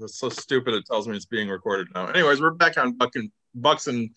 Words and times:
that's 0.00 0.18
so 0.18 0.28
stupid. 0.28 0.74
It 0.74 0.86
tells 0.86 1.06
me 1.06 1.16
it's 1.16 1.26
being 1.26 1.48
recorded 1.48 1.88
now. 1.94 2.06
Anyways, 2.06 2.40
we're 2.40 2.50
back 2.50 2.78
on 2.78 2.92
Buck 2.92 3.14
and 3.16 3.30
Bucks 3.54 3.86
and 3.86 4.10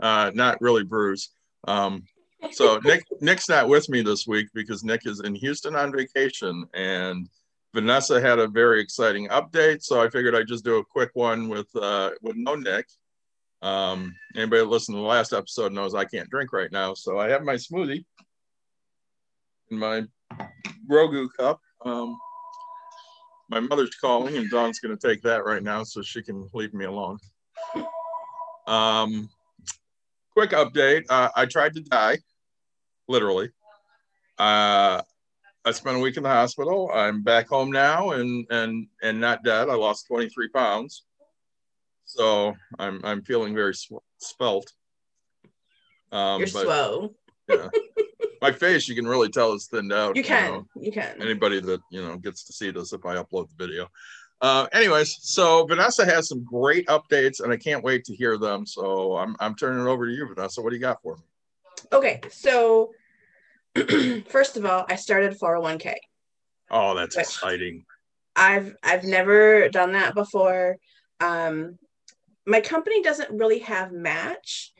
uh, 0.00 0.30
not 0.34 0.60
really 0.60 0.84
Brews. 0.84 1.30
Um, 1.68 2.04
so 2.52 2.80
Nick 2.84 3.04
Nick's 3.20 3.48
not 3.48 3.68
with 3.68 3.88
me 3.88 4.02
this 4.02 4.26
week 4.26 4.48
because 4.54 4.84
Nick 4.84 5.06
is 5.06 5.20
in 5.20 5.34
Houston 5.34 5.76
on 5.76 5.92
vacation, 5.92 6.66
and 6.74 7.28
Vanessa 7.74 8.20
had 8.20 8.38
a 8.38 8.48
very 8.48 8.80
exciting 8.80 9.28
update. 9.28 9.82
So 9.82 10.02
I 10.02 10.08
figured 10.08 10.34
I'd 10.34 10.48
just 10.48 10.64
do 10.64 10.78
a 10.78 10.84
quick 10.84 11.10
one 11.14 11.48
with 11.48 11.68
uh, 11.76 12.10
with 12.22 12.36
no 12.36 12.54
Nick. 12.54 12.86
Um, 13.62 14.14
anybody 14.34 14.62
that 14.62 14.68
listened 14.68 14.96
to 14.96 15.00
the 15.00 15.06
last 15.06 15.32
episode 15.32 15.72
knows 15.72 15.94
I 15.94 16.04
can't 16.04 16.30
drink 16.30 16.52
right 16.52 16.70
now, 16.70 16.94
so 16.94 17.18
I 17.18 17.28
have 17.30 17.42
my 17.42 17.54
smoothie 17.54 18.04
in 19.70 19.78
my 19.78 20.02
Grogu 20.90 21.28
cup. 21.38 21.60
Um, 21.84 22.16
my 23.48 23.60
mother's 23.60 23.94
calling, 23.94 24.36
and 24.36 24.50
Dawn's 24.50 24.80
going 24.80 24.96
to 24.96 25.08
take 25.08 25.22
that 25.22 25.44
right 25.44 25.62
now 25.62 25.84
so 25.84 26.02
she 26.02 26.22
can 26.22 26.48
leave 26.52 26.74
me 26.74 26.84
alone. 26.84 27.18
Um, 28.66 29.28
quick 30.32 30.50
update 30.50 31.04
uh, 31.08 31.30
I 31.34 31.46
tried 31.46 31.74
to 31.74 31.80
die, 31.80 32.18
literally. 33.08 33.50
Uh, 34.38 35.02
I 35.64 35.72
spent 35.72 35.96
a 35.96 36.00
week 36.00 36.16
in 36.16 36.22
the 36.22 36.28
hospital. 36.28 36.90
I'm 36.92 37.22
back 37.22 37.48
home 37.48 37.70
now 37.70 38.10
and 38.10 38.46
and 38.50 38.86
and 39.02 39.20
not 39.20 39.42
dead. 39.44 39.68
I 39.68 39.74
lost 39.74 40.06
23 40.08 40.48
pounds, 40.48 41.04
so 42.04 42.54
I'm 42.78 43.00
I'm 43.04 43.22
feeling 43.22 43.54
very 43.54 43.74
sw- 43.74 44.04
spelt. 44.18 44.72
Um, 46.12 46.40
You're 46.40 46.48
but, 46.52 46.62
slow. 46.64 47.14
yeah, 47.48 47.68
my 48.40 48.52
face 48.52 48.88
you 48.88 48.94
can 48.94 49.06
really 49.06 49.28
tell 49.28 49.52
is 49.52 49.66
thinned 49.66 49.92
out. 49.92 50.16
You 50.16 50.24
can, 50.24 50.44
you, 50.44 50.58
know. 50.58 50.66
you 50.76 50.92
can. 50.92 51.20
Anybody 51.20 51.60
that 51.60 51.80
you 51.90 52.02
know 52.02 52.16
gets 52.16 52.44
to 52.44 52.52
see 52.52 52.70
this 52.70 52.92
if 52.92 53.04
I 53.04 53.16
upload 53.16 53.48
the 53.48 53.66
video. 53.66 53.88
Uh, 54.42 54.66
anyways, 54.72 55.18
so 55.22 55.64
Vanessa 55.64 56.04
has 56.04 56.28
some 56.28 56.44
great 56.44 56.86
updates, 56.88 57.40
and 57.40 57.52
I 57.52 57.56
can't 57.56 57.82
wait 57.82 58.04
to 58.04 58.14
hear 58.14 58.36
them. 58.36 58.66
So 58.66 59.16
I'm 59.16 59.36
I'm 59.40 59.54
turning 59.54 59.86
it 59.86 59.88
over 59.88 60.06
to 60.06 60.12
you, 60.12 60.28
Vanessa. 60.34 60.62
What 60.62 60.70
do 60.70 60.76
you 60.76 60.82
got 60.82 61.02
for 61.02 61.16
me? 61.16 61.22
Okay, 61.92 62.20
so 62.30 62.92
first 64.28 64.56
of 64.56 64.66
all, 64.66 64.84
I 64.88 64.96
started 64.96 65.38
401k. 65.38 65.94
Oh, 66.70 66.94
that's 66.94 67.16
exciting. 67.16 67.84
I've 68.34 68.74
I've 68.82 69.04
never 69.04 69.68
done 69.68 69.92
that 69.92 70.14
before. 70.14 70.76
Um, 71.20 71.78
my 72.46 72.60
company 72.60 73.02
doesn't 73.02 73.30
really 73.30 73.60
have 73.60 73.92
match, 73.92 74.72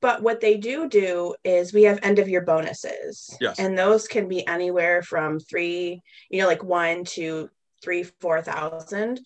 but 0.00 0.22
what 0.22 0.40
they 0.40 0.56
do 0.56 0.88
do 0.88 1.34
is 1.44 1.72
we 1.72 1.84
have 1.84 1.98
end 2.02 2.18
of 2.18 2.28
year 2.28 2.42
bonuses. 2.42 3.36
Yes. 3.40 3.58
And 3.58 3.76
those 3.76 4.06
can 4.08 4.28
be 4.28 4.46
anywhere 4.46 5.02
from 5.02 5.40
three, 5.40 6.02
you 6.30 6.40
know, 6.40 6.46
like 6.46 6.62
one 6.62 7.04
to 7.04 7.50
three, 7.82 8.04
four 8.20 8.42
thousand. 8.42 9.20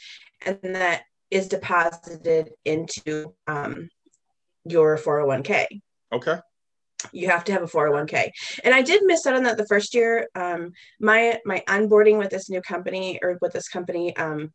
And 0.45 0.59
that 0.63 1.03
is 1.31 1.49
deposited 1.49 2.51
into 2.65 3.35
um, 3.47 3.89
your 4.65 4.99
401k. 4.99 5.67
Okay 6.13 6.39
you 7.11 7.29
have 7.29 7.43
to 7.43 7.53
have 7.53 7.63
a 7.63 7.67
401k 7.67 8.31
and 8.63 8.75
i 8.75 8.81
did 8.81 9.03
miss 9.05 9.27
out 9.27 9.35
on 9.35 9.43
that 9.43 9.57
the 9.57 9.67
first 9.67 9.95
year 9.95 10.29
um, 10.35 10.73
my 11.01 11.39
my 11.45 11.63
onboarding 11.67 12.19
with 12.19 12.31
this 12.31 12.49
new 12.49 12.63
company 12.63 13.19
or 13.23 13.39
with 13.41 13.53
this 13.53 13.69
company 13.69 14.17
um, 14.17 14.53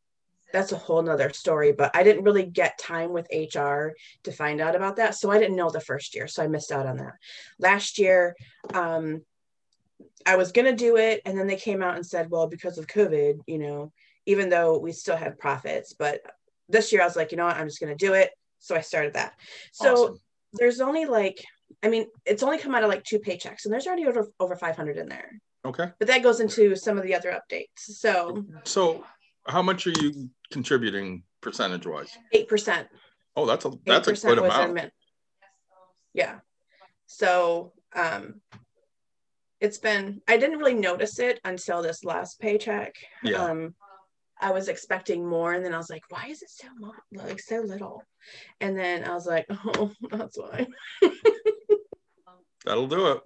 that's 0.53 0.71
a 0.71 0.77
whole 0.77 1.01
nother 1.01 1.31
story 1.31 1.71
but 1.71 1.95
i 1.95 2.03
didn't 2.03 2.23
really 2.23 2.45
get 2.45 2.77
time 2.77 3.11
with 3.11 3.27
hr 3.55 3.89
to 4.23 4.31
find 4.31 4.61
out 4.61 4.75
about 4.75 4.95
that 4.95 5.15
so 5.15 5.31
i 5.31 5.39
didn't 5.39 5.55
know 5.55 5.69
the 5.69 5.79
first 5.79 6.15
year 6.15 6.27
so 6.27 6.43
i 6.43 6.47
missed 6.47 6.71
out 6.71 6.85
on 6.85 6.97
that 6.97 7.13
last 7.59 7.99
year 7.99 8.35
um, 8.73 9.21
i 10.25 10.35
was 10.35 10.51
going 10.51 10.65
to 10.65 10.75
do 10.75 10.97
it 10.97 11.21
and 11.25 11.37
then 11.37 11.47
they 11.47 11.55
came 11.55 11.81
out 11.81 11.95
and 11.95 12.05
said 12.05 12.29
well 12.29 12.47
because 12.47 12.77
of 12.77 12.87
covid 12.87 13.39
you 13.47 13.57
know 13.57 13.91
even 14.25 14.49
though 14.49 14.77
we 14.77 14.91
still 14.91 15.17
had 15.17 15.39
profits 15.39 15.93
but 15.93 16.21
this 16.69 16.91
year 16.91 17.01
i 17.01 17.05
was 17.05 17.15
like 17.15 17.31
you 17.31 17.37
know 17.37 17.45
what 17.45 17.57
i'm 17.57 17.67
just 17.67 17.79
going 17.79 17.95
to 17.95 18.05
do 18.05 18.13
it 18.13 18.31
so 18.59 18.75
i 18.75 18.81
started 18.81 19.13
that 19.13 19.33
so 19.71 19.93
awesome. 19.93 20.19
there's 20.53 20.81
only 20.81 21.05
like 21.05 21.43
I 21.83 21.89
mean, 21.89 22.07
it's 22.25 22.43
only 22.43 22.57
come 22.57 22.75
out 22.75 22.83
of 22.83 22.89
like 22.89 23.03
two 23.03 23.19
paychecks, 23.19 23.65
and 23.65 23.73
there's 23.73 23.87
already 23.87 24.07
over 24.07 24.31
over 24.39 24.55
500 24.55 24.97
in 24.97 25.09
there. 25.09 25.39
Okay. 25.65 25.89
But 25.99 26.07
that 26.07 26.23
goes 26.23 26.39
into 26.39 26.75
some 26.75 26.97
of 26.97 27.03
the 27.03 27.15
other 27.15 27.31
updates. 27.31 27.67
So. 27.77 28.45
So, 28.63 29.03
how 29.47 29.61
much 29.61 29.87
are 29.87 29.93
you 30.01 30.29
contributing 30.51 31.23
percentage 31.41 31.85
wise? 31.85 32.15
Eight 32.31 32.47
percent. 32.47 32.87
Oh, 33.35 33.45
that's 33.45 33.65
a 33.65 33.71
that's 33.85 34.07
a 34.07 34.13
good 34.13 34.39
amount. 34.39 34.91
Yeah. 36.13 36.39
So, 37.05 37.73
um, 37.95 38.41
it's 39.59 39.77
been. 39.77 40.21
I 40.27 40.37
didn't 40.37 40.59
really 40.59 40.73
notice 40.73 41.19
it 41.19 41.39
until 41.45 41.81
this 41.81 42.03
last 42.03 42.39
paycheck. 42.39 42.95
Yeah. 43.23 43.43
Um, 43.43 43.75
I 44.39 44.51
was 44.51 44.67
expecting 44.67 45.27
more, 45.27 45.53
and 45.53 45.65
then 45.65 45.73
I 45.73 45.77
was 45.77 45.89
like, 45.89 46.03
"Why 46.09 46.27
is 46.29 46.41
it 46.41 46.49
so 46.49 46.67
much, 46.79 46.95
like 47.11 47.39
so 47.39 47.61
little?" 47.61 48.03
And 48.59 48.77
then 48.77 49.03
I 49.03 49.13
was 49.13 49.25
like, 49.25 49.45
"Oh, 49.51 49.91
that's 50.11 50.37
why." 50.37 50.67
That'll 52.65 52.87
do 52.87 53.13
it. 53.13 53.21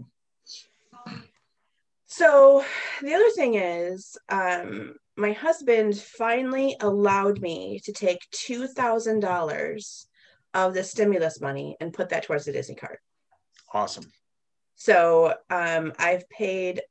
So 2.05 2.63
the 3.01 3.13
other 3.13 3.29
thing 3.31 3.55
is, 3.55 4.17
um, 4.29 4.95
my 5.17 5.33
husband 5.33 5.97
finally 5.97 6.75
allowed 6.79 7.41
me 7.41 7.79
to 7.83 7.91
take 7.91 8.27
two 8.31 8.67
thousand 8.67 9.19
dollars 9.19 10.07
of 10.53 10.73
the 10.73 10.83
stimulus 10.83 11.39
money 11.41 11.77
and 11.79 11.93
put 11.93 12.09
that 12.09 12.23
towards 12.23 12.45
the 12.45 12.51
Disney 12.51 12.75
card. 12.75 12.97
Awesome. 13.73 14.11
So 14.75 15.33
um, 15.49 15.93
I've 15.99 16.27
paid 16.29 16.81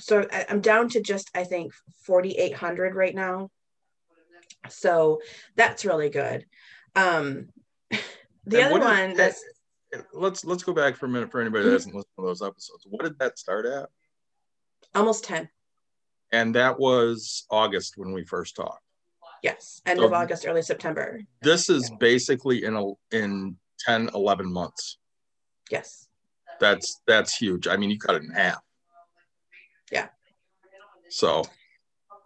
so 0.00 0.26
I'm 0.48 0.60
down 0.60 0.88
to 0.90 1.00
just 1.00 1.30
I 1.34 1.44
think 1.44 1.72
4800 2.04 2.94
right 2.94 3.14
now. 3.14 3.50
So 4.68 5.20
that's 5.56 5.84
really 5.84 6.08
good. 6.08 6.46
Um 6.96 7.48
the 8.46 8.62
and 8.62 8.72
other 8.72 8.80
one 8.80 9.16
that's 9.16 9.42
let's 10.12 10.44
let's 10.44 10.62
go 10.62 10.72
back 10.72 10.96
for 10.96 11.06
a 11.06 11.08
minute 11.08 11.30
for 11.30 11.40
anybody 11.40 11.64
that 11.64 11.72
hasn't 11.72 11.94
listened 11.94 12.12
to 12.18 12.24
those 12.24 12.42
episodes. 12.42 12.86
What 12.88 13.02
did 13.04 13.18
that 13.18 13.38
start 13.38 13.66
at? 13.66 13.88
Almost 14.94 15.24
10. 15.24 15.48
And 16.32 16.54
that 16.54 16.78
was 16.78 17.46
August 17.50 17.94
when 17.96 18.12
we 18.12 18.24
first 18.24 18.56
talked. 18.56 18.82
Yes, 19.42 19.80
end 19.86 20.00
so 20.00 20.06
of 20.06 20.12
August, 20.12 20.46
early 20.46 20.62
September. 20.62 21.20
This 21.42 21.70
is 21.70 21.90
basically 22.00 22.64
in 22.64 22.74
a 22.74 22.92
in 23.12 23.56
10, 23.80 24.10
11 24.14 24.52
months. 24.52 24.98
Yes. 25.70 26.08
That's 26.60 27.00
that's 27.06 27.36
huge. 27.36 27.68
I 27.68 27.76
mean, 27.76 27.90
you 27.90 27.98
cut 27.98 28.16
it 28.16 28.24
in 28.24 28.30
half. 28.30 28.60
Yeah. 29.92 30.08
So. 31.08 31.44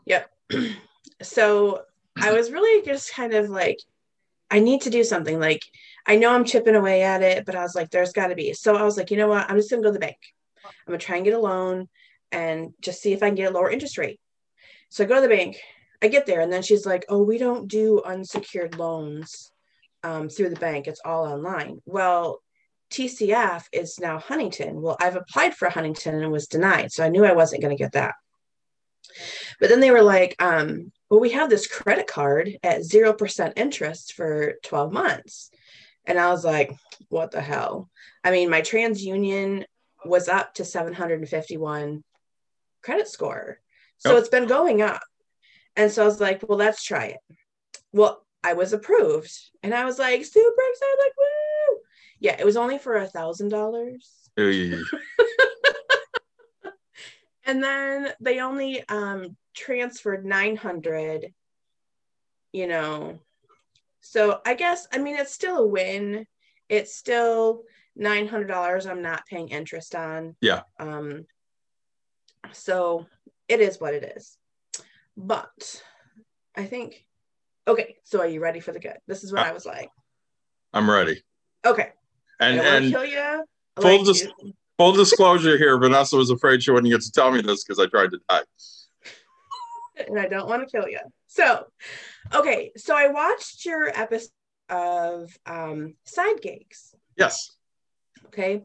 Yep. 0.06 0.30
so 1.22 1.82
I 2.20 2.32
was 2.32 2.50
really 2.50 2.84
just 2.84 3.14
kind 3.14 3.34
of 3.34 3.50
like, 3.50 3.78
I 4.50 4.60
need 4.60 4.82
to 4.82 4.90
do 4.90 5.04
something. 5.04 5.38
Like, 5.38 5.64
I 6.06 6.16
know 6.16 6.34
I'm 6.34 6.44
chipping 6.44 6.74
away 6.74 7.02
at 7.02 7.22
it, 7.22 7.44
but 7.44 7.54
I 7.54 7.62
was 7.62 7.74
like, 7.74 7.90
there's 7.90 8.12
got 8.12 8.28
to 8.28 8.34
be. 8.34 8.54
So 8.54 8.76
I 8.76 8.82
was 8.82 8.96
like, 8.96 9.10
you 9.10 9.16
know 9.16 9.28
what? 9.28 9.48
I'm 9.50 9.56
just 9.56 9.70
going 9.70 9.82
to 9.82 9.86
go 9.86 9.90
to 9.90 9.98
the 9.98 10.06
bank. 10.06 10.18
I'm 10.64 10.72
going 10.88 10.98
to 10.98 11.04
try 11.04 11.16
and 11.16 11.24
get 11.24 11.34
a 11.34 11.38
loan 11.38 11.88
and 12.32 12.72
just 12.80 13.00
see 13.02 13.12
if 13.12 13.22
I 13.22 13.26
can 13.26 13.34
get 13.34 13.50
a 13.50 13.54
lower 13.54 13.70
interest 13.70 13.98
rate. 13.98 14.20
So 14.88 15.04
I 15.04 15.06
go 15.06 15.16
to 15.16 15.20
the 15.20 15.28
bank. 15.28 15.58
I 16.02 16.08
get 16.08 16.26
there, 16.26 16.40
and 16.40 16.52
then 16.52 16.62
she's 16.62 16.84
like, 16.84 17.04
oh, 17.08 17.22
we 17.22 17.38
don't 17.38 17.68
do 17.68 18.02
unsecured 18.02 18.76
loans 18.76 19.52
um, 20.02 20.28
through 20.28 20.48
the 20.48 20.56
bank. 20.56 20.88
It's 20.88 21.00
all 21.04 21.24
online. 21.24 21.80
Well, 21.86 22.42
TCF 22.90 23.64
is 23.72 23.98
now 24.00 24.18
Huntington. 24.18 24.82
Well, 24.82 24.96
I've 25.00 25.16
applied 25.16 25.54
for 25.54 25.70
Huntington 25.70 26.22
and 26.22 26.32
was 26.32 26.48
denied. 26.48 26.92
So 26.92 27.04
I 27.04 27.08
knew 27.08 27.24
I 27.24 27.32
wasn't 27.32 27.62
going 27.62 27.76
to 27.76 27.82
get 27.82 27.92
that. 27.92 28.14
But 29.60 29.68
then 29.68 29.80
they 29.80 29.90
were 29.90 30.02
like, 30.02 30.34
um, 30.42 30.92
well, 31.08 31.20
we 31.20 31.30
have 31.30 31.48
this 31.48 31.66
credit 31.66 32.06
card 32.06 32.58
at 32.62 32.80
0% 32.80 33.52
interest 33.56 34.14
for 34.14 34.54
12 34.64 34.92
months. 34.92 35.50
And 36.04 36.18
I 36.18 36.30
was 36.30 36.44
like, 36.44 36.74
what 37.08 37.30
the 37.30 37.40
hell? 37.40 37.88
I 38.24 38.30
mean, 38.30 38.50
my 38.50 38.60
TransUnion 38.60 39.64
was 40.04 40.28
up 40.28 40.54
to 40.54 40.64
751 40.64 42.02
credit 42.82 43.08
score. 43.08 43.58
So 43.98 44.16
it's 44.16 44.28
been 44.28 44.46
going 44.46 44.82
up. 44.82 45.02
And 45.76 45.90
so 45.90 46.02
I 46.02 46.06
was 46.06 46.20
like, 46.20 46.42
well, 46.48 46.58
let's 46.58 46.82
try 46.82 47.06
it. 47.06 47.20
Well, 47.92 48.26
I 48.42 48.54
was 48.54 48.72
approved. 48.72 49.32
And 49.62 49.72
I 49.72 49.84
was 49.84 49.98
like, 49.98 50.24
super 50.24 50.62
excited, 50.70 50.96
like, 50.98 51.12
woo. 51.16 51.78
Yeah, 52.18 52.36
it 52.38 52.44
was 52.44 52.56
only 52.56 52.78
for 52.78 52.96
a 52.96 53.06
thousand 53.06 53.50
dollars. 53.50 54.28
and 57.44 57.62
then 57.62 58.12
they 58.20 58.40
only 58.40 58.86
um 58.88 59.36
transferred 59.54 60.24
900 60.24 61.32
you 62.52 62.66
know 62.66 63.18
so 64.00 64.40
i 64.46 64.54
guess 64.54 64.86
i 64.92 64.98
mean 64.98 65.16
it's 65.16 65.32
still 65.32 65.58
a 65.58 65.66
win 65.66 66.26
it's 66.68 66.94
still 66.94 67.62
$900 67.98 68.90
i'm 68.90 69.02
not 69.02 69.26
paying 69.26 69.48
interest 69.48 69.94
on 69.94 70.34
yeah 70.40 70.62
um 70.78 71.26
so 72.52 73.06
it 73.48 73.60
is 73.60 73.80
what 73.80 73.94
it 73.94 74.14
is 74.16 74.36
but 75.16 75.82
i 76.56 76.64
think 76.64 77.04
okay 77.68 77.96
so 78.04 78.20
are 78.20 78.26
you 78.26 78.40
ready 78.40 78.60
for 78.60 78.72
the 78.72 78.80
good 78.80 78.98
this 79.06 79.22
is 79.22 79.32
what 79.32 79.46
uh, 79.46 79.50
i 79.50 79.52
was 79.52 79.64
like 79.66 79.88
i'm 80.72 80.90
ready 80.90 81.22
okay 81.64 81.90
and 82.40 82.58
and 82.60 82.86
you 82.86 83.44
full, 83.80 84.02
dis- 84.04 84.26
you. 84.42 84.52
full 84.76 84.92
disclosure 84.92 85.56
here 85.56 85.78
vanessa 85.78 86.16
was 86.16 86.30
afraid 86.30 86.62
she 86.62 86.70
wouldn't 86.70 86.90
get 86.92 87.00
to 87.00 87.12
tell 87.12 87.30
me 87.30 87.40
this 87.40 87.64
because 87.64 87.78
i 87.78 87.86
tried 87.86 88.10
to 88.10 88.18
die 88.28 88.42
and 90.08 90.18
I 90.18 90.28
don't 90.28 90.48
want 90.48 90.66
to 90.66 90.70
kill 90.70 90.88
you. 90.88 91.00
So, 91.26 91.66
okay, 92.34 92.72
so 92.76 92.96
I 92.96 93.08
watched 93.08 93.64
your 93.64 93.88
episode 93.88 94.30
of 94.68 95.36
um, 95.46 95.94
side 96.04 96.40
gigs. 96.40 96.94
Yes. 97.16 97.56
Okay, 98.26 98.62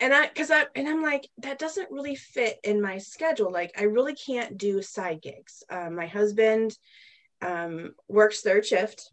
and 0.00 0.14
I 0.14 0.28
because 0.28 0.50
I 0.50 0.66
and 0.74 0.88
I'm 0.88 1.02
like 1.02 1.28
that 1.38 1.58
doesn't 1.58 1.90
really 1.90 2.14
fit 2.14 2.58
in 2.64 2.80
my 2.80 2.98
schedule. 2.98 3.52
Like 3.52 3.72
I 3.78 3.84
really 3.84 4.14
can't 4.14 4.56
do 4.56 4.82
side 4.82 5.20
gigs. 5.22 5.62
Um, 5.70 5.94
my 5.94 6.06
husband 6.06 6.76
um, 7.42 7.94
works 8.08 8.40
third 8.40 8.64
shift 8.64 9.10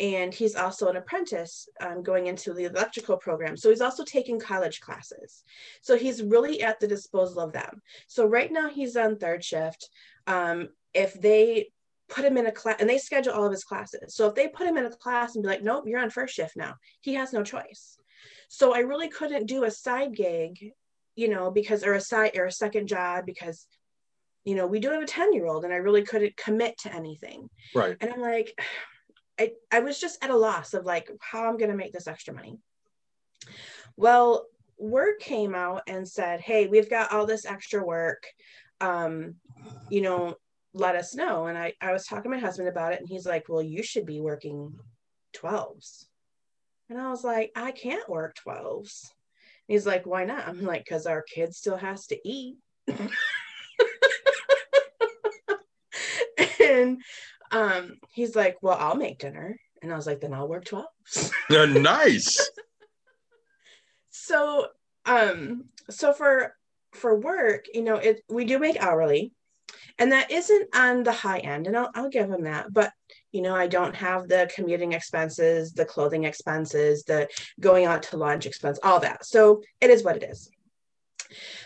and 0.00 0.34
he's 0.34 0.56
also 0.56 0.88
an 0.88 0.96
apprentice 0.96 1.68
um, 1.80 2.02
going 2.02 2.26
into 2.26 2.52
the 2.52 2.64
electrical 2.64 3.16
program. 3.16 3.56
So 3.56 3.70
he's 3.70 3.80
also 3.80 4.04
taking 4.04 4.40
college 4.40 4.80
classes. 4.80 5.44
So 5.82 5.96
he's 5.96 6.22
really 6.22 6.62
at 6.62 6.80
the 6.80 6.88
disposal 6.88 7.40
of 7.40 7.52
them. 7.52 7.80
So 8.08 8.26
right 8.26 8.50
now 8.50 8.68
he's 8.68 8.96
on 8.96 9.16
third 9.16 9.44
shift. 9.44 9.88
Um, 10.26 10.70
if 10.92 11.14
they 11.14 11.68
put 12.08 12.24
him 12.24 12.36
in 12.36 12.46
a 12.46 12.52
class 12.52 12.76
and 12.80 12.90
they 12.90 12.98
schedule 12.98 13.32
all 13.32 13.46
of 13.46 13.52
his 13.52 13.64
classes. 13.64 14.14
So 14.14 14.28
if 14.28 14.34
they 14.34 14.48
put 14.48 14.66
him 14.66 14.76
in 14.76 14.84
a 14.84 14.90
class 14.90 15.34
and 15.34 15.42
be 15.42 15.48
like, 15.48 15.62
nope, 15.62 15.84
you're 15.86 16.00
on 16.00 16.10
first 16.10 16.34
shift 16.34 16.56
now, 16.56 16.74
he 17.00 17.14
has 17.14 17.32
no 17.32 17.42
choice. 17.42 17.96
So 18.48 18.74
I 18.74 18.80
really 18.80 19.08
couldn't 19.08 19.46
do 19.46 19.64
a 19.64 19.70
side 19.70 20.14
gig, 20.14 20.72
you 21.16 21.28
know, 21.28 21.50
because 21.50 21.84
or 21.84 21.94
a 21.94 22.00
side 22.00 22.36
or 22.36 22.46
a 22.46 22.52
second 22.52 22.88
job 22.88 23.26
because 23.26 23.66
you 24.44 24.54
know, 24.54 24.66
we 24.66 24.78
do 24.78 24.90
have 24.90 25.02
a 25.02 25.06
10 25.06 25.32
year 25.32 25.46
old 25.46 25.64
and 25.64 25.72
I 25.72 25.78
really 25.78 26.02
couldn't 26.02 26.36
commit 26.36 26.78
to 26.78 26.94
anything. 26.94 27.48
Right. 27.74 27.96
And 28.00 28.12
I'm 28.12 28.20
like, 28.20 28.58
I, 29.40 29.50
I 29.72 29.80
was 29.80 29.98
just 29.98 30.22
at 30.22 30.30
a 30.30 30.36
loss 30.36 30.74
of 30.74 30.84
like 30.84 31.10
how 31.20 31.48
I'm 31.48 31.56
going 31.56 31.70
to 31.70 31.76
make 31.76 31.92
this 31.92 32.06
extra 32.06 32.32
money. 32.32 32.56
Well, 33.96 34.46
work 34.78 35.18
came 35.18 35.56
out 35.56 35.82
and 35.88 36.06
said, 36.06 36.40
Hey, 36.40 36.68
we've 36.68 36.88
got 36.88 37.10
all 37.10 37.26
this 37.26 37.44
extra 37.44 37.84
work. 37.84 38.24
Um, 38.80 39.34
you 39.88 40.02
know, 40.02 40.36
let 40.72 40.94
us 40.94 41.16
know. 41.16 41.46
And 41.46 41.58
I, 41.58 41.72
I 41.80 41.92
was 41.92 42.06
talking 42.06 42.30
to 42.30 42.36
my 42.36 42.38
husband 42.38 42.68
about 42.68 42.92
it 42.92 43.00
and 43.00 43.08
he's 43.08 43.26
like, 43.26 43.48
Well, 43.48 43.62
you 43.62 43.82
should 43.82 44.06
be 44.06 44.20
working 44.20 44.78
12s. 45.36 46.04
And 46.94 47.02
I 47.02 47.10
was 47.10 47.24
like, 47.24 47.50
I 47.56 47.72
can't 47.72 48.08
work 48.08 48.36
12s. 48.46 49.08
he's 49.66 49.84
like, 49.84 50.06
Why 50.06 50.24
not? 50.24 50.46
I'm 50.46 50.62
like, 50.62 50.84
Because 50.84 51.06
our 51.06 51.22
kid 51.22 51.52
still 51.52 51.76
has 51.76 52.06
to 52.06 52.18
eat. 52.24 52.58
and 56.60 57.02
um, 57.50 57.96
he's 58.12 58.36
like, 58.36 58.58
Well, 58.62 58.76
I'll 58.78 58.94
make 58.94 59.18
dinner. 59.18 59.58
And 59.82 59.92
I 59.92 59.96
was 59.96 60.06
like, 60.06 60.20
Then 60.20 60.32
I'll 60.32 60.46
work 60.46 60.66
12. 60.66 60.86
Yeah, 61.50 61.64
nice. 61.64 62.38
so 64.10 64.68
um, 65.04 65.64
so 65.90 66.12
for 66.12 66.54
for 66.92 67.18
work, 67.18 67.64
you 67.74 67.82
know, 67.82 67.96
it 67.96 68.22
we 68.28 68.44
do 68.44 68.60
make 68.60 68.80
hourly, 68.80 69.32
and 69.98 70.12
that 70.12 70.30
isn't 70.30 70.76
on 70.76 71.02
the 71.02 71.10
high 71.10 71.40
end, 71.40 71.66
and 71.66 71.76
I'll 71.76 71.90
I'll 71.92 72.08
give 72.08 72.30
him 72.30 72.44
that. 72.44 72.72
But 72.72 72.92
you 73.34 73.42
know, 73.42 73.56
I 73.56 73.66
don't 73.66 73.96
have 73.96 74.28
the 74.28 74.48
commuting 74.54 74.92
expenses, 74.92 75.72
the 75.72 75.84
clothing 75.84 76.22
expenses, 76.22 77.02
the 77.02 77.28
going 77.58 77.84
out 77.84 78.04
to 78.04 78.16
lunch 78.16 78.46
expense, 78.46 78.78
all 78.84 79.00
that. 79.00 79.26
So 79.26 79.60
it 79.80 79.90
is 79.90 80.04
what 80.04 80.16
it 80.16 80.22
is. 80.22 80.48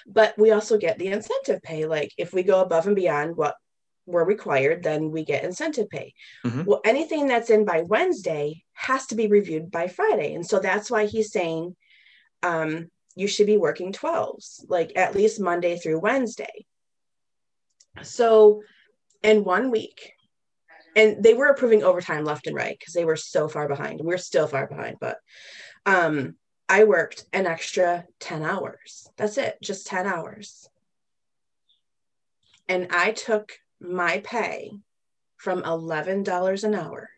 But 0.06 0.32
we 0.38 0.50
also 0.50 0.78
get 0.78 0.98
the 0.98 1.08
incentive 1.08 1.60
pay. 1.62 1.84
Like 1.84 2.10
if 2.16 2.32
we 2.32 2.42
go 2.42 2.62
above 2.62 2.86
and 2.86 2.96
beyond 2.96 3.36
what 3.36 3.54
we're 4.06 4.24
required, 4.24 4.82
then 4.82 5.10
we 5.10 5.26
get 5.26 5.44
incentive 5.44 5.90
pay. 5.90 6.14
Mm-hmm. 6.46 6.64
Well, 6.64 6.80
anything 6.86 7.26
that's 7.26 7.50
in 7.50 7.66
by 7.66 7.82
Wednesday 7.82 8.64
has 8.72 9.04
to 9.08 9.14
be 9.14 9.26
reviewed 9.26 9.70
by 9.70 9.88
Friday. 9.88 10.32
And 10.32 10.46
so 10.46 10.60
that's 10.60 10.90
why 10.90 11.04
he's 11.04 11.30
saying 11.30 11.76
um, 12.42 12.88
you 13.14 13.28
should 13.28 13.46
be 13.46 13.58
working 13.58 13.92
12s, 13.92 14.64
like 14.68 14.92
at 14.96 15.14
least 15.14 15.38
Monday 15.38 15.76
through 15.76 16.00
Wednesday. 16.00 16.64
So 18.00 18.62
in 19.22 19.44
one 19.44 19.70
week, 19.70 20.14
and 20.98 21.22
they 21.22 21.32
were 21.32 21.46
approving 21.46 21.84
overtime 21.84 22.24
left 22.24 22.48
and 22.48 22.56
right 22.56 22.76
because 22.76 22.92
they 22.92 23.04
were 23.04 23.14
so 23.14 23.46
far 23.46 23.68
behind. 23.68 24.00
We're 24.00 24.18
still 24.18 24.48
far 24.48 24.66
behind, 24.66 24.96
but 25.00 25.18
um, 25.86 26.34
I 26.68 26.84
worked 26.84 27.24
an 27.32 27.46
extra 27.46 28.04
10 28.18 28.42
hours. 28.42 29.08
That's 29.16 29.38
it, 29.38 29.58
just 29.62 29.86
10 29.86 30.06
hours. 30.06 30.68
And 32.68 32.88
I 32.90 33.12
took 33.12 33.52
my 33.80 34.18
pay 34.24 34.72
from 35.36 35.62
$11 35.62 36.64
an 36.64 36.74
hour 36.74 37.10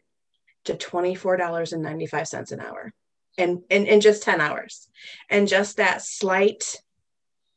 to 0.67 0.75
$24.95 0.75 2.53
an 2.53 2.61
hour 2.61 2.93
in, 3.39 3.63
in, 3.71 3.87
in 3.87 4.03
just 4.03 4.23
10 4.23 4.43
hours. 4.43 4.89
And 5.31 5.49
just 5.49 5.79
that 5.79 6.03
slight 6.03 6.77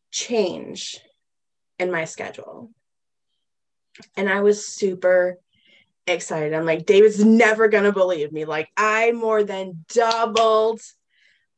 change 0.09 1.01
in 1.79 1.91
my 1.91 2.05
schedule. 2.05 2.71
And 4.15 4.29
I 4.29 4.39
was 4.39 4.65
super 4.65 5.37
excited. 6.07 6.53
I'm 6.53 6.65
like, 6.65 6.85
David's 6.85 7.23
never 7.23 7.67
going 7.67 7.85
to 7.85 7.91
believe 7.91 8.31
me. 8.31 8.45
Like, 8.45 8.69
I 8.77 9.11
more 9.11 9.43
than 9.43 9.85
doubled 9.93 10.81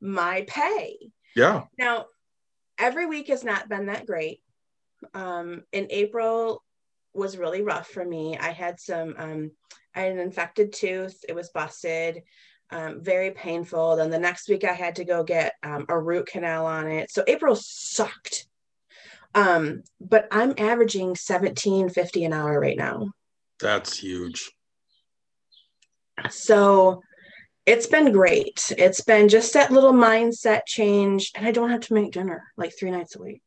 my 0.01 0.45
pay. 0.47 0.97
Yeah. 1.35 1.63
Now, 1.77 2.05
every 2.77 3.05
week 3.05 3.27
has 3.27 3.43
not 3.43 3.69
been 3.69 3.87
that 3.87 4.05
great. 4.05 4.41
Um, 5.13 5.63
in 5.71 5.87
April, 5.89 6.63
was 7.15 7.37
really 7.37 7.61
rough 7.61 7.87
for 7.87 8.03
me. 8.03 8.37
I 8.37 8.51
had 8.51 8.79
some, 8.79 9.15
um, 9.17 9.51
I 9.95 10.01
had 10.01 10.11
an 10.11 10.19
infected 10.19 10.73
tooth. 10.73 11.23
It 11.27 11.33
was 11.33 11.49
busted, 11.49 12.23
um, 12.71 13.01
very 13.01 13.31
painful. 13.31 13.95
Then 13.95 14.09
the 14.09 14.19
next 14.19 14.49
week 14.49 14.63
I 14.63 14.73
had 14.73 14.97
to 14.97 15.05
go 15.05 15.23
get 15.23 15.53
um, 15.63 15.85
a 15.87 15.97
root 15.97 16.27
canal 16.27 16.65
on 16.65 16.87
it. 16.87 17.11
So 17.11 17.23
April 17.27 17.55
sucked. 17.55 18.47
Um, 19.33 19.83
but 19.99 20.27
I'm 20.31 20.53
averaging 20.57 21.09
1750 21.09 22.25
an 22.25 22.33
hour 22.33 22.59
right 22.59 22.77
now. 22.77 23.11
That's 23.59 23.97
huge. 23.97 24.51
So 26.29 27.01
it's 27.65 27.87
been 27.87 28.11
great. 28.11 28.71
It's 28.77 29.01
been 29.01 29.27
just 29.27 29.53
that 29.53 29.71
little 29.71 29.93
mindset 29.93 30.61
change, 30.65 31.31
and 31.35 31.47
I 31.47 31.51
don't 31.51 31.71
have 31.71 31.81
to 31.81 31.93
make 31.93 32.11
dinner 32.11 32.43
like 32.57 32.73
three 32.77 32.91
nights 32.91 33.15
a 33.15 33.21
week. 33.21 33.41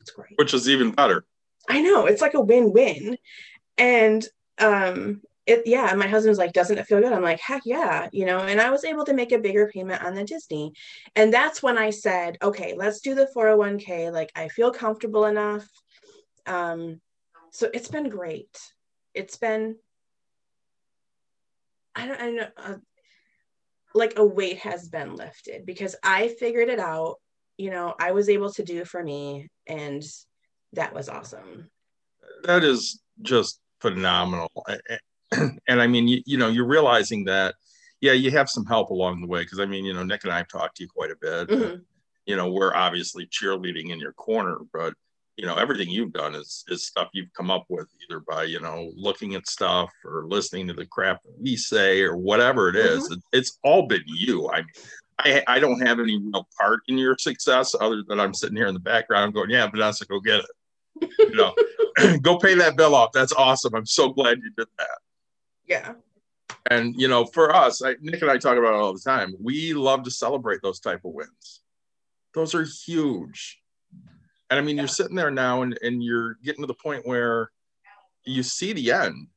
It's 0.00 0.10
great. 0.10 0.32
Which 0.36 0.54
is 0.54 0.68
even 0.68 0.90
better. 0.92 1.24
I 1.68 1.80
know 1.80 2.06
it's 2.06 2.22
like 2.22 2.34
a 2.34 2.40
win-win. 2.40 3.16
And 3.78 4.26
um 4.58 5.22
it 5.46 5.62
yeah, 5.66 5.94
my 5.94 6.06
husband's 6.06 6.38
like, 6.38 6.52
doesn't 6.52 6.78
it 6.78 6.86
feel 6.86 7.00
good? 7.00 7.12
I'm 7.12 7.22
like, 7.22 7.40
heck 7.40 7.62
yeah, 7.64 8.08
you 8.12 8.24
know, 8.26 8.38
and 8.38 8.60
I 8.60 8.70
was 8.70 8.84
able 8.84 9.04
to 9.04 9.14
make 9.14 9.32
a 9.32 9.38
bigger 9.38 9.68
payment 9.68 10.02
on 10.02 10.14
the 10.14 10.24
Disney. 10.24 10.72
And 11.16 11.32
that's 11.32 11.62
when 11.62 11.78
I 11.78 11.90
said, 11.90 12.38
okay, 12.42 12.74
let's 12.76 13.00
do 13.00 13.14
the 13.14 13.28
401k. 13.34 14.12
Like 14.12 14.30
I 14.34 14.48
feel 14.48 14.70
comfortable 14.70 15.24
enough. 15.26 15.66
Um, 16.46 17.00
so 17.52 17.70
it's 17.72 17.88
been 17.88 18.08
great. 18.08 18.56
It's 19.14 19.36
been 19.36 19.76
I 21.94 22.06
don't 22.06 22.20
I 22.20 22.30
know 22.30 22.48
uh, 22.56 22.74
like 23.94 24.18
a 24.18 24.24
weight 24.24 24.58
has 24.58 24.88
been 24.88 25.16
lifted 25.16 25.66
because 25.66 25.96
I 26.02 26.28
figured 26.28 26.68
it 26.68 26.78
out. 26.78 27.16
You 27.56 27.70
know, 27.70 27.94
I 27.98 28.12
was 28.12 28.28
able 28.28 28.52
to 28.52 28.64
do 28.64 28.84
for 28.84 29.02
me 29.02 29.48
and 29.66 30.02
that 30.72 30.94
was 30.94 31.08
awesome. 31.08 31.70
That 32.44 32.64
is 32.64 33.02
just 33.22 33.60
phenomenal. 33.80 34.50
And 35.68 35.80
I 35.80 35.86
mean, 35.86 36.08
you, 36.08 36.20
you 36.26 36.36
know, 36.36 36.48
you're 36.48 36.66
realizing 36.66 37.24
that, 37.26 37.54
yeah, 38.00 38.14
you 38.14 38.32
have 38.32 38.50
some 38.50 38.66
help 38.66 38.90
along 38.90 39.20
the 39.20 39.28
way. 39.28 39.44
Cause 39.44 39.60
I 39.60 39.64
mean, 39.64 39.84
you 39.84 39.94
know, 39.94 40.02
Nick 40.02 40.24
and 40.24 40.32
I 40.32 40.38
have 40.38 40.48
talked 40.48 40.78
to 40.78 40.82
you 40.82 40.88
quite 40.88 41.12
a 41.12 41.16
bit. 41.20 41.48
Mm-hmm. 41.48 41.76
You 42.26 42.36
know, 42.36 42.50
we're 42.50 42.74
obviously 42.74 43.26
cheerleading 43.26 43.90
in 43.90 44.00
your 44.00 44.12
corner, 44.12 44.58
but 44.72 44.94
you 45.40 45.46
know, 45.46 45.56
everything 45.56 45.88
you've 45.88 46.12
done 46.12 46.34
is 46.34 46.64
is 46.68 46.86
stuff 46.86 47.08
you've 47.12 47.32
come 47.34 47.50
up 47.50 47.64
with 47.68 47.88
either 48.02 48.20
by, 48.20 48.44
you 48.44 48.60
know, 48.60 48.92
looking 48.94 49.34
at 49.34 49.48
stuff 49.48 49.90
or 50.04 50.26
listening 50.26 50.68
to 50.68 50.74
the 50.74 50.86
crap 50.86 51.22
that 51.22 51.40
we 51.40 51.56
say 51.56 52.02
or 52.02 52.16
whatever 52.16 52.68
it 52.68 52.76
is. 52.76 53.04
Mm-hmm. 53.04 53.14
It, 53.14 53.20
it's 53.32 53.58
all 53.64 53.86
been 53.86 54.02
you. 54.06 54.50
I 54.50 54.58
mean, 54.58 54.66
I, 55.18 55.42
I 55.46 55.58
don't 55.58 55.86
have 55.86 56.00
any 56.00 56.18
real 56.18 56.48
part 56.58 56.80
in 56.88 56.96
your 56.98 57.16
success 57.18 57.74
other 57.78 58.02
than 58.06 58.20
I'm 58.20 58.34
sitting 58.34 58.56
here 58.56 58.68
in 58.68 58.74
the 58.74 58.80
background 58.80 59.34
going, 59.34 59.50
yeah, 59.50 59.66
Vanessa, 59.66 60.06
go 60.06 60.20
get 60.20 60.40
it 60.40 60.46
you 61.00 61.34
know, 61.34 61.54
go 62.22 62.38
pay 62.38 62.54
that 62.54 62.76
bill 62.76 62.94
off. 62.94 63.12
That's 63.12 63.32
awesome. 63.32 63.74
I'm 63.74 63.86
so 63.86 64.10
glad 64.10 64.38
you 64.38 64.50
did 64.56 64.68
that. 64.78 64.98
Yeah. 65.66 65.92
And 66.70 66.94
you 67.00 67.08
know, 67.08 67.24
for 67.24 67.54
us, 67.54 67.82
I, 67.82 67.96
Nick 68.00 68.22
and 68.22 68.30
I 68.30 68.38
talk 68.38 68.56
about 68.56 68.74
it 68.74 68.80
all 68.80 68.92
the 68.92 69.00
time. 69.00 69.34
We 69.40 69.72
love 69.72 70.04
to 70.04 70.10
celebrate 70.10 70.60
those 70.62 70.80
type 70.80 71.00
of 71.04 71.12
wins. 71.12 71.60
Those 72.34 72.54
are 72.54 72.64
huge. 72.64 73.59
And 74.50 74.58
I 74.58 74.62
mean, 74.62 74.76
yeah. 74.76 74.82
you're 74.82 74.88
sitting 74.88 75.16
there 75.16 75.30
now, 75.30 75.62
and 75.62 75.78
and 75.82 76.02
you're 76.02 76.34
getting 76.44 76.62
to 76.62 76.66
the 76.66 76.74
point 76.74 77.06
where 77.06 77.50
you 78.24 78.42
see 78.42 78.72
the 78.72 78.92
end. 78.92 79.28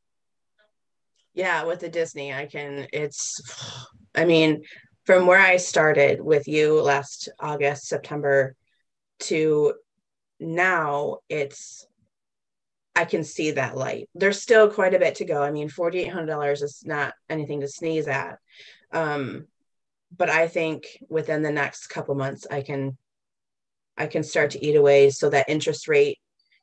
Yeah, 1.33 1.63
with 1.63 1.79
the 1.79 1.89
Disney, 1.89 2.33
I 2.33 2.45
can. 2.45 2.87
It's, 2.91 3.87
I 4.15 4.25
mean, 4.25 4.63
from 5.05 5.25
where 5.25 5.39
I 5.39 5.57
started 5.57 6.21
with 6.21 6.47
you 6.47 6.81
last 6.81 7.29
August, 7.39 7.87
September, 7.87 8.55
to 9.19 9.73
now 10.39 11.17
it's 11.29 11.87
I 12.95 13.05
can 13.05 13.23
see 13.23 13.51
that 13.51 13.75
light. 13.75 14.09
There's 14.13 14.41
still 14.41 14.69
quite 14.69 14.93
a 14.93 14.99
bit 14.99 15.15
to 15.15 15.25
go. 15.25 15.41
I 15.41 15.51
mean, 15.51 15.69
$4,800 15.69 16.61
is 16.61 16.83
not 16.85 17.13
anything 17.27 17.61
to 17.61 17.67
sneeze 17.67 18.07
at. 18.07 18.37
Um, 18.91 19.47
but 20.15 20.29
I 20.29 20.47
think 20.47 20.85
within 21.09 21.41
the 21.41 21.51
next 21.51 21.87
couple 21.87 22.13
months, 22.13 22.45
I 22.51 22.61
can, 22.61 22.97
I 23.97 24.07
can 24.07 24.23
start 24.23 24.51
to 24.51 24.65
eat 24.65 24.75
away. 24.75 25.09
So 25.09 25.29
that 25.29 25.49
interest 25.49 25.87
rate, 25.87 26.17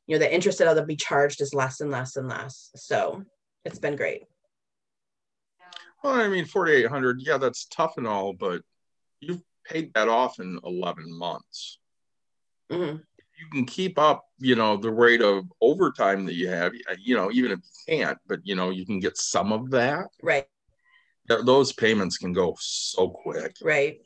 you 0.07 0.15
know 0.15 0.19
the 0.19 0.33
interest 0.33 0.59
that 0.59 0.67
I'll 0.67 0.85
be 0.85 0.95
charged 0.95 1.41
is 1.41 1.53
less 1.53 1.79
and 1.79 1.91
less 1.91 2.15
and 2.15 2.27
less. 2.27 2.71
So 2.75 3.23
it's 3.65 3.79
been 3.79 3.95
great. 3.95 4.23
Well 6.03 6.15
i 6.15 6.27
mean 6.27 6.45
4800 6.45 7.21
yeah 7.21 7.37
that's 7.37 7.65
tough 7.65 7.97
and 7.97 8.07
all 8.07 8.33
but 8.33 8.63
you've 9.19 9.43
paid 9.65 9.93
that 9.93 10.09
off 10.09 10.39
in 10.39 10.59
11 10.63 11.15
months. 11.15 11.77
Mm-hmm. 12.71 12.97
you 13.37 13.47
can 13.51 13.65
keep 13.65 13.99
up 13.99 14.25
you 14.39 14.55
know 14.55 14.77
the 14.77 14.91
rate 14.91 15.21
of 15.21 15.43
overtime 15.61 16.25
that 16.25 16.35
you 16.35 16.47
have 16.47 16.73
you 16.99 17.15
know 17.15 17.29
even 17.31 17.51
if 17.51 17.59
you 17.59 17.97
can't 17.97 18.17
but 18.27 18.39
you 18.43 18.55
know 18.55 18.69
you 18.69 18.85
can 18.85 18.99
get 18.99 19.17
some 19.17 19.51
of 19.51 19.69
that. 19.71 20.05
Right. 20.21 20.47
Those 21.27 21.71
payments 21.71 22.17
can 22.17 22.33
go 22.33 22.57
so 22.59 23.09
quick. 23.09 23.55
Right. 23.61 24.01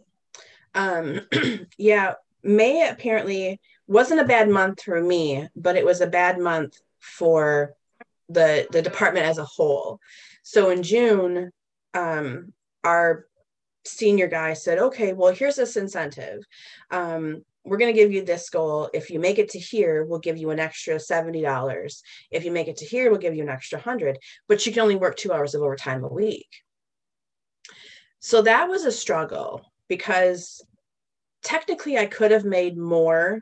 Um 0.73 1.21
yeah 1.77 2.15
may 2.45 2.87
apparently 2.87 3.59
wasn't 3.87 4.19
a 4.19 4.25
bad 4.25 4.49
month 4.49 4.83
for 4.83 5.01
me 5.01 5.47
but 5.55 5.75
it 5.75 5.85
was 5.85 6.01
a 6.01 6.07
bad 6.07 6.39
month 6.39 6.79
for 6.99 7.73
the 8.29 8.67
the 8.71 8.81
department 8.81 9.25
as 9.25 9.37
a 9.37 9.45
whole 9.45 9.99
so 10.43 10.69
in 10.69 10.83
june 10.83 11.51
um 11.93 12.53
our 12.83 13.25
senior 13.85 14.27
guy 14.27 14.53
said 14.53 14.79
okay 14.79 15.13
well 15.13 15.33
here's 15.33 15.55
this 15.55 15.77
incentive 15.77 16.43
um 16.91 17.43
we're 17.65 17.77
going 17.77 17.93
to 17.93 17.99
give 17.99 18.11
you 18.11 18.23
this 18.23 18.49
goal. 18.49 18.89
If 18.93 19.09
you 19.09 19.19
make 19.19 19.39
it 19.39 19.49
to 19.49 19.59
here, 19.59 20.05
we'll 20.05 20.19
give 20.19 20.37
you 20.37 20.51
an 20.51 20.59
extra 20.59 20.95
$70. 20.95 22.01
If 22.29 22.45
you 22.45 22.51
make 22.51 22.67
it 22.67 22.77
to 22.77 22.85
here, 22.85 23.09
we'll 23.09 23.19
give 23.19 23.35
you 23.35 23.41
an 23.41 23.49
extra 23.49 23.79
100, 23.79 24.19
but 24.47 24.65
you 24.65 24.71
can 24.71 24.83
only 24.83 24.95
work 24.95 25.17
2 25.17 25.33
hours 25.33 25.55
of 25.55 25.63
overtime 25.63 26.03
a 26.03 26.07
week. 26.07 26.47
So 28.19 28.43
that 28.43 28.69
was 28.69 28.85
a 28.85 28.91
struggle 28.91 29.61
because 29.87 30.63
technically 31.45 31.97
I 31.97 32.07
could 32.07 32.31
have 32.31 32.43
made 32.43 32.77
more 32.77 33.41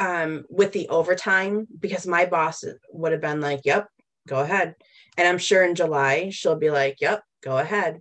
um, 0.00 0.44
with 0.48 0.72
the 0.72 0.88
overtime 0.88 1.68
because 1.78 2.06
my 2.06 2.24
boss 2.24 2.64
would 2.90 3.12
have 3.12 3.20
been 3.20 3.40
like, 3.40 3.60
"Yep, 3.64 3.88
go 4.26 4.40
ahead." 4.40 4.74
And 5.16 5.28
I'm 5.28 5.38
sure 5.38 5.62
in 5.62 5.74
July 5.74 6.30
she'll 6.30 6.56
be 6.56 6.70
like, 6.70 6.96
"Yep, 7.00 7.22
go 7.42 7.58
ahead." 7.58 8.00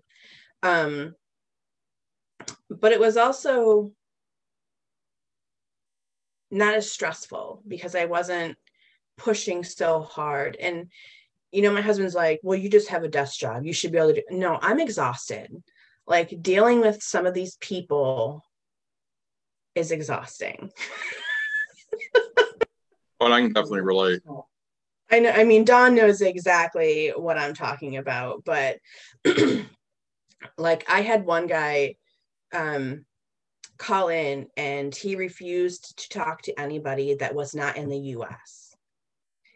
Um, 0.64 1.14
but 2.70 2.92
it 2.92 3.00
was 3.00 3.18
also 3.18 3.92
not 6.50 6.76
as 6.76 6.92
stressful 6.92 7.62
because 7.68 7.94
I 7.94 8.06
wasn't 8.06 8.58
pushing 9.18 9.64
so 9.64 10.02
hard. 10.02 10.56
And, 10.56 10.90
you 11.52 11.62
know, 11.62 11.74
my 11.74 11.82
husband's 11.82 12.16
like, 12.16 12.40
well, 12.42 12.58
you 12.58 12.70
just 12.70 12.88
have 12.90 13.04
a 13.04 13.10
desk 13.10 13.38
job. 13.38 13.66
You 13.66 13.74
should 13.74 13.92
be 13.92 13.98
able 13.98 14.14
to 14.14 14.22
do. 14.22 14.24
No, 14.32 14.58
I'm 14.62 14.80
exhausted. 14.80 15.52
Like 16.06 16.42
dealing 16.42 16.80
with 16.80 17.04
some 17.04 17.26
of 17.26 17.34
these 17.34 17.58
people 17.58 18.44
is 19.78 19.92
exhausting. 19.92 20.72
well, 23.20 23.34
I 23.34 23.42
can 23.42 23.54
definitely 23.54 23.82
relate. 23.82 24.22
I 25.10 25.20
know. 25.20 25.30
I 25.30 25.44
mean, 25.44 25.64
Dawn 25.64 25.96
knows 25.96 26.22
exactly 26.22 27.14
what 27.16 27.38
I'm 27.38 27.54
talking 27.54 27.98
about, 27.98 28.44
but 28.44 28.80
like 30.58 30.86
I 30.90 31.02
had 31.02 31.26
one 31.26 31.48
guy 31.48 31.96
um 32.54 33.06
call 33.78 34.10
in 34.10 34.48
and 34.58 34.94
he 34.94 35.16
refused 35.16 35.98
to 36.00 36.10
talk 36.10 36.42
to 36.42 36.60
anybody 36.60 37.16
that 37.16 37.36
was 37.36 37.54
not 37.54 37.78
in 37.78 37.90
the 37.90 37.98
US. 37.98 38.76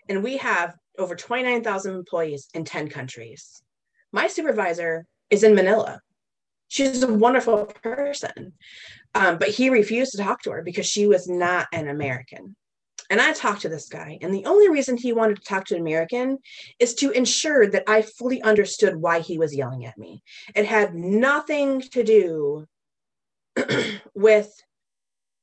And 0.07 0.23
we 0.23 0.37
have 0.37 0.75
over 0.97 1.15
29,000 1.15 1.95
employees 1.95 2.47
in 2.53 2.63
10 2.63 2.89
countries. 2.89 3.63
My 4.11 4.27
supervisor 4.27 5.05
is 5.29 5.43
in 5.43 5.55
Manila. 5.55 6.01
She's 6.71 7.03
a 7.03 7.13
wonderful 7.13 7.65
person. 7.65 8.53
Um, 9.13 9.37
but 9.37 9.49
he 9.49 9.69
refused 9.69 10.13
to 10.13 10.17
talk 10.19 10.41
to 10.43 10.51
her 10.51 10.61
because 10.61 10.85
she 10.85 11.05
was 11.05 11.27
not 11.27 11.67
an 11.73 11.89
American. 11.89 12.55
And 13.09 13.19
I 13.19 13.33
talked 13.33 13.63
to 13.63 13.69
this 13.69 13.89
guy, 13.89 14.17
and 14.21 14.33
the 14.33 14.45
only 14.45 14.69
reason 14.69 14.95
he 14.95 15.11
wanted 15.11 15.35
to 15.35 15.43
talk 15.43 15.65
to 15.65 15.75
an 15.75 15.81
American 15.81 16.37
is 16.79 16.93
to 16.95 17.11
ensure 17.11 17.67
that 17.67 17.83
I 17.87 18.03
fully 18.03 18.41
understood 18.41 18.95
why 18.95 19.19
he 19.19 19.37
was 19.37 19.53
yelling 19.53 19.85
at 19.85 19.97
me. 19.97 20.23
It 20.55 20.65
had 20.65 20.95
nothing 20.95 21.81
to 21.91 22.03
do 22.05 22.65
with 24.15 24.49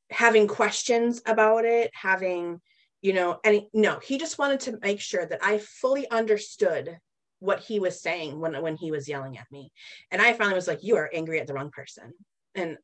having 0.08 0.48
questions 0.48 1.20
about 1.26 1.66
it, 1.66 1.90
having, 1.92 2.62
you 3.02 3.12
know, 3.12 3.38
any 3.44 3.68
no, 3.74 3.98
he 3.98 4.16
just 4.16 4.38
wanted 4.38 4.60
to 4.60 4.78
make 4.80 5.00
sure 5.00 5.26
that 5.26 5.44
I 5.44 5.58
fully 5.58 6.08
understood 6.08 6.98
what 7.40 7.60
he 7.60 7.80
was 7.80 8.00
saying 8.00 8.40
when 8.40 8.60
when 8.62 8.76
he 8.76 8.90
was 8.90 9.08
yelling 9.08 9.38
at 9.38 9.50
me. 9.50 9.72
And 10.10 10.20
I 10.20 10.32
finally 10.32 10.54
was 10.54 10.68
like, 10.68 10.82
you 10.82 10.96
are 10.96 11.10
angry 11.12 11.40
at 11.40 11.46
the 11.46 11.54
wrong 11.54 11.70
person. 11.70 12.12
And 12.54 12.78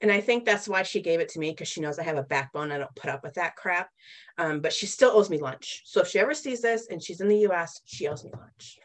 and 0.00 0.10
I 0.10 0.20
think 0.20 0.44
that's 0.44 0.68
why 0.68 0.82
she 0.82 1.00
gave 1.00 1.20
it 1.20 1.28
to 1.30 1.38
me 1.38 1.50
because 1.50 1.68
she 1.68 1.80
knows 1.80 1.98
I 1.98 2.02
have 2.02 2.16
a 2.16 2.24
backbone. 2.24 2.72
I 2.72 2.78
don't 2.78 2.94
put 2.96 3.10
up 3.10 3.22
with 3.22 3.34
that 3.34 3.54
crap. 3.54 3.88
Um, 4.36 4.60
but 4.60 4.72
she 4.72 4.86
still 4.86 5.12
owes 5.12 5.30
me 5.30 5.38
lunch. 5.38 5.82
So 5.84 6.00
if 6.00 6.08
she 6.08 6.18
ever 6.18 6.34
sees 6.34 6.60
this 6.60 6.88
and 6.88 7.00
she's 7.00 7.20
in 7.20 7.28
the 7.28 7.46
US, 7.48 7.80
she 7.84 8.08
owes 8.08 8.24
me 8.24 8.32
lunch. 8.36 8.78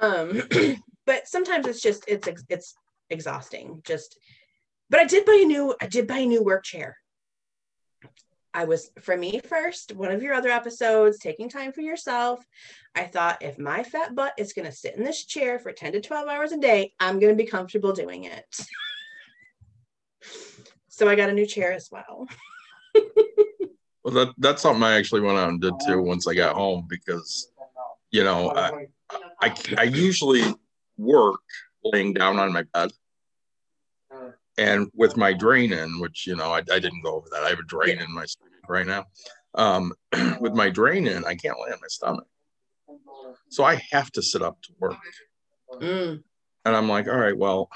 um, 0.00 0.42
but 1.06 1.26
sometimes 1.26 1.66
it's 1.66 1.82
just 1.82 2.04
it's 2.06 2.28
it's 2.48 2.74
exhausting 3.10 3.82
just 3.84 4.16
but 4.88 5.00
i 5.00 5.04
did 5.04 5.24
buy 5.24 5.40
a 5.42 5.44
new 5.44 5.74
i 5.80 5.86
did 5.86 6.06
buy 6.06 6.18
a 6.18 6.26
new 6.26 6.42
work 6.42 6.62
chair 6.64 6.96
i 8.54 8.64
was 8.64 8.90
for 9.00 9.16
me 9.16 9.40
first 9.40 9.94
one 9.94 10.10
of 10.10 10.22
your 10.22 10.34
other 10.34 10.50
episodes 10.50 11.18
taking 11.18 11.48
time 11.48 11.72
for 11.72 11.80
yourself. 11.80 12.44
I 12.94 13.04
thought 13.04 13.42
if 13.42 13.58
my 13.58 13.82
fat 13.84 14.14
butt 14.14 14.34
is 14.36 14.52
going 14.52 14.66
to 14.66 14.72
sit 14.72 14.96
in 14.96 15.04
this 15.04 15.24
chair 15.24 15.58
for 15.58 15.72
10 15.72 15.92
to 15.92 16.00
12 16.00 16.28
hours 16.28 16.52
a 16.52 16.58
day 16.58 16.92
i'm 17.00 17.20
going 17.20 17.36
to 17.36 17.42
be 17.42 17.48
comfortable 17.48 17.92
doing 17.92 18.24
it. 18.24 18.60
So 20.92 21.08
i 21.08 21.14
got 21.14 21.30
a 21.30 21.32
new 21.32 21.46
chair 21.46 21.72
as 21.72 21.88
well. 21.90 22.28
Well 24.02 24.14
that, 24.14 24.34
that's 24.38 24.62
something 24.62 24.82
i 24.82 24.96
actually 24.96 25.20
went 25.20 25.38
out 25.38 25.50
and 25.50 25.60
did 25.60 25.74
too 25.86 26.00
once 26.02 26.26
i 26.26 26.34
got 26.34 26.56
home 26.56 26.86
because 26.88 27.50
you 28.10 28.24
know 28.24 28.50
I, 28.50 28.86
I, 29.40 29.54
I 29.78 29.82
usually 29.84 30.42
work 30.96 31.40
laying 31.84 32.12
down 32.12 32.38
on 32.38 32.52
my 32.52 32.62
bed. 32.74 32.90
And 34.58 34.90
with 34.94 35.16
my 35.16 35.32
drain 35.32 35.72
in, 35.72 36.00
which, 36.00 36.26
you 36.26 36.36
know, 36.36 36.52
I, 36.52 36.58
I 36.58 36.78
didn't 36.78 37.02
go 37.02 37.14
over 37.14 37.28
that. 37.30 37.44
I 37.44 37.50
have 37.50 37.58
a 37.58 37.64
drain 37.64 37.96
yeah. 37.96 38.04
in 38.04 38.14
my 38.14 38.26
stomach 38.26 38.68
right 38.68 38.86
now. 38.86 39.06
Um, 39.54 39.92
with 40.40 40.54
my 40.54 40.70
drain 40.70 41.06
in, 41.06 41.24
I 41.24 41.34
can't 41.34 41.58
lay 41.58 41.72
on 41.72 41.80
my 41.80 41.88
stomach. 41.88 42.26
So 43.48 43.64
I 43.64 43.82
have 43.90 44.10
to 44.12 44.22
sit 44.22 44.42
up 44.42 44.60
to 44.62 44.72
work. 44.78 44.96
Mm. 45.74 46.22
And 46.64 46.76
I'm 46.76 46.88
like, 46.88 47.08
all 47.08 47.16
right, 47.18 47.36
well, 47.36 47.68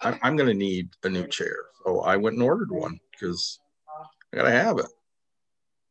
I'm, 0.00 0.18
I'm 0.22 0.36
going 0.36 0.48
to 0.48 0.54
need 0.54 0.90
a 1.02 1.08
new 1.08 1.26
chair. 1.26 1.56
So 1.84 2.00
I 2.00 2.16
went 2.16 2.34
and 2.34 2.42
ordered 2.42 2.70
one 2.70 2.98
because 3.12 3.58
I 4.32 4.36
got 4.36 4.42
to 4.44 4.50
have 4.50 4.78
it. 4.78 4.86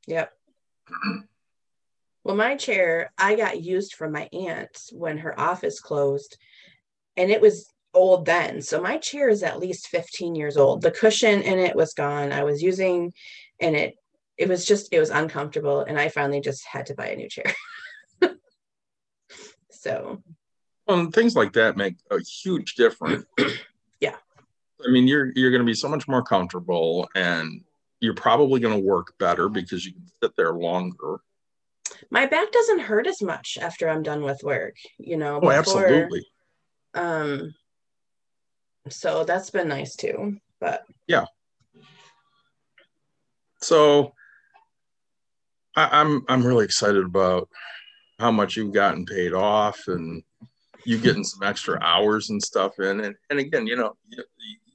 Yep. 0.08 0.32
Well, 2.24 2.36
my 2.36 2.56
chair 2.56 3.12
I 3.18 3.36
got 3.36 3.62
used 3.62 3.96
from 3.96 4.12
my 4.12 4.30
aunt 4.32 4.90
when 4.92 5.20
her 5.20 5.40
office 5.40 5.80
closed 5.80 6.38
and 7.18 7.32
it 7.32 7.42
was 7.42 7.72
old 7.96 8.26
then. 8.26 8.62
So 8.62 8.82
my 8.82 8.98
chair 8.98 9.30
is 9.30 9.44
at 9.44 9.60
least 9.60 9.88
15 9.88 10.36
years 10.36 10.58
old. 10.58 10.82
The 10.82 10.92
cushion 10.92 11.42
in 11.42 11.60
it 11.60 11.76
was 11.76 11.94
gone. 11.94 12.32
I 12.32 12.44
was 12.44 12.62
using 12.62 13.14
and 13.60 13.76
it 13.76 13.96
it 14.38 14.50
was 14.50 14.66
just 14.66 14.90
it 14.92 15.00
was 15.00 15.10
uncomfortable 15.10 15.82
and 15.82 16.00
I 16.00 16.10
finally 16.10 16.42
just 16.42 16.66
had 16.66 16.88
to 16.88 16.96
buy 16.96 17.08
a 17.08 17.16
new 17.16 17.30
chair. 17.30 17.54
so 19.72 20.22
well, 20.88 21.10
things 21.10 21.36
like 21.36 21.54
that 21.54 21.78
make 21.78 21.96
a 22.12 22.20
huge 22.20 22.76
difference. 22.76 23.26
yeah. 24.00 24.18
I 24.86 24.92
mean, 24.92 25.08
you're 25.08 25.32
you're 25.36 25.52
going 25.52 25.62
to 25.62 25.66
be 25.66 25.74
so 25.74 25.90
much 25.90 26.08
more 26.08 26.22
comfortable 26.22 27.10
and 27.16 27.64
you're 28.02 28.14
probably 28.14 28.60
going 28.60 28.78
to 28.78 28.86
work 28.86 29.18
better 29.18 29.50
because 29.50 29.86
you 29.86 29.94
can 29.94 30.06
sit 30.22 30.36
there 30.36 30.54
longer. 30.54 31.22
My 32.12 32.26
back 32.26 32.52
doesn't 32.52 32.80
hurt 32.80 33.08
as 33.08 33.22
much 33.22 33.58
after 33.60 33.90
I'm 33.90 34.04
done 34.04 34.22
with 34.22 34.44
work, 34.44 34.76
you 35.00 35.18
know. 35.18 35.38
Oh, 35.38 35.40
before, 35.40 35.54
absolutely 35.54 36.26
um, 36.96 37.54
so 38.90 39.24
that's 39.24 39.50
been 39.50 39.68
nice 39.68 39.96
too. 39.96 40.38
But 40.60 40.86
yeah. 41.08 41.26
So 43.62 44.14
I, 45.76 46.02
I'm 46.02 46.24
I'm 46.28 46.46
really 46.46 46.66
excited 46.66 47.04
about 47.04 47.50
how 48.20 48.32
much 48.32 48.56
you've 48.56 48.74
gotten 48.74 49.06
paid 49.06 49.34
off 49.34 49.88
and 49.88 50.24
you 50.86 50.98
getting 51.00 51.24
some 51.24 51.44
extra 51.44 51.80
hours 51.82 52.30
and 52.30 52.42
stuff 52.42 52.80
in. 52.80 53.02
And, 53.02 53.16
and 53.30 53.40
again, 53.40 53.68
you 53.68 53.76
know, 53.76 53.98
you, 54.08 54.24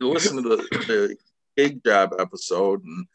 you 0.01 0.09
listen 0.09 0.43
to 0.43 0.49
the, 0.49 0.57
the 0.57 1.17
gig 1.57 1.83
job 1.85 2.15
episode 2.19 2.85
and 2.85 3.07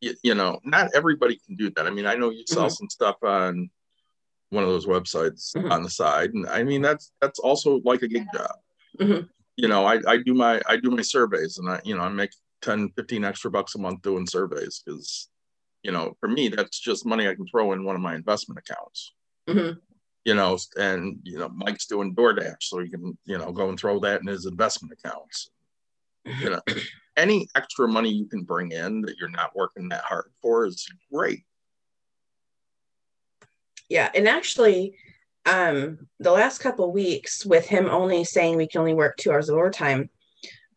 you, 0.00 0.14
you, 0.22 0.34
know, 0.34 0.58
not 0.64 0.90
everybody 0.94 1.38
can 1.46 1.54
do 1.56 1.70
that. 1.70 1.86
I 1.86 1.90
mean, 1.90 2.06
I 2.06 2.14
know 2.14 2.30
you 2.30 2.44
sell 2.46 2.64
mm-hmm. 2.64 2.70
some 2.70 2.88
stuff 2.88 3.16
on 3.22 3.70
one 4.48 4.64
of 4.64 4.70
those 4.70 4.86
websites 4.86 5.54
mm-hmm. 5.54 5.70
on 5.70 5.82
the 5.82 5.90
side. 5.90 6.32
And 6.32 6.48
I 6.48 6.64
mean, 6.64 6.82
that's, 6.82 7.12
that's 7.20 7.38
also 7.38 7.80
like 7.84 8.02
a 8.02 8.08
gig 8.08 8.24
job. 8.34 8.56
Mm-hmm. 8.98 9.26
You 9.60 9.68
know, 9.68 9.84
I, 9.84 10.00
I 10.08 10.16
do 10.16 10.32
my, 10.32 10.58
I 10.66 10.78
do 10.78 10.90
my 10.90 11.02
surveys 11.02 11.58
and 11.58 11.68
I, 11.68 11.82
you 11.84 11.94
know, 11.94 12.00
I 12.00 12.08
make 12.08 12.30
10, 12.62 12.92
15 12.96 13.24
extra 13.24 13.50
bucks 13.50 13.74
a 13.74 13.78
month 13.78 14.00
doing 14.00 14.26
surveys 14.26 14.82
because, 14.82 15.28
you 15.82 15.92
know, 15.92 16.16
for 16.18 16.30
me, 16.30 16.48
that's 16.48 16.80
just 16.80 17.04
money 17.04 17.28
I 17.28 17.34
can 17.34 17.46
throw 17.46 17.72
in 17.72 17.84
one 17.84 17.94
of 17.94 18.00
my 18.00 18.14
investment 18.14 18.58
accounts. 18.58 19.12
Mm-hmm. 19.46 19.78
You 20.24 20.34
know, 20.34 20.56
and, 20.78 21.18
you 21.24 21.38
know, 21.38 21.50
Mike's 21.50 21.86
doing 21.86 22.14
DoorDash, 22.14 22.62
so 22.62 22.78
he 22.78 22.88
can, 22.88 23.18
you 23.26 23.36
know, 23.36 23.52
go 23.52 23.68
and 23.68 23.78
throw 23.78 24.00
that 24.00 24.22
in 24.22 24.28
his 24.28 24.46
investment 24.46 24.98
accounts. 24.98 25.50
You 26.24 26.50
know, 26.50 26.60
any 27.18 27.46
extra 27.54 27.86
money 27.86 28.10
you 28.10 28.26
can 28.26 28.44
bring 28.44 28.72
in 28.72 29.02
that 29.02 29.16
you're 29.18 29.28
not 29.28 29.54
working 29.54 29.90
that 29.90 30.04
hard 30.04 30.30
for 30.40 30.64
is 30.64 30.88
great. 31.12 31.44
Yeah, 33.90 34.10
and 34.14 34.26
actually, 34.26 34.94
um, 35.50 36.06
the 36.20 36.30
last 36.30 36.58
couple 36.58 36.92
weeks 36.92 37.44
with 37.44 37.66
him 37.66 37.86
only 37.86 38.22
saying 38.22 38.56
we 38.56 38.68
can 38.68 38.80
only 38.80 38.94
work 38.94 39.16
two 39.16 39.32
hours 39.32 39.48
of 39.48 39.56
overtime, 39.56 40.08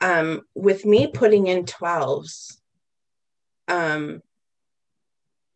um, 0.02 0.42
with 0.56 0.84
me 0.84 1.08
putting 1.08 1.46
in 1.46 1.66
12s, 1.66 2.58
um, 3.68 4.22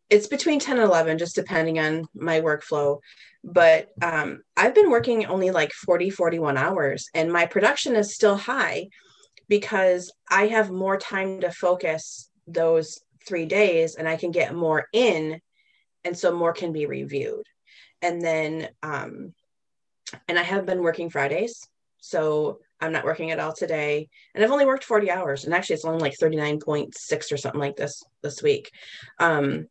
it's 0.08 0.28
between 0.28 0.60
10 0.60 0.78
and 0.78 0.88
11, 0.88 1.18
just 1.18 1.34
depending 1.34 1.80
on 1.80 2.06
my 2.14 2.40
workflow. 2.40 3.00
But 3.42 3.88
um, 4.00 4.42
I've 4.56 4.74
been 4.74 4.90
working 4.90 5.26
only 5.26 5.50
like 5.50 5.72
40, 5.72 6.10
41 6.10 6.56
hours, 6.56 7.10
and 7.12 7.32
my 7.32 7.44
production 7.44 7.96
is 7.96 8.14
still 8.14 8.36
high 8.36 8.86
because 9.48 10.12
I 10.30 10.46
have 10.46 10.70
more 10.70 10.96
time 10.96 11.40
to 11.40 11.50
focus 11.50 12.30
those 12.46 13.00
three 13.26 13.46
days 13.46 13.96
and 13.96 14.08
I 14.08 14.16
can 14.16 14.30
get 14.30 14.54
more 14.54 14.86
in. 14.92 15.40
And 16.04 16.16
so 16.16 16.34
more 16.34 16.52
can 16.52 16.72
be 16.72 16.86
reviewed. 16.86 17.44
And 18.02 18.22
then, 18.22 18.68
um, 18.82 19.34
and 20.28 20.38
I 20.38 20.42
have 20.42 20.66
been 20.66 20.82
working 20.82 21.10
Fridays. 21.10 21.66
So 21.98 22.60
I'm 22.80 22.92
not 22.92 23.04
working 23.04 23.30
at 23.30 23.40
all 23.40 23.52
today. 23.52 24.08
And 24.34 24.44
I've 24.44 24.50
only 24.50 24.66
worked 24.66 24.84
40 24.84 25.10
hours. 25.10 25.44
And 25.44 25.52
actually, 25.52 25.74
it's 25.74 25.84
only 25.84 26.00
like 26.00 26.16
39.6 26.20 27.32
or 27.32 27.36
something 27.36 27.60
like 27.60 27.76
this 27.76 28.02
this 28.22 28.42
week. 28.42 28.70
Um, 29.18 29.66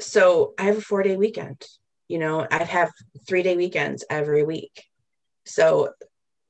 so 0.00 0.54
I 0.58 0.64
have 0.64 0.78
a 0.78 0.80
four 0.80 1.02
day 1.02 1.16
weekend. 1.16 1.62
You 2.08 2.18
know, 2.18 2.46
I 2.50 2.64
have 2.64 2.90
three 3.26 3.42
day 3.42 3.56
weekends 3.56 4.04
every 4.10 4.42
week. 4.42 4.84
So 5.44 5.90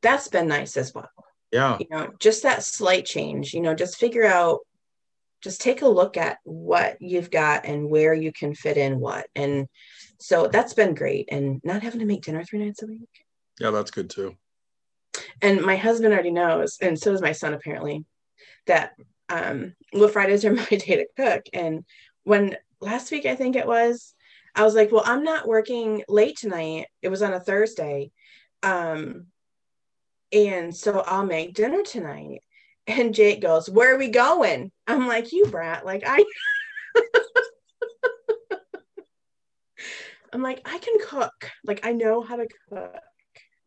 that's 0.01 0.29
been 0.29 0.49
nice 0.49 0.77
as 0.77 0.93
well. 0.95 1.11
Yeah. 1.53 1.77
You 1.79 1.87
know, 1.91 2.11
just 2.19 2.43
that 2.43 2.65
slight 2.65 3.05
change, 3.05 3.53
you 3.53 3.61
know, 3.61 3.75
just 3.75 3.99
figure 3.99 4.25
out, 4.25 4.61
just 5.43 5.61
take 5.61 5.83
a 5.83 5.89
look 5.89 6.17
at 6.17 6.39
what 6.45 6.97
you've 7.01 7.31
got 7.31 7.67
and 7.67 7.91
where 7.91 8.15
you 8.15 8.33
can 8.33 8.55
fit 8.55 8.77
in 8.77 8.99
what. 8.99 9.27
And 9.35 9.69
so 10.23 10.49
that's 10.49 10.75
been 10.75 10.95
great. 10.95 11.29
And 11.31 11.61
not 11.65 11.83
having 11.83 12.01
to 12.01 12.07
make 12.07 12.23
dinner 12.23 12.45
three 12.45 12.65
nights 12.65 12.83
a 12.83 12.87
week. 12.87 13.09
Yeah, 13.61 13.71
that's 13.71 13.91
good 13.91 14.11
too. 14.11 14.37
And 15.41 15.63
my 15.63 15.77
husband 15.77 16.15
already 16.15 16.31
knows, 16.31 16.79
and 16.81 16.99
so 16.99 17.13
does 17.13 17.21
my 17.21 17.33
son 17.33 17.55
apparently, 17.55 18.05
that 18.67 18.93
um 19.29 19.75
well 19.93 20.09
Fridays 20.09 20.45
are 20.45 20.53
my 20.55 20.65
day 20.65 20.97
to 20.97 21.07
cook. 21.17 21.43
And 21.53 21.85
when 22.25 22.57
last 22.81 23.11
week 23.11 23.27
I 23.27 23.35
think 23.35 23.57
it 23.57 23.67
was, 23.67 24.15
I 24.55 24.65
was 24.65 24.75
like, 24.75 24.93
well, 24.93 25.03
I'm 25.05 25.25
not 25.25 25.49
working 25.49 26.03
late 26.09 26.37
tonight. 26.37 26.87
It 27.01 27.09
was 27.09 27.23
on 27.23 27.33
a 27.33 27.41
Thursday. 27.41 28.11
Um, 28.63 29.27
and 30.33 30.75
so 30.75 31.01
I'll 31.01 31.27
make 31.27 31.55
dinner 31.55 31.83
tonight. 31.83 32.41
And 32.87 33.15
Jake 33.15 33.41
goes, 33.41 33.71
Where 33.71 33.95
are 33.95 33.99
we 33.99 34.09
going? 34.09 34.73
I'm 34.87 35.07
like, 35.07 35.33
You 35.33 35.47
brat. 35.47 35.85
Like, 35.87 36.03
I. 36.07 36.25
I'm 40.33 40.43
like, 40.43 40.63
I 40.65 40.79
can 40.79 40.95
cook. 41.05 41.51
Like, 41.65 41.87
I 41.87 41.93
know 41.93 42.23
how 42.23 42.37
to 42.37 42.49
cook. 42.69 42.97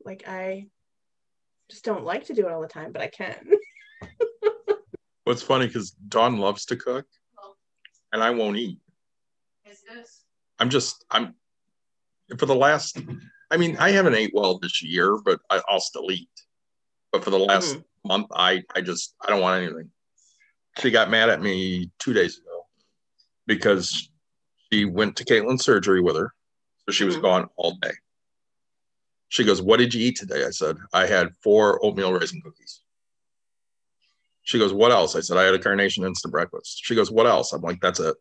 Like, 0.03 0.23
I 0.27 0.67
just 1.69 1.85
don't 1.85 2.03
like 2.03 2.25
to 2.25 2.33
do 2.33 2.47
it 2.47 2.51
all 2.51 2.61
the 2.61 2.67
time, 2.67 2.91
but 2.91 3.01
I 3.01 3.07
can. 3.07 3.51
What's 5.25 5.41
funny 5.41 5.67
because 5.67 5.91
Dawn 5.91 6.37
loves 6.37 6.65
to 6.65 6.75
cook 6.75 7.05
and 8.13 8.23
I 8.23 8.31
won't 8.31 8.57
eat. 8.57 8.79
Is 9.69 9.81
this? 9.81 10.23
I'm 10.59 10.69
just, 10.69 11.03
I'm, 11.09 11.35
for 12.37 12.45
the 12.45 12.55
last, 12.55 12.99
I 13.51 13.57
mean, 13.57 13.77
I 13.77 13.91
haven't 13.91 14.15
ate 14.15 14.31
well 14.33 14.59
this 14.59 14.83
year, 14.83 15.17
but 15.23 15.39
I, 15.49 15.61
I'll 15.67 15.79
still 15.79 16.11
eat. 16.11 16.29
But 17.11 17.23
for 17.23 17.29
the 17.31 17.39
last 17.39 17.75
Mm-hmm. 17.75 18.07
month, 18.07 18.27
I, 18.35 18.63
I 18.75 18.81
just, 18.81 19.15
I 19.25 19.29
don't 19.29 19.41
want 19.41 19.63
anything. 19.63 19.89
She 20.79 20.91
got 20.91 21.09
mad 21.09 21.29
at 21.29 21.41
me 21.41 21.91
two 21.99 22.13
days 22.13 22.37
ago 22.37 22.65
because 23.47 24.09
she 24.71 24.85
went 24.85 25.15
to 25.17 25.25
Caitlin's 25.25 25.63
surgery 25.63 26.01
with 26.01 26.15
her. 26.17 26.33
So 26.87 26.91
she 26.91 27.03
was 27.03 27.17
Mhm. 27.17 27.21
gone 27.21 27.49
all 27.55 27.73
day. 27.81 27.93
She 29.29 29.43
goes, 29.43 29.61
What 29.61 29.77
did 29.77 29.93
you 29.93 30.05
eat 30.05 30.17
today? 30.17 30.45
I 30.45 30.51
said, 30.51 30.77
I 30.93 31.07
had 31.07 31.35
four 31.37 31.83
oatmeal 31.83 32.13
raisin 32.13 32.41
cookies. 32.41 32.81
She 34.43 34.59
goes, 34.59 34.71
What 34.71 34.91
else? 34.91 35.15
I 35.15 35.21
said, 35.21 35.37
I 35.37 35.43
had 35.43 35.55
a 35.55 35.59
carnation 35.59 36.05
instant 36.05 36.31
breakfast. 36.31 36.81
She 36.83 36.95
goes, 36.95 37.09
What 37.11 37.25
else? 37.25 37.51
I'm 37.53 37.61
like, 37.61 37.81
That's 37.81 37.99
it. 37.99 38.15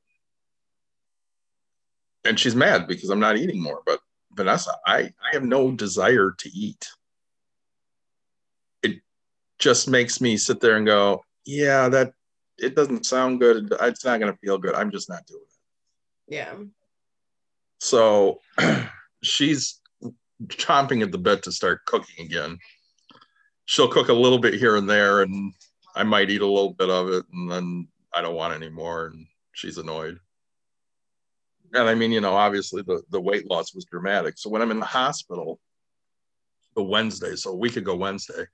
And 2.25 2.41
she's 2.41 2.57
mad 2.57 2.87
because 2.89 3.11
I'm 3.11 3.21
not 3.21 3.37
eating 3.37 3.63
more. 3.63 3.83
But 3.85 4.01
Vanessa, 4.33 4.75
I, 4.87 5.13
I 5.23 5.33
have 5.33 5.45
no 5.45 5.71
desire 5.73 6.33
to 6.39 6.49
eat. 6.49 6.89
It 8.83 9.03
just 9.59 9.89
makes 9.89 10.23
me 10.23 10.39
sit 10.39 10.61
there 10.61 10.77
and 10.77 10.87
go, 10.87 11.23
Yeah, 11.45 11.91
that 11.91 12.15
it 12.57 12.75
doesn't 12.75 13.05
sound 13.05 13.41
good. 13.41 13.71
It's 13.83 14.05
not 14.07 14.21
going 14.21 14.33
to 14.33 14.39
feel 14.39 14.57
good. 14.57 14.75
I'm 14.75 14.91
just 14.91 15.11
not 15.11 15.27
doing 15.27 15.43
it. 15.43 16.35
yeah. 16.35 16.55
So 17.85 18.41
she's 19.23 19.79
chomping 20.47 21.03
at 21.03 21.13
the 21.13 21.19
bit 21.19 21.43
to 21.43 21.53
start 21.53 21.85
cooking 21.85 22.25
again. 22.25 22.59
She'll 23.67 23.89
cook 23.89 24.09
a 24.09 24.15
little 24.15 24.39
bit 24.39 24.55
here 24.55 24.77
and 24.77 24.89
there, 24.89 25.21
and 25.21 25.53
I 25.95 26.03
might 26.03 26.31
eat 26.31 26.41
a 26.41 26.47
little 26.47 26.73
bit 26.73 26.89
of 26.89 27.11
it, 27.11 27.27
and 27.31 27.51
then 27.51 27.89
I 28.15 28.23
don't 28.23 28.37
want 28.37 28.55
any 28.55 28.71
more, 28.71 29.09
and 29.09 29.27
she's 29.53 29.77
annoyed. 29.77 30.19
And 31.75 31.87
I 31.87 31.95
mean, 31.95 32.11
you 32.11 32.23
know, 32.23 32.35
obviously 32.35 32.81
the, 32.81 33.03
the 33.11 33.21
weight 33.21 33.51
loss 33.51 33.75
was 33.75 33.85
dramatic. 33.85 34.39
So 34.39 34.49
when 34.49 34.63
I'm 34.63 34.71
in 34.71 34.81
the 34.81 34.87
hospital, 34.87 35.61
the 36.75 36.83
Wednesday, 36.83 37.37
so 37.37 37.51
a 37.51 37.57
week 37.57 37.77
ago 37.77 37.95
Wednesday, 37.95 38.47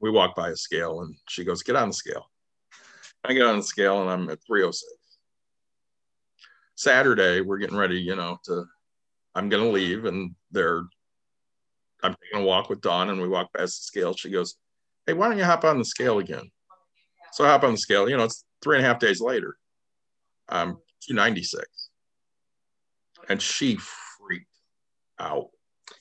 we 0.00 0.10
walk 0.12 0.36
by 0.36 0.50
a 0.50 0.56
scale, 0.56 1.00
and 1.00 1.16
she 1.28 1.44
goes, 1.44 1.64
"Get 1.64 1.74
on 1.74 1.88
the 1.88 1.94
scale." 1.94 2.30
I 3.24 3.32
get 3.32 3.46
on 3.46 3.56
the 3.56 3.64
scale, 3.64 4.02
and 4.02 4.10
I'm 4.10 4.30
at 4.30 4.38
306. 4.46 4.95
Saturday, 6.76 7.40
we're 7.40 7.58
getting 7.58 7.76
ready, 7.76 7.98
you 7.98 8.14
know, 8.14 8.38
to 8.44 8.64
I'm 9.34 9.48
gonna 9.48 9.68
leave 9.68 10.04
and 10.04 10.34
they're 10.50 10.82
I'm 12.02 12.14
taking 12.22 12.42
a 12.42 12.46
walk 12.46 12.68
with 12.68 12.82
Dawn 12.82 13.10
and 13.10 13.20
we 13.20 13.28
walk 13.28 13.52
past 13.54 13.80
the 13.80 13.84
scale. 13.84 14.14
She 14.14 14.30
goes, 14.30 14.56
Hey, 15.06 15.14
why 15.14 15.28
don't 15.28 15.38
you 15.38 15.44
hop 15.44 15.64
on 15.64 15.78
the 15.78 15.84
scale 15.84 16.18
again? 16.18 16.50
So 17.32 17.44
I 17.44 17.48
hop 17.48 17.64
on 17.64 17.72
the 17.72 17.78
scale, 17.78 18.08
you 18.08 18.16
know, 18.16 18.24
it's 18.24 18.44
three 18.62 18.76
and 18.76 18.84
a 18.84 18.88
half 18.88 19.00
days 19.00 19.20
later. 19.20 19.56
I'm 20.48 20.76
296. 21.06 21.64
And 23.28 23.42
she 23.42 23.76
freaked 23.76 24.46
out. 25.18 25.48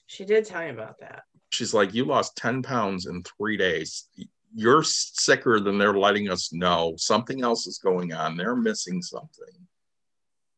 She 0.06 0.26
did 0.26 0.46
tell 0.46 0.62
me 0.62 0.70
about 0.70 1.00
that. 1.00 1.24
She's 1.52 1.74
like, 1.74 1.94
You 1.94 2.06
lost 2.06 2.36
10 2.38 2.64
pounds 2.64 3.06
in 3.06 3.24
three 3.24 3.58
days. 3.58 4.10
You're 4.54 4.84
sicker 4.84 5.60
than 5.60 5.78
they're 5.78 5.98
letting 5.98 6.30
us 6.30 6.54
know. 6.54 6.96
Something 6.98 7.44
else 7.44 7.66
is 7.66 7.78
going 7.78 8.14
on. 8.14 8.38
They're 8.38 8.56
missing 8.56 9.02
something. 9.02 9.68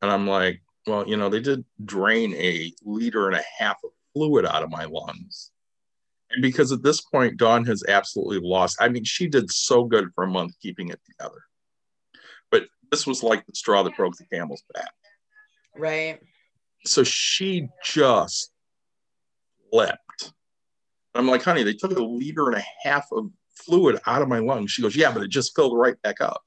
And 0.01 0.11
I'm 0.11 0.27
like, 0.27 0.61
well, 0.85 1.07
you 1.07 1.17
know, 1.17 1.29
they 1.29 1.39
did 1.39 1.65
drain 1.83 2.33
a 2.35 2.73
liter 2.83 3.27
and 3.27 3.35
a 3.35 3.43
half 3.57 3.77
of 3.83 3.91
fluid 4.13 4.45
out 4.45 4.63
of 4.63 4.69
my 4.69 4.85
lungs. 4.85 5.51
And 6.31 6.41
because 6.41 6.71
at 6.71 6.83
this 6.83 7.01
point, 7.01 7.37
Dawn 7.37 7.65
has 7.65 7.83
absolutely 7.87 8.39
lost. 8.47 8.77
I 8.79 8.89
mean, 8.89 9.03
she 9.03 9.27
did 9.27 9.51
so 9.51 9.85
good 9.85 10.09
for 10.13 10.23
a 10.23 10.29
month 10.29 10.55
keeping 10.61 10.89
it 10.89 10.99
together. 11.05 11.41
But 12.51 12.67
this 12.91 13.07
was 13.07 13.23
like 13.23 13.45
the 13.45 13.55
straw 13.55 13.83
that 13.83 13.95
broke 13.95 14.17
the 14.17 14.25
camel's 14.25 14.63
back. 14.73 14.91
Right. 15.75 16.19
So 16.85 17.03
she 17.03 17.69
just 17.83 18.51
leapt. 19.71 20.33
I'm 21.15 21.27
like, 21.27 21.43
honey, 21.43 21.63
they 21.63 21.73
took 21.73 21.97
a 21.97 22.03
liter 22.03 22.47
and 22.47 22.57
a 22.57 22.87
half 22.87 23.07
of 23.11 23.29
fluid 23.55 23.99
out 24.05 24.21
of 24.21 24.27
my 24.27 24.39
lungs. 24.39 24.71
She 24.71 24.81
goes, 24.81 24.95
yeah, 24.95 25.11
but 25.11 25.23
it 25.23 25.29
just 25.29 25.55
filled 25.55 25.77
right 25.77 25.99
back 26.01 26.21
up 26.21 26.43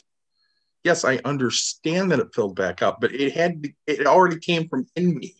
yes, 0.84 1.04
I 1.04 1.20
understand 1.24 2.10
that 2.10 2.20
it 2.20 2.34
filled 2.34 2.56
back 2.56 2.82
up, 2.82 3.00
but 3.00 3.12
it 3.14 3.32
had 3.32 3.66
it 3.86 4.06
already 4.06 4.38
came 4.38 4.68
from 4.68 4.86
in 4.96 5.16
me. 5.16 5.34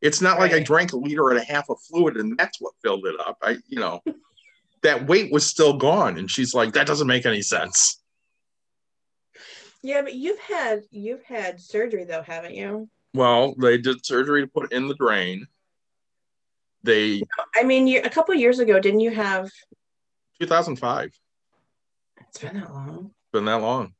It's 0.00 0.20
not 0.20 0.38
like 0.38 0.52
I 0.52 0.60
drank 0.60 0.92
a 0.92 0.96
liter 0.96 1.28
and 1.30 1.38
a 1.38 1.44
half 1.44 1.68
of 1.68 1.78
fluid 1.82 2.16
and 2.16 2.36
that's 2.38 2.58
what 2.60 2.72
filled 2.82 3.04
it 3.06 3.20
up. 3.20 3.36
I, 3.42 3.58
you 3.68 3.78
know, 3.78 4.00
that 4.82 5.06
weight 5.06 5.30
was 5.30 5.46
still 5.46 5.76
gone. 5.76 6.16
And 6.16 6.30
she's 6.30 6.54
like, 6.54 6.72
that 6.72 6.86
doesn't 6.86 7.06
make 7.06 7.26
any 7.26 7.42
sense. 7.42 8.00
Yeah, 9.82 10.02
but 10.02 10.14
you've 10.14 10.38
had 10.38 10.82
you've 10.90 11.22
had 11.22 11.60
surgery 11.60 12.04
though, 12.04 12.22
haven't 12.22 12.54
you? 12.54 12.88
Well, 13.14 13.54
they 13.54 13.78
did 13.78 14.04
surgery 14.04 14.42
to 14.42 14.46
put 14.46 14.72
in 14.72 14.88
the 14.88 14.94
drain. 14.94 15.46
They 16.82 17.22
I 17.54 17.62
mean, 17.62 17.86
you 17.86 18.00
a 18.02 18.10
couple 18.10 18.34
years 18.34 18.58
ago, 18.58 18.78
didn't 18.80 19.00
you 19.00 19.10
have? 19.10 19.50
2005. 20.40 21.10
It's 22.28 22.38
been 22.38 22.60
that 22.60 22.72
long. 22.72 23.10
Been 23.32 23.44
that 23.46 23.60
long. 23.60 23.94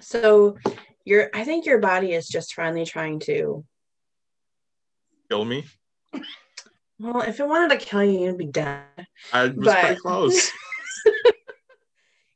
So, 0.00 0.56
your 1.04 1.30
I 1.34 1.44
think 1.44 1.66
your 1.66 1.78
body 1.78 2.12
is 2.12 2.28
just 2.28 2.54
finally 2.54 2.84
trying 2.84 3.20
to. 3.20 3.64
Kill 5.30 5.44
me. 5.44 5.64
Well, 6.98 7.20
if 7.22 7.40
it 7.40 7.46
wanted 7.48 7.78
to 7.78 7.84
kill 7.84 8.02
you, 8.04 8.20
you'd 8.20 8.38
be 8.38 8.46
dead. 8.46 8.84
I 9.32 9.48
was 9.48 9.54
But- 9.56 9.80
pretty 9.84 10.00
close. 10.00 10.50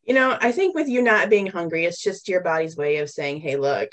You 0.05 0.15
know, 0.15 0.37
I 0.41 0.51
think 0.51 0.75
with 0.75 0.89
you 0.89 1.03
not 1.03 1.31
being 1.31 1.47
hungry, 1.47 1.85
it's 1.85 2.03
just 2.03 2.29
your 2.29 2.41
body's 2.41 2.77
way 2.77 2.97
of 2.97 3.09
saying, 3.09 3.43
"Hey, 3.43 3.55
look, 3.55 3.91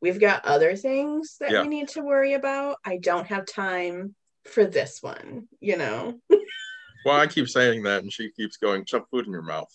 we've 0.00 0.20
got 0.20 0.44
other 0.44 0.76
things 0.76 1.36
that 1.40 1.50
Yeah. 1.50 1.62
we 1.62 1.66
need 1.68 1.88
to 1.88 2.02
worry 2.02 2.34
about. 2.34 2.76
I 2.84 2.98
don't 2.98 3.26
have 3.26 3.46
time 3.46 4.14
for 4.44 4.64
this 4.64 5.02
one." 5.02 5.48
You 5.58 5.76
know. 5.76 6.20
well, 7.04 7.18
I 7.20 7.26
keep 7.26 7.48
saying 7.48 7.82
that, 7.82 8.02
and 8.04 8.12
she 8.12 8.30
keeps 8.30 8.58
going, 8.58 8.84
shove 8.84 9.08
food 9.10 9.26
in 9.26 9.32
your 9.32 9.42
mouth. 9.42 9.72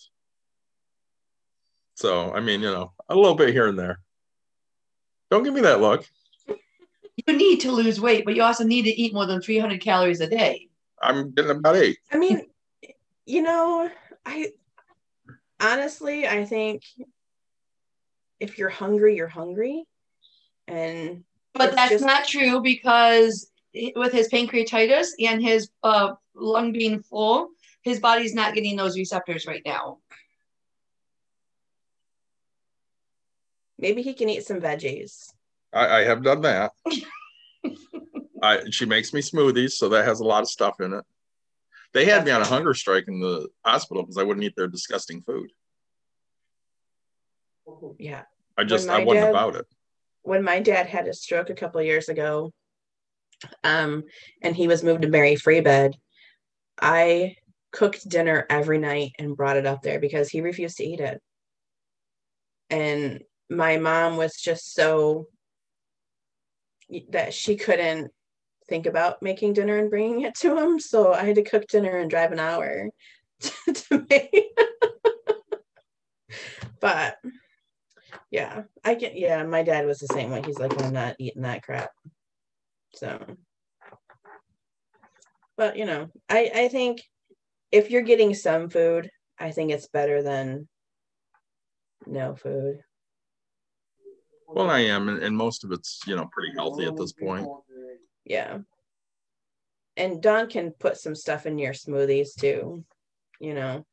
So 2.02 2.32
I 2.34 2.40
mean, 2.40 2.60
you 2.62 2.70
know, 2.72 2.92
a 3.08 3.14
little 3.14 3.36
bit 3.36 3.50
here 3.50 3.68
and 3.68 3.78
there. 3.78 4.00
Don't 5.30 5.44
give 5.44 5.54
me 5.54 5.60
that 5.60 5.80
look. 5.80 6.04
You 6.48 7.36
need 7.36 7.60
to 7.60 7.70
lose 7.70 8.00
weight, 8.00 8.24
but 8.24 8.34
you 8.34 8.42
also 8.42 8.64
need 8.64 8.82
to 8.86 8.90
eat 8.90 9.14
more 9.14 9.24
than 9.24 9.40
300 9.40 9.80
calories 9.80 10.20
a 10.20 10.26
day. 10.26 10.68
I'm 11.00 11.30
getting 11.30 11.52
about 11.52 11.76
eight. 11.76 11.98
I 12.10 12.18
mean, 12.18 12.42
you 13.24 13.42
know, 13.42 13.88
I 14.26 14.50
honestly, 15.60 16.26
I 16.26 16.44
think 16.44 16.82
if 18.40 18.58
you're 18.58 18.68
hungry, 18.68 19.14
you're 19.14 19.28
hungry. 19.28 19.84
And 20.66 21.22
But 21.54 21.76
that's 21.76 21.92
just- 21.92 22.04
not 22.04 22.26
true 22.26 22.60
because 22.62 23.48
with 23.94 24.12
his 24.12 24.28
pancreatitis 24.28 25.10
and 25.20 25.40
his 25.40 25.70
uh, 25.84 26.14
lung 26.34 26.72
being 26.72 27.00
full, 27.00 27.50
his 27.82 28.00
body's 28.00 28.34
not 28.34 28.54
getting 28.54 28.74
those 28.74 28.98
receptors 28.98 29.46
right 29.46 29.62
now. 29.64 29.98
Maybe 33.82 34.00
he 34.00 34.14
can 34.14 34.30
eat 34.30 34.46
some 34.46 34.60
veggies. 34.60 35.32
I, 35.74 35.98
I 35.98 36.04
have 36.04 36.22
done 36.22 36.40
that. 36.42 36.72
I, 38.42 38.62
she 38.70 38.86
makes 38.86 39.12
me 39.12 39.20
smoothies, 39.20 39.72
so 39.72 39.90
that 39.90 40.06
has 40.06 40.20
a 40.20 40.24
lot 40.24 40.42
of 40.42 40.48
stuff 40.48 40.80
in 40.80 40.94
it. 40.94 41.04
They 41.92 42.06
had 42.06 42.24
me 42.24 42.30
on 42.30 42.40
a 42.40 42.46
hunger 42.46 42.72
strike 42.72 43.04
in 43.08 43.20
the 43.20 43.48
hospital 43.64 44.02
because 44.02 44.16
I 44.16 44.22
wouldn't 44.22 44.44
eat 44.44 44.56
their 44.56 44.68
disgusting 44.68 45.20
food. 45.20 45.50
Yeah. 47.98 48.22
I 48.56 48.64
just 48.64 48.88
I 48.88 49.04
wasn't 49.04 49.26
dad- 49.26 49.30
about 49.30 49.56
it. 49.56 49.66
When 50.22 50.42
my 50.42 50.60
dad 50.60 50.86
had 50.86 51.08
a 51.08 51.12
stroke 51.12 51.50
a 51.50 51.54
couple 51.54 51.80
of 51.80 51.86
years 51.86 52.08
ago, 52.08 52.52
um, 53.64 54.04
and 54.40 54.54
he 54.54 54.68
was 54.68 54.84
moved 54.84 55.02
to 55.02 55.08
Mary 55.08 55.36
Free 55.36 55.60
Bed, 55.60 55.96
I 56.80 57.36
cooked 57.72 58.08
dinner 58.08 58.46
every 58.48 58.78
night 58.78 59.12
and 59.18 59.36
brought 59.36 59.56
it 59.56 59.66
up 59.66 59.82
there 59.82 59.98
because 59.98 60.28
he 60.28 60.40
refused 60.40 60.78
to 60.78 60.84
eat 60.84 61.00
it. 61.00 61.20
And 62.70 63.22
my 63.52 63.76
mom 63.76 64.16
was 64.16 64.36
just 64.36 64.74
so 64.74 65.28
that 67.10 67.32
she 67.32 67.56
couldn't 67.56 68.10
think 68.68 68.86
about 68.86 69.22
making 69.22 69.52
dinner 69.52 69.78
and 69.78 69.90
bringing 69.90 70.22
it 70.22 70.34
to 70.36 70.56
him. 70.56 70.80
So 70.80 71.12
I 71.12 71.24
had 71.24 71.36
to 71.36 71.42
cook 71.42 71.66
dinner 71.66 71.98
and 71.98 72.10
drive 72.10 72.32
an 72.32 72.38
hour 72.38 72.88
to, 73.40 73.72
to 73.72 74.06
make. 74.08 74.58
but 76.80 77.16
yeah, 78.30 78.62
I 78.84 78.94
get. 78.94 79.16
Yeah, 79.16 79.42
my 79.44 79.62
dad 79.62 79.86
was 79.86 79.98
the 79.98 80.08
same 80.08 80.30
way. 80.30 80.42
He's 80.44 80.58
like, 80.58 80.80
I'm 80.82 80.92
not 80.92 81.16
eating 81.18 81.42
that 81.42 81.62
crap. 81.62 81.90
So, 82.94 83.20
but 85.56 85.76
you 85.76 85.84
know, 85.84 86.08
I 86.28 86.50
I 86.54 86.68
think 86.68 87.02
if 87.70 87.90
you're 87.90 88.02
getting 88.02 88.34
some 88.34 88.68
food, 88.70 89.10
I 89.38 89.50
think 89.50 89.70
it's 89.70 89.88
better 89.88 90.22
than 90.22 90.68
no 92.06 92.34
food. 92.34 92.80
Well, 94.54 94.70
I 94.70 94.80
am, 94.80 95.08
and, 95.08 95.36
most 95.36 95.64
of 95.64 95.72
it's 95.72 96.00
you 96.06 96.16
know 96.16 96.28
pretty 96.32 96.52
healthy 96.54 96.84
at 96.84 96.96
this 96.96 97.12
point. 97.12 97.48
Yeah. 98.24 98.58
And 99.96 100.22
Dawn 100.22 100.48
can 100.48 100.70
put 100.70 100.96
some 100.96 101.14
stuff 101.14 101.46
in 101.46 101.58
your 101.58 101.72
smoothies 101.72 102.34
too. 102.38 102.84
You 103.40 103.54
know. 103.54 103.86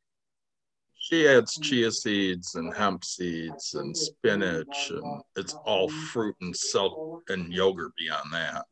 She 0.98 1.26
adds 1.26 1.58
chia 1.58 1.90
seeds 1.90 2.54
and 2.54 2.74
hemp 2.74 3.04
seeds 3.04 3.74
and 3.74 3.96
spinach, 3.96 4.90
and 4.90 5.22
it's 5.34 5.54
all 5.64 5.88
fruit 5.88 6.36
and 6.42 6.54
salt 6.54 7.22
and 7.28 7.52
yogurt 7.52 7.92
beyond 7.98 8.32
that. 8.32 8.66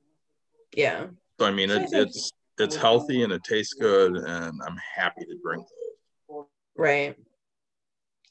Yeah. 0.75 1.07
So 1.41 1.47
I 1.47 1.51
mean, 1.51 1.71
it, 1.71 1.89
it's 1.93 2.33
it's 2.59 2.77
healthy 2.77 3.23
and 3.23 3.33
it 3.33 3.43
tastes 3.45 3.75
good, 3.75 4.17
and 4.17 4.61
I'm 4.67 4.77
happy 4.95 5.25
to 5.25 5.39
drink 5.43 5.67
those. 6.29 6.45
Right. 6.77 7.17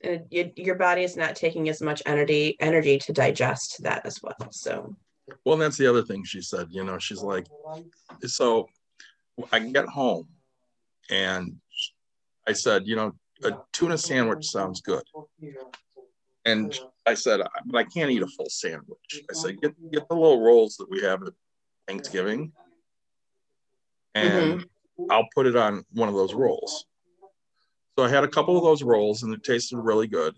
Uh, 0.03 0.10
and 0.10 0.25
it, 0.31 0.57
your 0.57 0.75
body 0.75 1.03
is 1.03 1.17
not 1.17 1.36
taking 1.36 1.69
as 1.69 1.81
much 1.81 2.01
energy 2.05 2.55
energy 2.60 2.97
to 2.99 3.13
digest 3.13 3.81
that 3.83 4.05
as 4.05 4.21
well. 4.21 4.51
So 4.51 4.95
Well, 5.45 5.53
and 5.53 5.62
that's 5.62 5.77
the 5.77 5.88
other 5.88 6.03
thing 6.03 6.23
she 6.23 6.41
said. 6.41 6.67
You 6.69 6.83
know, 6.83 6.97
she's 6.99 7.21
like, 7.21 7.47
so 8.25 8.67
I 9.51 9.60
get 9.60 9.86
home, 9.86 10.27
and 11.10 11.57
I 12.47 12.53
said, 12.53 12.88
you 12.88 12.95
know, 12.95 13.13
a 13.43 13.51
tuna 13.73 13.97
sandwich 13.97 14.47
sounds 14.47 14.81
good. 14.81 15.03
And 16.45 16.77
I 17.05 17.13
said, 17.13 17.41
but 17.65 17.77
I 17.77 17.83
can't 17.83 18.10
eat 18.10 18.21
a 18.21 18.27
full 18.27 18.49
sandwich. 18.49 19.21
I 19.29 19.33
said, 19.33 19.62
get 19.62 19.73
get 19.91 20.07
the 20.07 20.15
little 20.15 20.41
rolls 20.41 20.77
that 20.77 20.89
we 20.89 21.01
have 21.01 21.23
at 21.23 21.33
Thanksgiving, 21.88 22.51
and 24.15 24.62
mm-hmm. 24.62 25.12
I'll 25.12 25.27
put 25.36 25.45
it 25.45 25.55
on 25.55 25.83
one 25.91 26.10
of 26.10 26.15
those 26.15 26.33
rolls. 26.33 26.86
So 27.97 28.05
I 28.05 28.10
had 28.10 28.23
a 28.23 28.27
couple 28.27 28.55
of 28.55 28.63
those 28.63 28.83
rolls, 28.83 29.23
and 29.23 29.33
it 29.33 29.43
tasted 29.43 29.77
really 29.77 30.07
good. 30.07 30.36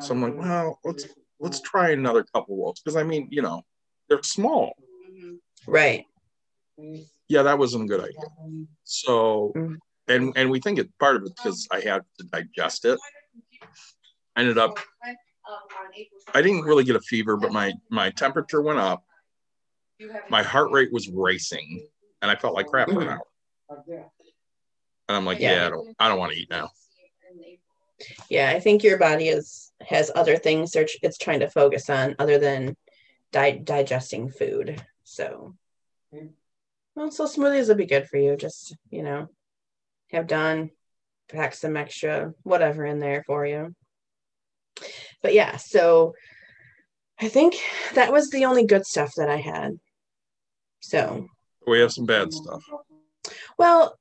So 0.00 0.12
I'm 0.12 0.22
like, 0.22 0.36
well, 0.36 0.80
let's 0.84 1.06
let's 1.38 1.60
try 1.60 1.90
another 1.90 2.24
couple 2.34 2.56
rolls 2.56 2.80
because 2.80 2.96
I 2.96 3.04
mean, 3.04 3.28
you 3.30 3.42
know, 3.42 3.62
they're 4.08 4.22
small. 4.24 4.72
right. 5.66 6.04
Yeah, 7.28 7.42
that 7.42 7.58
wasn't 7.58 7.84
a 7.84 7.86
good 7.86 8.00
idea. 8.00 8.28
So, 8.84 9.52
Mm. 9.54 9.76
and 10.08 10.32
and 10.36 10.50
we 10.50 10.58
think 10.60 10.78
it's 10.80 10.90
part 10.98 11.16
of 11.16 11.22
it 11.24 11.32
because 11.36 11.68
I 11.70 11.80
had 11.80 12.02
to 12.18 12.24
digest 12.24 12.84
it. 12.84 12.98
I 14.34 14.40
ended 14.40 14.58
up 14.58 14.78
I 16.34 16.42
didn't 16.42 16.62
really 16.62 16.84
get 16.84 16.96
a 16.96 17.00
fever, 17.00 17.36
but 17.36 17.52
my 17.52 17.72
my 17.90 18.10
temperature 18.10 18.62
went 18.62 18.80
up. 18.80 19.04
My 20.28 20.42
heart 20.42 20.70
rate 20.72 20.92
was 20.92 21.08
racing, 21.08 21.86
and 22.20 22.30
I 22.30 22.36
felt 22.36 22.54
like 22.54 22.66
crap 22.66 22.88
for 22.90 23.02
an 23.02 23.08
hour. 23.08 23.26
And 25.08 25.16
I'm 25.16 25.24
like, 25.24 25.40
Yeah. 25.40 25.54
yeah, 25.54 25.66
I 25.66 25.70
don't 25.70 25.96
I 25.98 26.08
don't 26.08 26.18
want 26.18 26.32
to 26.32 26.38
eat 26.38 26.50
now. 26.50 26.70
Yeah, 28.30 28.50
I 28.50 28.60
think 28.60 28.84
your 28.84 28.98
body 28.98 29.28
is 29.28 29.72
has 29.80 30.10
other 30.14 30.36
things 30.36 30.76
it's 30.76 31.18
trying 31.18 31.40
to 31.40 31.50
focus 31.50 31.88
on 31.90 32.14
other 32.18 32.38
than 32.38 32.76
di- 33.32 33.58
digesting 33.58 34.30
food. 34.30 34.84
So, 35.04 35.54
well, 36.94 37.10
so 37.10 37.24
smoothies 37.24 37.68
will 37.68 37.74
be 37.74 37.86
good 37.86 38.08
for 38.08 38.18
you. 38.18 38.36
Just 38.36 38.76
you 38.90 39.02
know, 39.02 39.28
have 40.10 40.26
done, 40.26 40.70
pack 41.28 41.54
some 41.54 41.76
extra 41.76 42.34
whatever 42.42 42.84
in 42.84 42.98
there 42.98 43.24
for 43.26 43.46
you. 43.46 43.74
But 45.22 45.34
yeah, 45.34 45.56
so 45.56 46.14
I 47.20 47.28
think 47.28 47.56
that 47.94 48.12
was 48.12 48.30
the 48.30 48.44
only 48.44 48.64
good 48.64 48.86
stuff 48.86 49.14
that 49.16 49.28
I 49.28 49.38
had. 49.38 49.78
So, 50.80 51.26
We 51.66 51.80
have 51.80 51.92
some 51.92 52.06
bad 52.06 52.32
stuff. 52.32 52.62
well, 53.58 53.98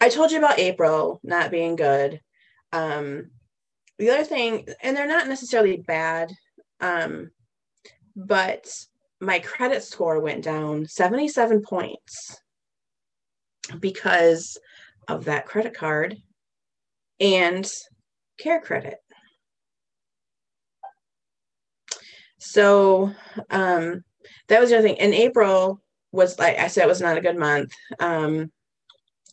I 0.00 0.08
told 0.08 0.30
you 0.30 0.38
about 0.38 0.58
April 0.58 1.20
not 1.22 1.50
being 1.50 1.76
good. 1.76 2.20
Um, 2.72 3.30
the 3.98 4.10
other 4.10 4.24
thing, 4.24 4.66
and 4.82 4.96
they're 4.96 5.06
not 5.06 5.28
necessarily 5.28 5.76
bad, 5.76 6.32
um, 6.80 7.30
but 8.16 8.68
my 9.20 9.38
credit 9.38 9.82
score 9.82 10.20
went 10.20 10.44
down 10.44 10.86
77 10.86 11.62
points 11.62 12.40
because 13.80 14.58
of 15.08 15.24
that 15.24 15.46
credit 15.46 15.74
card 15.74 16.16
and 17.20 17.70
care 18.38 18.60
credit. 18.60 18.98
So 22.38 23.12
um, 23.50 24.04
that 24.48 24.60
was 24.60 24.70
the 24.70 24.78
other 24.78 24.88
thing. 24.88 24.96
In 24.96 25.14
April 25.14 25.80
was 26.12 26.38
like 26.38 26.58
I 26.58 26.68
said, 26.68 26.84
it 26.84 26.88
was 26.88 27.00
not 27.00 27.16
a 27.16 27.22
good 27.22 27.38
month. 27.38 27.72
Um, 27.98 28.52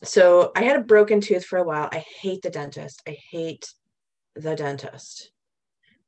so 0.02 0.52
I 0.56 0.62
had 0.62 0.76
a 0.76 0.84
broken 0.84 1.20
tooth 1.20 1.44
for 1.44 1.58
a 1.58 1.64
while. 1.64 1.88
I 1.92 2.04
hate 2.20 2.42
the 2.42 2.50
dentist. 2.50 3.02
I 3.06 3.16
hate 3.30 3.66
the 4.34 4.54
dentist. 4.54 5.30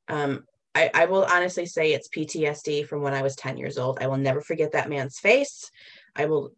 Um, 0.09 0.44
I, 0.74 0.90
I 0.92 1.04
will 1.07 1.24
honestly 1.24 1.66
say 1.66 1.92
it's 1.92 2.09
PTSD 2.09 2.87
from 2.87 3.02
when 3.02 3.14
I 3.14 3.22
was 3.22 3.37
10 3.37 3.57
years 3.57 3.78
old. 3.78 3.98
I 4.00 4.09
will 4.09 4.16
never 4.16 4.40
forget 4.40 4.72
that 4.72 4.88
man's 4.88 5.18
face. 5.18 5.70
I 6.16 6.26
will 6.26 6.52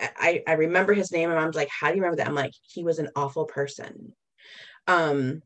I, 0.00 0.42
I 0.46 0.52
remember 0.52 0.94
his 0.94 1.12
name 1.12 1.30
and 1.30 1.38
I'm 1.38 1.50
like, 1.52 1.68
how 1.68 1.88
do 1.88 1.94
you 1.94 2.02
remember 2.02 2.16
that? 2.16 2.26
I'm 2.26 2.34
like, 2.34 2.54
he 2.62 2.82
was 2.82 2.98
an 2.98 3.10
awful 3.14 3.44
person. 3.44 4.14
Um, 4.86 5.42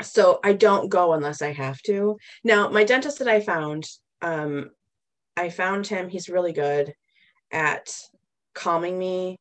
so 0.00 0.40
I 0.42 0.54
don't 0.54 0.88
go 0.88 1.12
unless 1.12 1.42
I 1.42 1.52
have 1.52 1.80
to. 1.82 2.16
Now, 2.44 2.70
my 2.70 2.84
dentist 2.84 3.18
that 3.18 3.28
I 3.28 3.40
found, 3.40 3.86
um, 4.22 4.70
I 5.36 5.50
found 5.50 5.86
him, 5.86 6.08
he's 6.08 6.28
really 6.28 6.52
good 6.52 6.94
at 7.50 7.94
calming 8.54 8.98
me, 8.98 9.36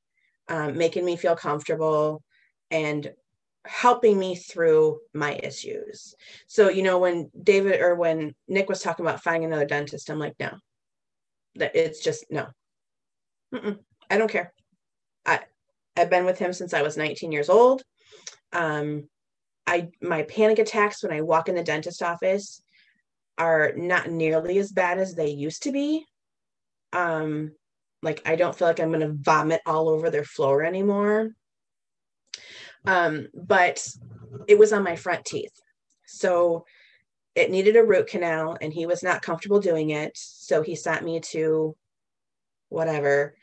um, 0.51 0.77
making 0.77 1.05
me 1.05 1.15
feel 1.15 1.35
comfortable, 1.35 2.21
and 2.69 3.11
helping 3.65 4.19
me 4.19 4.35
through 4.35 4.99
my 5.13 5.39
issues. 5.41 6.13
So, 6.47 6.69
you 6.69 6.83
know, 6.83 6.99
when 6.99 7.31
David 7.41 7.81
or 7.81 7.95
when 7.95 8.35
Nick 8.47 8.67
was 8.67 8.81
talking 8.81 9.05
about 9.05 9.23
finding 9.23 9.45
another 9.45 9.65
dentist, 9.65 10.09
I'm 10.09 10.19
like, 10.19 10.35
no, 10.39 10.51
that 11.55 11.75
it's 11.75 12.03
just 12.03 12.25
no. 12.29 12.47
Mm-mm, 13.53 13.79
I 14.09 14.17
don't 14.17 14.31
care. 14.31 14.53
I 15.25 15.39
I've 15.95 16.09
been 16.09 16.25
with 16.25 16.37
him 16.37 16.51
since 16.51 16.73
I 16.73 16.81
was 16.81 16.97
19 16.97 17.31
years 17.31 17.49
old. 17.49 17.83
Um, 18.51 19.07
I 19.65 19.89
my 20.01 20.23
panic 20.23 20.59
attacks 20.59 21.01
when 21.01 21.13
I 21.13 21.21
walk 21.21 21.47
in 21.47 21.55
the 21.55 21.63
dentist 21.63 22.03
office 22.03 22.61
are 23.37 23.71
not 23.75 24.09
nearly 24.09 24.57
as 24.57 24.71
bad 24.71 24.97
as 24.97 25.15
they 25.15 25.29
used 25.29 25.63
to 25.63 25.71
be. 25.71 26.05
Um, 26.91 27.53
like 28.01 28.21
I 28.25 28.35
don't 28.35 28.55
feel 28.55 28.67
like 28.67 28.79
I'm 28.79 28.91
gonna 28.91 29.13
vomit 29.13 29.61
all 29.65 29.89
over 29.89 30.09
their 30.09 30.23
floor 30.23 30.63
anymore. 30.63 31.31
Um, 32.85 33.27
but 33.33 33.87
it 34.47 34.57
was 34.57 34.73
on 34.73 34.83
my 34.83 34.95
front 34.95 35.25
teeth. 35.25 35.53
So 36.07 36.65
it 37.35 37.51
needed 37.51 37.75
a 37.75 37.83
root 37.83 38.07
canal 38.07 38.57
and 38.59 38.73
he 38.73 38.85
was 38.85 39.03
not 39.03 39.21
comfortable 39.21 39.59
doing 39.59 39.91
it. 39.91 40.11
So 40.15 40.61
he 40.61 40.75
sent 40.75 41.03
me 41.03 41.19
to 41.31 41.75
whatever. 42.69 43.35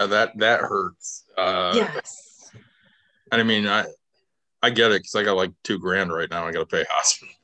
Uh, 0.00 0.06
that 0.06 0.30
that 0.38 0.60
hurts. 0.60 1.24
Uh, 1.36 1.72
yes. 1.74 2.52
And 3.32 3.40
I 3.40 3.44
mean, 3.44 3.66
I 3.66 3.84
I 4.62 4.70
get 4.70 4.92
it 4.92 5.02
because 5.02 5.16
I 5.16 5.24
got 5.24 5.36
like 5.36 5.50
two 5.64 5.80
grand 5.80 6.12
right 6.12 6.30
now. 6.30 6.46
I 6.46 6.52
got 6.52 6.60
to 6.60 6.66
pay 6.66 6.84
hospital. 6.90 7.34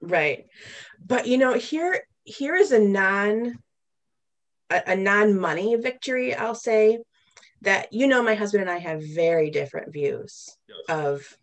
Right, 0.00 0.46
but 1.06 1.28
you 1.28 1.38
know, 1.38 1.54
here 1.54 2.02
here 2.24 2.56
is 2.56 2.72
a 2.72 2.80
non 2.80 3.60
a, 4.68 4.82
a 4.88 4.96
non 4.96 5.38
money 5.38 5.76
victory. 5.76 6.34
I'll 6.34 6.56
say 6.56 6.98
that 7.62 7.92
you 7.92 8.06
know, 8.06 8.22
my 8.22 8.34
husband 8.34 8.62
and 8.62 8.70
I 8.70 8.78
have 8.78 9.02
very 9.02 9.50
different 9.50 9.92
views 9.92 10.56
yes. 10.68 10.78
of 10.88 11.38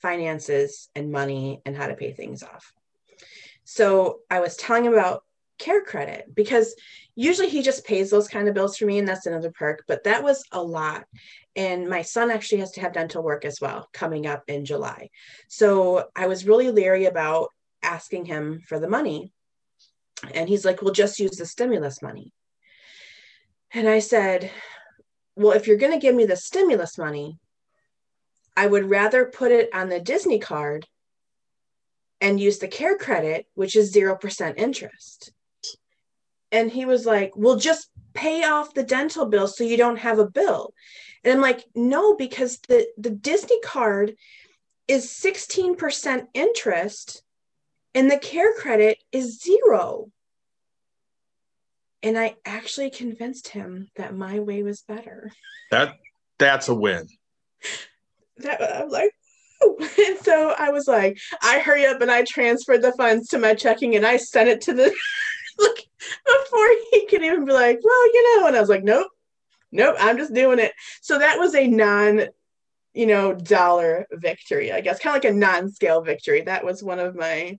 finances 0.00 0.88
and 0.94 1.12
money 1.12 1.62
and 1.64 1.76
how 1.76 1.86
to 1.86 1.94
pay 1.94 2.12
things 2.12 2.42
off. 2.42 2.72
So 3.64 4.20
I 4.30 4.40
was 4.40 4.56
telling 4.56 4.84
him 4.84 4.92
about 4.92 5.22
care 5.58 5.82
credit 5.82 6.34
because 6.34 6.74
usually 7.14 7.48
he 7.48 7.62
just 7.62 7.84
pays 7.84 8.10
those 8.10 8.26
kind 8.26 8.48
of 8.48 8.54
bills 8.54 8.76
for 8.76 8.84
me 8.86 8.98
and 8.98 9.06
that's 9.06 9.26
another 9.26 9.52
perk 9.52 9.84
but 9.86 10.02
that 10.02 10.22
was 10.22 10.42
a 10.50 10.60
lot 10.60 11.04
and 11.54 11.88
my 11.88 12.02
son 12.02 12.30
actually 12.30 12.58
has 12.58 12.72
to 12.72 12.80
have 12.80 12.92
dental 12.92 13.22
work 13.22 13.44
as 13.44 13.60
well 13.60 13.88
coming 13.92 14.26
up 14.26 14.42
in 14.48 14.64
july 14.64 15.08
so 15.48 16.08
i 16.16 16.26
was 16.26 16.46
really 16.46 16.70
leery 16.70 17.04
about 17.04 17.50
asking 17.82 18.24
him 18.24 18.60
for 18.66 18.80
the 18.80 18.88
money 18.88 19.30
and 20.34 20.48
he's 20.48 20.64
like 20.64 20.82
well 20.82 20.92
just 20.92 21.20
use 21.20 21.36
the 21.36 21.46
stimulus 21.46 22.02
money 22.02 22.32
and 23.72 23.88
i 23.88 24.00
said 24.00 24.50
well 25.36 25.52
if 25.52 25.66
you're 25.66 25.76
going 25.76 25.92
to 25.92 25.98
give 25.98 26.14
me 26.14 26.26
the 26.26 26.36
stimulus 26.36 26.98
money 26.98 27.38
i 28.56 28.66
would 28.66 28.88
rather 28.88 29.24
put 29.26 29.52
it 29.52 29.68
on 29.74 29.88
the 29.88 30.00
disney 30.00 30.38
card 30.38 30.86
and 32.20 32.40
use 32.40 32.58
the 32.58 32.68
care 32.68 32.96
credit 32.96 33.46
which 33.54 33.74
is 33.74 33.94
0% 33.94 34.54
interest 34.56 35.32
and 36.52 36.70
he 36.70 36.84
was 36.84 37.06
like, 37.06 37.32
Well, 37.34 37.56
just 37.56 37.90
pay 38.12 38.44
off 38.44 38.74
the 38.74 38.84
dental 38.84 39.26
bill 39.26 39.48
so 39.48 39.64
you 39.64 39.78
don't 39.78 39.98
have 39.98 40.18
a 40.18 40.30
bill. 40.30 40.74
And 41.24 41.32
I'm 41.32 41.40
like, 41.40 41.64
No, 41.74 42.14
because 42.14 42.58
the, 42.68 42.86
the 42.98 43.10
Disney 43.10 43.58
card 43.64 44.14
is 44.86 45.08
16% 45.08 46.26
interest 46.34 47.22
and 47.94 48.10
the 48.10 48.18
care 48.18 48.52
credit 48.52 48.98
is 49.10 49.40
zero. 49.40 50.10
And 52.02 52.18
I 52.18 52.34
actually 52.44 52.90
convinced 52.90 53.48
him 53.48 53.88
that 53.96 54.14
my 54.14 54.40
way 54.40 54.62
was 54.62 54.82
better. 54.82 55.30
That 55.70 55.94
that's 56.38 56.68
a 56.68 56.74
win. 56.74 57.06
That 58.38 58.82
I'm 58.82 58.88
like, 58.88 59.12
and 59.62 60.18
so 60.18 60.54
I 60.58 60.70
was 60.70 60.88
like, 60.88 61.18
I 61.42 61.60
hurry 61.60 61.86
up 61.86 62.00
and 62.00 62.10
I 62.10 62.24
transferred 62.24 62.82
the 62.82 62.92
funds 62.92 63.28
to 63.28 63.38
my 63.38 63.54
checking 63.54 63.94
and 63.94 64.06
I 64.06 64.16
sent 64.16 64.48
it 64.48 64.60
to 64.62 64.72
the 64.72 64.84
like 65.58 65.88
before 66.26 66.68
he 66.90 67.06
could 67.06 67.22
even 67.22 67.44
be 67.44 67.52
like, 67.52 67.78
well, 67.82 68.06
you 68.06 68.40
know, 68.40 68.46
and 68.48 68.56
I 68.56 68.60
was 68.60 68.68
like, 68.68 68.84
nope, 68.84 69.08
nope, 69.70 69.96
I'm 69.98 70.18
just 70.18 70.34
doing 70.34 70.58
it. 70.58 70.72
So 71.00 71.18
that 71.18 71.38
was 71.38 71.54
a 71.54 71.66
non, 71.66 72.26
you 72.94 73.06
know, 73.06 73.34
dollar 73.34 74.06
victory, 74.12 74.72
I 74.72 74.80
guess, 74.80 74.98
kind 74.98 75.16
of 75.16 75.22
like 75.22 75.32
a 75.32 75.36
non-scale 75.36 76.02
victory. 76.02 76.42
That 76.42 76.64
was 76.64 76.82
one 76.82 76.98
of 76.98 77.14
my, 77.14 77.58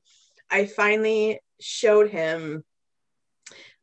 I 0.49 0.65
finally 0.65 1.39
showed 1.60 2.10
him 2.10 2.63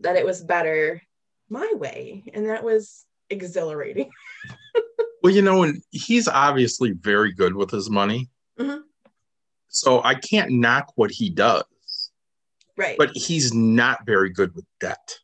that 0.00 0.16
it 0.16 0.24
was 0.24 0.42
better 0.42 1.02
my 1.48 1.72
way. 1.76 2.24
And 2.32 2.48
that 2.48 2.64
was 2.64 3.04
exhilarating. 3.28 4.10
well, 5.22 5.32
you 5.32 5.42
know, 5.42 5.62
and 5.62 5.82
he's 5.90 6.28
obviously 6.28 6.92
very 6.92 7.32
good 7.32 7.54
with 7.54 7.70
his 7.70 7.90
money. 7.90 8.28
Mm-hmm. 8.58 8.80
So 9.68 10.02
I 10.02 10.14
can't 10.14 10.50
knock 10.50 10.92
what 10.96 11.10
he 11.10 11.30
does. 11.30 11.64
Right. 12.76 12.96
But 12.98 13.10
he's 13.14 13.52
not 13.52 14.06
very 14.06 14.30
good 14.30 14.54
with 14.54 14.64
debt. 14.80 15.18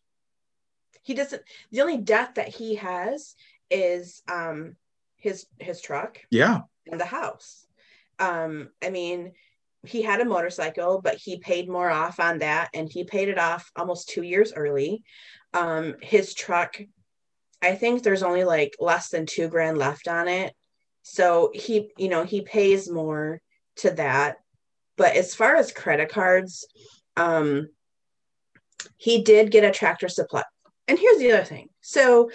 He 1.03 1.15
doesn't 1.15 1.43
the 1.71 1.81
only 1.81 1.99
debt 1.99 2.35
that 2.35 2.49
he 2.49 2.75
has 2.75 3.35
is 3.71 4.23
um 4.29 4.77
his 5.17 5.47
his 5.59 5.81
truck. 5.81 6.21
Yeah. 6.31 6.61
And 6.91 7.01
the 7.01 7.07
house. 7.07 7.67
Um, 8.19 8.71
I 8.83 8.91
mean, 8.91 9.33
he 9.87 10.03
had 10.03 10.20
a 10.20 10.25
motorcycle, 10.25 11.01
but 11.01 11.16
he 11.16 11.38
paid 11.38 11.68
more 11.68 11.90
off 11.90 12.20
on 12.20 12.38
that 12.38 12.68
and 12.75 12.90
he 12.90 13.05
paid 13.05 13.29
it 13.29 13.38
off 13.38 13.70
almost 13.77 14.09
two 14.09 14.22
years 14.22 14.53
early. 14.55 15.03
Um, 15.55 15.96
his 16.03 16.35
truck, 16.35 16.81
I 17.62 17.75
think 17.75 18.03
there's 18.03 18.22
only 18.22 18.44
like 18.44 18.77
less 18.81 19.09
than 19.09 19.27
two 19.27 19.49
grand 19.49 19.79
left 19.79 20.09
on 20.09 20.29
it. 20.29 20.55
So 21.03 21.51
he, 21.55 21.90
you 21.96 22.09
know, 22.09 22.25
he 22.25 22.42
pays 22.42 22.90
more 22.90 23.40
to 23.77 23.90
that. 23.92 24.37
But 24.96 25.14
as 25.14 25.35
far 25.35 25.57
as 25.57 25.72
credit 25.72 26.09
cards, 26.09 26.66
um, 27.16 27.68
he 28.96 29.22
did 29.22 29.51
get 29.51 29.64
a 29.64 29.70
tractor 29.70 30.09
supply. 30.09 30.42
And 30.88 30.99
here's 30.99 31.18
the 31.18 31.33
other 31.33 31.44
thing. 31.44 31.68
So 31.81 32.31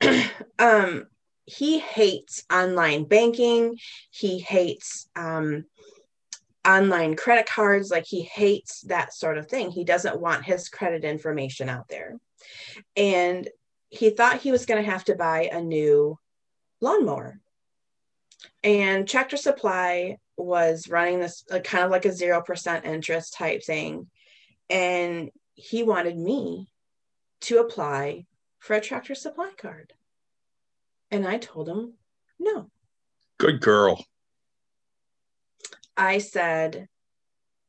um, 0.58 1.06
he 1.46 1.78
hates 1.78 2.44
online 2.52 3.04
banking. 3.04 3.76
He 4.10 4.38
hates 4.38 5.08
um, 5.16 5.64
online 6.66 7.16
credit 7.16 7.46
cards. 7.46 7.90
Like 7.90 8.06
he 8.06 8.22
hates 8.22 8.82
that 8.82 9.14
sort 9.14 9.38
of 9.38 9.48
thing. 9.48 9.70
He 9.70 9.84
doesn't 9.84 10.20
want 10.20 10.44
his 10.44 10.68
credit 10.68 11.04
information 11.04 11.68
out 11.68 11.88
there. 11.88 12.18
And 12.96 13.48
he 13.88 14.10
thought 14.10 14.40
he 14.40 14.50
was 14.50 14.66
going 14.66 14.82
to 14.82 14.90
have 14.90 15.04
to 15.04 15.14
buy 15.14 15.48
a 15.52 15.60
new 15.60 16.18
lawnmower. 16.80 17.40
And 18.62 19.08
Tractor 19.08 19.36
Supply 19.36 20.18
was 20.36 20.88
running 20.88 21.20
this 21.20 21.44
uh, 21.50 21.60
kind 21.60 21.84
of 21.84 21.90
like 21.90 22.04
a 22.04 22.08
0% 22.08 22.84
interest 22.84 23.34
type 23.34 23.62
thing 23.62 24.08
and 24.70 25.30
he 25.54 25.82
wanted 25.82 26.16
me 26.16 26.68
to 27.42 27.58
apply 27.58 28.26
for 28.58 28.74
a 28.74 28.80
tractor 28.80 29.14
supply 29.14 29.50
card. 29.56 29.92
And 31.10 31.26
I 31.26 31.38
told 31.38 31.68
him 31.68 31.94
no. 32.38 32.70
Good 33.38 33.60
girl. 33.60 34.04
I 35.96 36.18
said, 36.18 36.88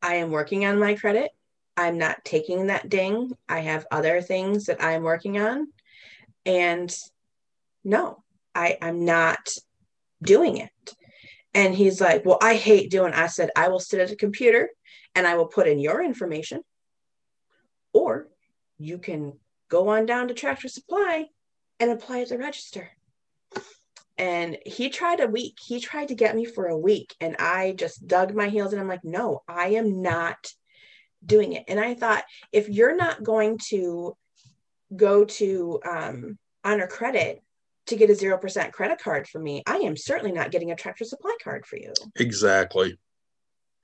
I 0.02 0.16
am 0.16 0.32
working 0.32 0.66
on 0.66 0.80
my 0.80 0.96
credit. 0.96 1.32
I'm 1.78 1.98
not 1.98 2.24
taking 2.24 2.68
that 2.68 2.90
ding. 2.90 3.32
I 3.50 3.60
have 3.60 3.86
other 3.92 4.22
things 4.22 4.66
that 4.66 4.84
I'm 4.84 5.04
working 5.04 5.40
on. 5.40 5.68
And 6.46 6.96
no, 7.84 8.24
I, 8.54 8.78
I'm 8.82 9.04
not 9.04 9.50
doing 10.24 10.58
it. 10.58 10.96
And 11.54 11.74
he's 11.74 12.00
like, 12.02 12.26
Well, 12.26 12.38
I 12.42 12.56
hate 12.56 12.92
doing. 12.92 13.14
I 13.14 13.28
said, 13.28 13.50
I 13.56 13.70
will 13.70 13.80
sit 13.80 14.00
at 14.00 14.12
a 14.12 14.16
computer 14.16 14.70
and 15.16 15.26
I 15.26 15.36
will 15.36 15.48
put 15.48 15.68
in 15.68 15.80
your 15.80 16.04
information 16.04 16.62
or 17.96 18.28
you 18.78 18.98
can 18.98 19.34
go 19.70 19.88
on 19.88 20.06
down 20.06 20.28
to 20.28 20.34
Tractor 20.34 20.68
Supply 20.68 21.28
and 21.80 21.90
apply 21.90 22.22
at 22.22 22.30
the 22.30 22.38
register. 22.38 22.92
And 24.18 24.58
he 24.66 24.90
tried 24.90 25.20
a 25.20 25.28
week. 25.28 25.58
He 25.66 25.80
tried 25.80 26.08
to 26.08 26.16
get 26.16 26.36
me 26.36 26.46
for 26.46 26.68
a 26.68 26.78
week. 26.78 27.16
And 27.20 27.36
I 27.38 27.74
just 27.78 28.08
dug 28.08 28.34
my 28.34 28.48
heels 28.48 28.72
and 28.72 28.82
I'm 28.82 28.88
like, 28.88 29.04
no, 29.04 29.42
I 29.48 29.70
am 29.70 30.02
not 30.02 30.52
doing 31.26 31.54
it. 31.54 31.66
And 31.68 31.80
I 31.80 31.96
thought, 31.96 32.24
if 32.52 32.70
you're 32.70 32.96
not 32.96 33.24
going 33.24 33.58
to 33.70 34.16
go 34.96 35.26
to 35.26 35.80
um, 35.86 36.38
honor 36.64 36.88
credit 36.88 37.42
to 37.88 37.96
get 37.96 38.10
a 38.10 38.14
0% 38.14 38.72
credit 38.72 39.00
card 39.00 39.28
for 39.28 39.40
me, 39.40 39.64
I 39.68 39.78
am 39.78 39.98
certainly 39.98 40.32
not 40.32 40.52
getting 40.52 40.72
a 40.72 40.76
tractor 40.76 41.04
supply 41.04 41.36
card 41.44 41.66
for 41.66 41.78
you. 41.78 41.94
Exactly. 42.16 42.98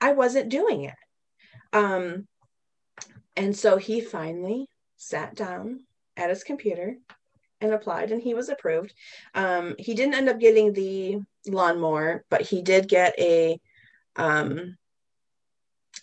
I 0.00 0.12
wasn't 0.12 0.48
doing 0.48 0.84
it. 0.84 0.94
Um, 1.72 2.26
and 3.36 3.56
so 3.56 3.76
he 3.76 4.00
finally 4.00 4.68
sat 4.96 5.34
down 5.34 5.80
at 6.16 6.30
his 6.30 6.44
computer 6.44 6.96
and 7.62 7.72
applied, 7.72 8.10
and 8.10 8.20
he 8.20 8.34
was 8.34 8.48
approved. 8.48 8.92
Um, 9.34 9.76
he 9.78 9.94
didn't 9.94 10.14
end 10.14 10.28
up 10.28 10.40
getting 10.40 10.72
the 10.72 11.20
lawnmower, 11.46 12.24
but 12.28 12.42
he 12.42 12.60
did 12.60 12.88
get 12.88 13.14
a 13.18 13.60
um, 14.16 14.76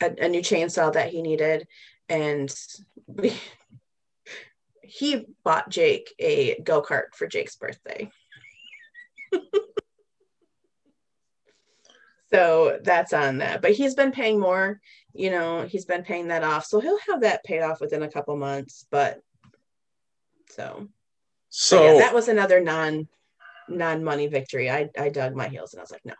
a, 0.01 0.25
a 0.25 0.29
new 0.29 0.41
chainsaw 0.41 0.91
that 0.93 1.09
he 1.09 1.21
needed, 1.21 1.67
and 2.07 2.53
we, 3.05 3.33
he 4.81 5.25
bought 5.43 5.69
Jake 5.69 6.13
a 6.17 6.59
go 6.61 6.81
kart 6.81 7.13
for 7.13 7.27
Jake's 7.27 7.57
birthday. 7.57 8.09
so 12.31 12.79
that's 12.81 13.13
on 13.13 13.39
that. 13.39 13.61
But 13.61 13.73
he's 13.73 13.93
been 13.93 14.11
paying 14.11 14.39
more, 14.39 14.81
you 15.13 15.29
know, 15.29 15.63
he's 15.63 15.85
been 15.85 16.03
paying 16.03 16.29
that 16.29 16.43
off. 16.43 16.65
So 16.65 16.79
he'll 16.79 16.97
have 17.09 17.21
that 17.21 17.43
paid 17.43 17.61
off 17.61 17.81
within 17.81 18.01
a 18.01 18.09
couple 18.09 18.35
months. 18.35 18.87
But 18.89 19.21
so 20.49 20.87
So 21.49 21.83
yeah, 21.83 21.99
that 21.99 22.13
was 22.13 22.27
another 22.27 22.59
non 22.61 23.07
non 23.67 24.03
money 24.03 24.27
victory. 24.27 24.69
I 24.69 24.89
I 24.97 25.09
dug 25.09 25.35
my 25.35 25.47
heels 25.47 25.73
and 25.73 25.79
I 25.79 25.83
was 25.83 25.91
like, 25.91 26.05
no. 26.05 26.13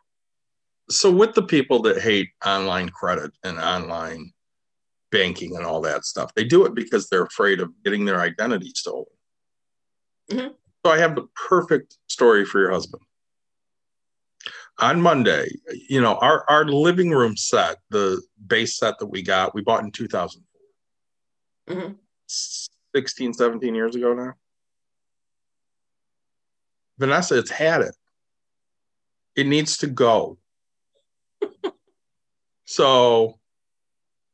so 0.89 1.11
with 1.11 1.33
the 1.33 1.43
people 1.43 1.81
that 1.83 2.01
hate 2.01 2.29
online 2.45 2.89
credit 2.89 3.31
and 3.43 3.57
online 3.59 4.31
banking 5.11 5.55
and 5.55 5.65
all 5.65 5.81
that 5.81 6.05
stuff, 6.05 6.33
they 6.35 6.43
do 6.43 6.65
it 6.65 6.73
because 6.75 7.07
they're 7.09 7.23
afraid 7.23 7.59
of 7.59 7.71
getting 7.83 8.05
their 8.05 8.21
identity 8.21 8.71
stolen. 8.75 9.05
Mhm. 10.31 10.55
So 10.85 10.91
I 10.91 10.97
have 10.97 11.15
the 11.15 11.27
perfect 11.49 11.97
story 12.07 12.45
for 12.45 12.59
your 12.59 12.71
husband. 12.71 13.03
On 14.79 15.01
Monday, 15.01 15.49
you 15.89 15.99
know, 15.99 16.15
our, 16.15 16.49
our 16.49 16.63
living 16.65 17.09
room 17.11 17.35
set, 17.35 17.77
the 17.89 18.21
base 18.47 18.77
set 18.77 18.97
that 18.99 19.07
we 19.07 19.21
got, 19.21 19.53
we 19.53 19.61
bought 19.61 19.83
in 19.83 19.91
2004. 19.91 21.75
Mhm. 21.75 21.97
16, 22.27 23.33
17 23.33 23.75
years 23.75 23.95
ago 23.95 24.13
now. 24.13 24.33
Vanessa, 26.99 27.38
it's 27.38 27.49
had 27.49 27.81
it. 27.81 27.95
It 29.35 29.47
needs 29.47 29.77
to 29.77 29.88
go. 29.88 30.38
so 32.65 33.39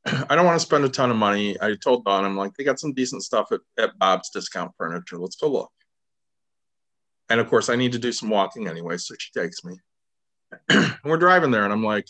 I 0.06 0.36
don't 0.36 0.46
want 0.46 0.60
to 0.60 0.66
spend 0.66 0.84
a 0.84 0.90
ton 0.90 1.12
of 1.12 1.18
money. 1.18 1.56
I 1.62 1.76
told 1.76 2.06
Dawn, 2.06 2.26
I'm 2.26 2.36
like, 2.36 2.54
they 2.56 2.64
got 2.64 2.80
some 2.80 2.94
decent 2.94 3.24
stuff 3.24 3.52
at, 3.52 3.62
at 3.78 3.98
Bob's 4.00 4.30
Discount 4.30 4.72
Furniture. 4.78 5.18
Let's 5.18 5.36
go 5.36 5.48
look. 5.48 5.72
And 7.30 7.40
of 7.40 7.50
course, 7.50 7.70
I 7.70 7.76
need 7.76 7.92
to 7.94 8.00
do 8.00 8.12
some 8.12 8.30
walking 8.30 8.68
anyway. 8.68 8.98
So 8.98 9.16
she 9.18 9.32
takes 9.32 9.64
me. 9.64 9.80
and 10.70 10.96
we're 11.04 11.18
driving 11.18 11.52
there, 11.52 11.64
and 11.64 11.74
I'm 11.74 11.84
like, 11.84 12.08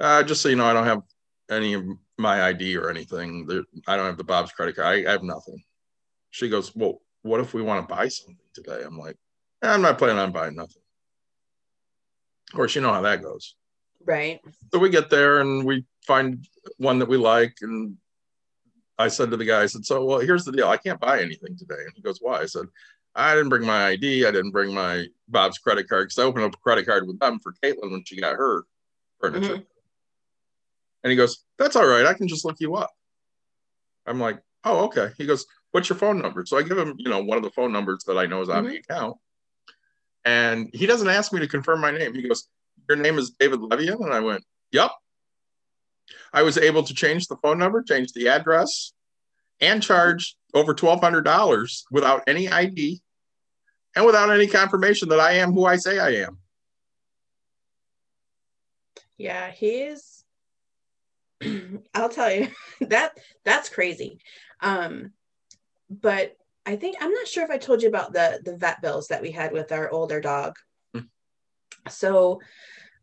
uh, 0.00 0.22
just 0.22 0.42
so 0.42 0.48
you 0.48 0.56
know, 0.56 0.66
I 0.66 0.72
don't 0.72 0.86
have 0.86 1.02
any 1.50 1.74
of 1.74 1.84
my 2.18 2.42
ID 2.42 2.76
or 2.76 2.90
anything. 2.90 3.46
There, 3.46 3.62
I 3.86 3.96
don't 3.96 4.06
have 4.06 4.18
the 4.18 4.24
Bob's 4.24 4.52
credit 4.52 4.76
card. 4.76 4.86
I, 4.86 5.08
I 5.08 5.12
have 5.12 5.22
nothing. 5.22 5.62
She 6.30 6.48
goes, 6.48 6.74
Well, 6.74 7.00
what 7.22 7.40
if 7.40 7.54
we 7.54 7.62
want 7.62 7.88
to 7.88 7.94
buy 7.94 8.08
something 8.08 8.36
today? 8.52 8.82
I'm 8.84 8.98
like, 8.98 9.14
"Eh, 9.14 9.25
I'm 9.62 9.82
not 9.82 9.98
planning 9.98 10.18
on 10.18 10.32
buying 10.32 10.54
nothing. 10.54 10.82
Of 12.48 12.56
course, 12.56 12.74
you 12.74 12.80
know 12.80 12.92
how 12.92 13.02
that 13.02 13.22
goes. 13.22 13.54
Right. 14.04 14.40
So 14.72 14.78
we 14.78 14.90
get 14.90 15.10
there 15.10 15.40
and 15.40 15.64
we 15.64 15.84
find 16.06 16.46
one 16.78 16.98
that 17.00 17.08
we 17.08 17.16
like. 17.16 17.56
And 17.62 17.96
I 18.98 19.08
said 19.08 19.30
to 19.30 19.36
the 19.36 19.44
guy, 19.44 19.62
I 19.62 19.66
said, 19.66 19.84
So, 19.84 20.04
well, 20.04 20.20
here's 20.20 20.44
the 20.44 20.52
deal. 20.52 20.68
I 20.68 20.76
can't 20.76 21.00
buy 21.00 21.20
anything 21.20 21.56
today. 21.56 21.74
And 21.84 21.92
he 21.94 22.02
goes, 22.02 22.18
Why? 22.20 22.40
I 22.40 22.46
said, 22.46 22.66
I 23.14 23.34
didn't 23.34 23.48
bring 23.48 23.66
my 23.66 23.88
ID. 23.88 24.26
I 24.26 24.30
didn't 24.30 24.52
bring 24.52 24.72
my 24.74 25.06
Bob's 25.28 25.58
credit 25.58 25.88
card 25.88 26.06
because 26.08 26.18
I 26.18 26.22
opened 26.26 26.44
up 26.44 26.54
a 26.54 26.58
credit 26.58 26.86
card 26.86 27.06
with 27.06 27.18
them 27.18 27.40
for 27.40 27.54
Caitlin 27.64 27.90
when 27.90 28.04
she 28.04 28.20
got 28.20 28.36
her 28.36 28.64
furniture. 29.20 29.56
Mhm. 29.56 29.66
And 31.02 31.10
he 31.10 31.16
goes, 31.16 31.44
That's 31.58 31.74
all 31.76 31.86
right. 31.86 32.06
I 32.06 32.14
can 32.14 32.28
just 32.28 32.44
look 32.44 32.60
you 32.60 32.76
up. 32.76 32.90
I'm 34.06 34.20
like, 34.20 34.38
Oh, 34.64 34.84
okay. 34.86 35.10
He 35.18 35.26
goes, 35.26 35.46
What's 35.72 35.88
your 35.88 35.98
phone 35.98 36.20
number? 36.22 36.46
So 36.46 36.56
I 36.58 36.62
give 36.62 36.78
him, 36.78 36.94
you 36.98 37.10
know, 37.10 37.22
one 37.24 37.38
of 37.38 37.44
the 37.44 37.50
phone 37.50 37.72
numbers 37.72 38.04
that 38.06 38.16
I 38.18 38.26
know 38.26 38.40
is 38.42 38.48
on 38.48 38.64
the 38.70 38.76
account. 38.76 39.16
And 40.26 40.68
he 40.74 40.86
doesn't 40.86 41.08
ask 41.08 41.32
me 41.32 41.38
to 41.38 41.46
confirm 41.46 41.80
my 41.80 41.92
name. 41.92 42.12
He 42.12 42.26
goes, 42.26 42.48
Your 42.88 42.98
name 42.98 43.16
is 43.16 43.30
David 43.38 43.60
Levian? 43.60 44.04
And 44.04 44.12
I 44.12 44.20
went, 44.20 44.44
Yep. 44.72 44.90
I 46.32 46.42
was 46.42 46.58
able 46.58 46.82
to 46.82 46.94
change 46.94 47.28
the 47.28 47.36
phone 47.36 47.58
number, 47.58 47.82
change 47.82 48.12
the 48.12 48.28
address, 48.28 48.92
and 49.60 49.82
charge 49.82 50.36
over 50.52 50.74
$1,200 50.74 51.82
without 51.92 52.24
any 52.26 52.48
ID 52.48 53.00
and 53.94 54.04
without 54.04 54.30
any 54.30 54.48
confirmation 54.48 55.08
that 55.10 55.20
I 55.20 55.32
am 55.34 55.52
who 55.52 55.64
I 55.64 55.76
say 55.76 55.98
I 55.98 56.24
am. 56.24 56.38
Yeah, 59.16 59.50
he's 59.50 60.24
I'll 61.94 62.08
tell 62.08 62.32
you 62.32 62.48
that 62.80 63.12
that's 63.44 63.68
crazy. 63.68 64.18
Um 64.60 65.12
but 65.88 66.36
I 66.66 66.74
think 66.76 66.96
I'm 67.00 67.12
not 67.12 67.28
sure 67.28 67.44
if 67.44 67.50
I 67.50 67.58
told 67.58 67.80
you 67.80 67.88
about 67.88 68.12
the 68.12 68.40
the 68.44 68.56
vet 68.56 68.82
bills 68.82 69.08
that 69.08 69.22
we 69.22 69.30
had 69.30 69.52
with 69.52 69.70
our 69.70 69.88
older 69.90 70.20
dog. 70.20 70.56
Hmm. 70.92 71.02
So 71.88 72.40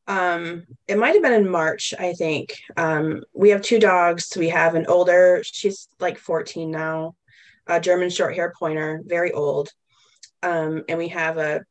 um 0.06 0.66
it 0.88 0.98
might 0.98 1.14
have 1.14 1.24
been 1.24 1.34
in 1.34 1.50
March, 1.50 1.94
I 1.98 2.14
think. 2.14 2.58
Um 2.76 3.24
we 3.34 3.50
have 3.52 3.62
two 3.62 3.80
dogs. 3.80 4.34
We 4.38 4.50
have 4.50 4.76
an 4.76 4.86
older, 4.88 5.42
she's 5.46 5.88
like 6.00 6.18
14 6.18 6.70
now, 6.70 7.16
a 7.66 7.80
German 7.80 8.10
short 8.10 8.36
hair 8.36 8.54
pointer, 8.60 9.02
very 9.06 9.32
old. 9.32 9.70
Um 10.42 10.84
and 10.90 11.00
we 11.00 11.08
have 11.10 11.38
a 11.38 11.62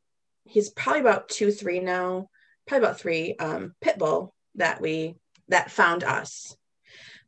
he's 0.45 0.71
probably 0.71 1.01
about 1.01 1.29
2 1.29 1.51
3 1.51 1.79
now, 1.79 2.27
probably 2.67 2.87
about 2.87 2.99
3 2.99 3.35
um 3.37 3.75
pit 3.81 3.99
bull 3.99 4.33
that 4.55 4.81
we 4.81 5.15
that 5.49 5.69
found 5.69 6.03
us. 6.03 6.57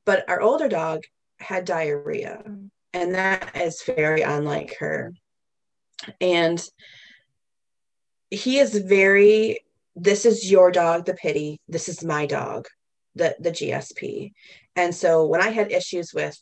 But 0.05 0.27
our 0.27 0.41
older 0.41 0.67
dog 0.67 1.03
had 1.39 1.65
diarrhea, 1.65 2.43
and 2.95 3.13
that 3.13 3.57
is 3.57 3.83
very 3.83 4.21
unlike 4.21 4.77
her. 4.79 5.13
And 6.21 6.63
he 8.31 8.57
is 8.57 8.77
very, 8.77 9.59
this 9.97 10.25
is 10.25 10.49
your 10.49 10.71
dog, 10.71 11.05
the 11.05 11.13
pity. 11.13 11.59
This 11.67 11.89
is 11.89 12.05
my 12.05 12.25
dog, 12.25 12.67
the, 13.13 13.35
the 13.37 13.51
GSP. 13.51 14.31
And 14.77 14.95
so 14.95 15.25
when 15.25 15.41
I 15.41 15.49
had 15.49 15.73
issues 15.73 16.13
with 16.13 16.39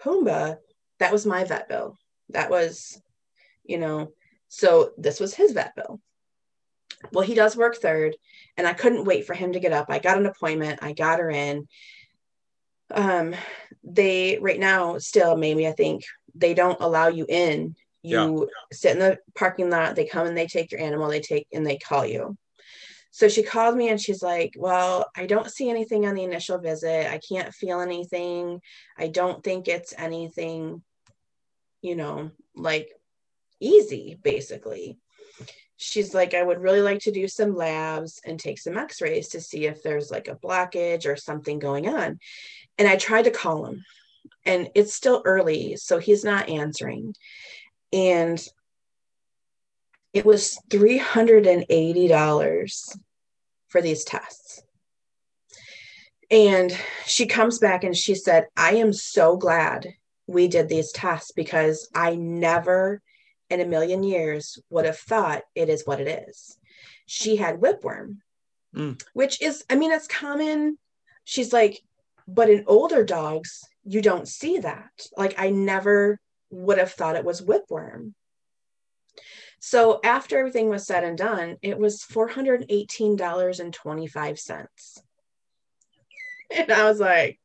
Pumbaa, 0.00 0.58
that 1.00 1.12
was 1.12 1.26
my 1.26 1.42
vet 1.42 1.68
bill. 1.68 1.98
That 2.28 2.48
was, 2.48 3.02
you 3.64 3.78
know, 3.78 4.12
so 4.46 4.92
this 4.98 5.18
was 5.18 5.34
his 5.34 5.50
vet 5.50 5.74
bill. 5.74 6.00
Well, 7.12 7.24
he 7.24 7.34
does 7.34 7.56
work 7.56 7.76
third, 7.76 8.16
and 8.56 8.68
I 8.68 8.72
couldn't 8.72 9.04
wait 9.04 9.26
for 9.26 9.34
him 9.34 9.52
to 9.52 9.60
get 9.60 9.72
up. 9.72 9.86
I 9.88 9.98
got 9.98 10.18
an 10.18 10.26
appointment, 10.26 10.78
I 10.80 10.92
got 10.92 11.18
her 11.18 11.30
in. 11.30 11.66
Um, 12.90 13.34
they 13.84 14.38
right 14.40 14.58
now 14.58 14.98
still 14.98 15.36
maybe 15.36 15.66
I 15.66 15.72
think 15.72 16.04
they 16.34 16.54
don't 16.54 16.80
allow 16.80 17.08
you 17.08 17.26
in. 17.28 17.74
You 18.02 18.48
sit 18.72 18.92
in 18.92 19.00
the 19.00 19.18
parking 19.36 19.70
lot, 19.70 19.96
they 19.96 20.06
come 20.06 20.26
and 20.26 20.36
they 20.36 20.46
take 20.46 20.72
your 20.72 20.80
animal, 20.80 21.08
they 21.08 21.20
take 21.20 21.46
and 21.52 21.66
they 21.66 21.76
call 21.76 22.06
you. 22.06 22.36
So 23.10 23.28
she 23.28 23.42
called 23.42 23.76
me 23.76 23.88
and 23.88 24.00
she's 24.00 24.22
like, 24.22 24.54
Well, 24.56 25.10
I 25.16 25.26
don't 25.26 25.50
see 25.50 25.68
anything 25.68 26.06
on 26.06 26.14
the 26.14 26.24
initial 26.24 26.58
visit. 26.58 27.10
I 27.10 27.18
can't 27.18 27.52
feel 27.52 27.80
anything. 27.80 28.60
I 28.96 29.08
don't 29.08 29.42
think 29.42 29.68
it's 29.68 29.92
anything, 29.98 30.82
you 31.82 31.96
know, 31.96 32.30
like 32.54 32.88
easy, 33.60 34.18
basically 34.22 34.98
she's 35.78 36.12
like, 36.12 36.34
I 36.34 36.42
would 36.42 36.60
really 36.60 36.80
like 36.80 36.98
to 37.02 37.12
do 37.12 37.28
some 37.28 37.54
labs 37.54 38.20
and 38.24 38.38
take 38.38 38.58
some 38.58 38.76
x 38.76 39.00
rays 39.00 39.28
to 39.28 39.40
see 39.40 39.66
if 39.66 39.82
there's 39.82 40.10
like 40.10 40.28
a 40.28 40.34
blockage 40.34 41.06
or 41.06 41.16
something 41.16 41.58
going 41.58 41.88
on. 41.88 42.18
And 42.78 42.88
I 42.88 42.96
tried 42.96 43.24
to 43.24 43.30
call 43.30 43.66
him, 43.66 43.84
and 44.44 44.70
it's 44.74 44.94
still 44.94 45.22
early, 45.24 45.76
so 45.76 45.98
he's 45.98 46.24
not 46.24 46.48
answering. 46.48 47.14
And 47.92 48.42
it 50.12 50.24
was 50.24 50.58
$380 50.70 52.98
for 53.68 53.82
these 53.82 54.04
tests. 54.04 54.62
And 56.30 56.76
she 57.06 57.26
comes 57.26 57.58
back 57.58 57.84
and 57.84 57.96
she 57.96 58.14
said, 58.14 58.46
I 58.56 58.74
am 58.74 58.92
so 58.92 59.36
glad 59.36 59.94
we 60.26 60.46
did 60.46 60.68
these 60.68 60.92
tests 60.92 61.32
because 61.32 61.88
I 61.94 62.16
never 62.16 63.00
in 63.48 63.60
a 63.60 63.66
million 63.66 64.02
years 64.02 64.58
would 64.68 64.84
have 64.84 64.98
thought 64.98 65.42
it 65.54 65.70
is 65.70 65.86
what 65.86 66.00
it 66.00 66.28
is. 66.28 66.58
She 67.06 67.36
had 67.36 67.60
whipworm, 67.60 68.18
Mm. 68.74 69.02
which 69.14 69.40
is, 69.40 69.64
I 69.70 69.76
mean, 69.76 69.92
it's 69.92 70.06
common. 70.06 70.76
She's 71.24 71.54
like, 71.54 71.80
but 72.28 72.48
in 72.50 72.64
older 72.66 73.04
dogs, 73.04 73.64
you 73.84 74.02
don't 74.02 74.28
see 74.28 74.58
that. 74.58 74.90
Like, 75.16 75.36
I 75.38 75.48
never 75.48 76.20
would 76.50 76.76
have 76.76 76.92
thought 76.92 77.16
it 77.16 77.24
was 77.24 77.40
whipworm. 77.40 78.12
So 79.60 79.98
after 80.04 80.38
everything 80.38 80.68
was 80.68 80.86
said 80.86 81.04
and 81.04 81.16
done, 81.16 81.56
it 81.62 81.78
was 81.78 82.02
$418.25. 82.02 84.98
And 86.50 86.70
I 86.70 86.84
was 86.84 87.00
like, 87.00 87.40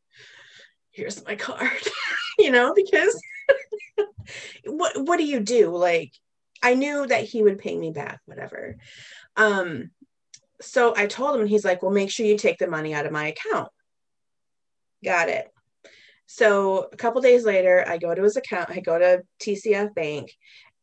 here's 0.92 1.26
my 1.26 1.36
card, 1.36 1.72
you 2.38 2.52
know, 2.52 2.74
because 2.74 3.22
what 4.66 4.92
what 4.96 5.18
do 5.18 5.26
you 5.26 5.40
do? 5.40 5.76
Like 5.76 6.12
I 6.62 6.76
knew 6.76 7.08
that 7.08 7.24
he 7.24 7.42
would 7.44 7.60
pay 7.60 7.78
me 7.78 7.92
back, 7.92 8.20
whatever. 8.26 8.78
Um, 9.36 9.92
so 10.62 10.94
I 10.96 11.08
told 11.08 11.36
him, 11.36 11.42
and 11.42 11.50
he's 11.50 11.66
like, 11.66 11.82
Well, 11.82 11.92
make 11.92 12.12
sure 12.12 12.26
you 12.26 12.38
take 12.38 12.60
the 12.60 12.68
money 12.68 12.94
out 12.94 13.06
of 13.06 13.12
my 13.12 13.28
account. 13.28 13.70
Got 15.04 15.30
it. 15.30 15.50
So 16.26 16.90
a 16.92 16.96
couple 16.96 17.22
days 17.22 17.46
later, 17.46 17.86
I 17.88 17.98
go 17.98 18.16
to 18.16 18.24
his 18.24 18.38
account, 18.38 18.72
I 18.72 18.80
go 18.80 18.98
to 18.98 19.24
TCF 19.42 19.94
Bank, 19.94 20.32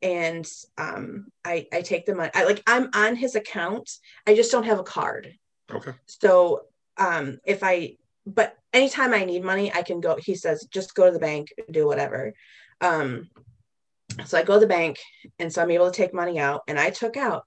and 0.03 0.49
um, 0.79 1.27
I, 1.45 1.67
I 1.73 1.83
take 1.83 2.07
the 2.07 2.15
money. 2.15 2.31
I 2.35 2.45
like 2.45 2.63
I'm 2.67 2.89
on 2.95 3.17
his 3.17 3.35
account. 3.35 3.91
I 4.27 4.35
just 4.35 4.53
don't 4.53 4.65
have 4.65 4.79
a 4.79 4.85
card. 4.85 5.35
Okay. 5.73 5.93
So 6.07 6.63
um, 6.97 7.39
if 7.45 7.63
I, 7.63 7.97
but 8.27 8.57
anytime 8.73 9.15
I 9.15 9.25
need 9.25 9.45
money, 9.45 9.73
I 9.73 9.83
can 9.83 10.01
go. 10.01 10.17
He 10.17 10.35
says, 10.35 10.67
just 10.71 10.95
go 10.95 11.07
to 11.07 11.13
the 11.13 11.19
bank, 11.19 11.53
do 11.71 11.87
whatever. 11.87 12.33
Um, 12.81 13.29
so 14.25 14.39
I 14.39 14.43
go 14.43 14.55
to 14.55 14.61
the 14.61 14.67
bank, 14.67 14.99
and 15.39 15.53
so 15.53 15.61
I'm 15.63 15.71
able 15.71 15.91
to 15.91 15.97
take 15.97 16.15
money 16.15 16.39
out, 16.39 16.63
and 16.69 16.79
I 16.79 16.91
took 16.91 17.17
out 17.17 17.45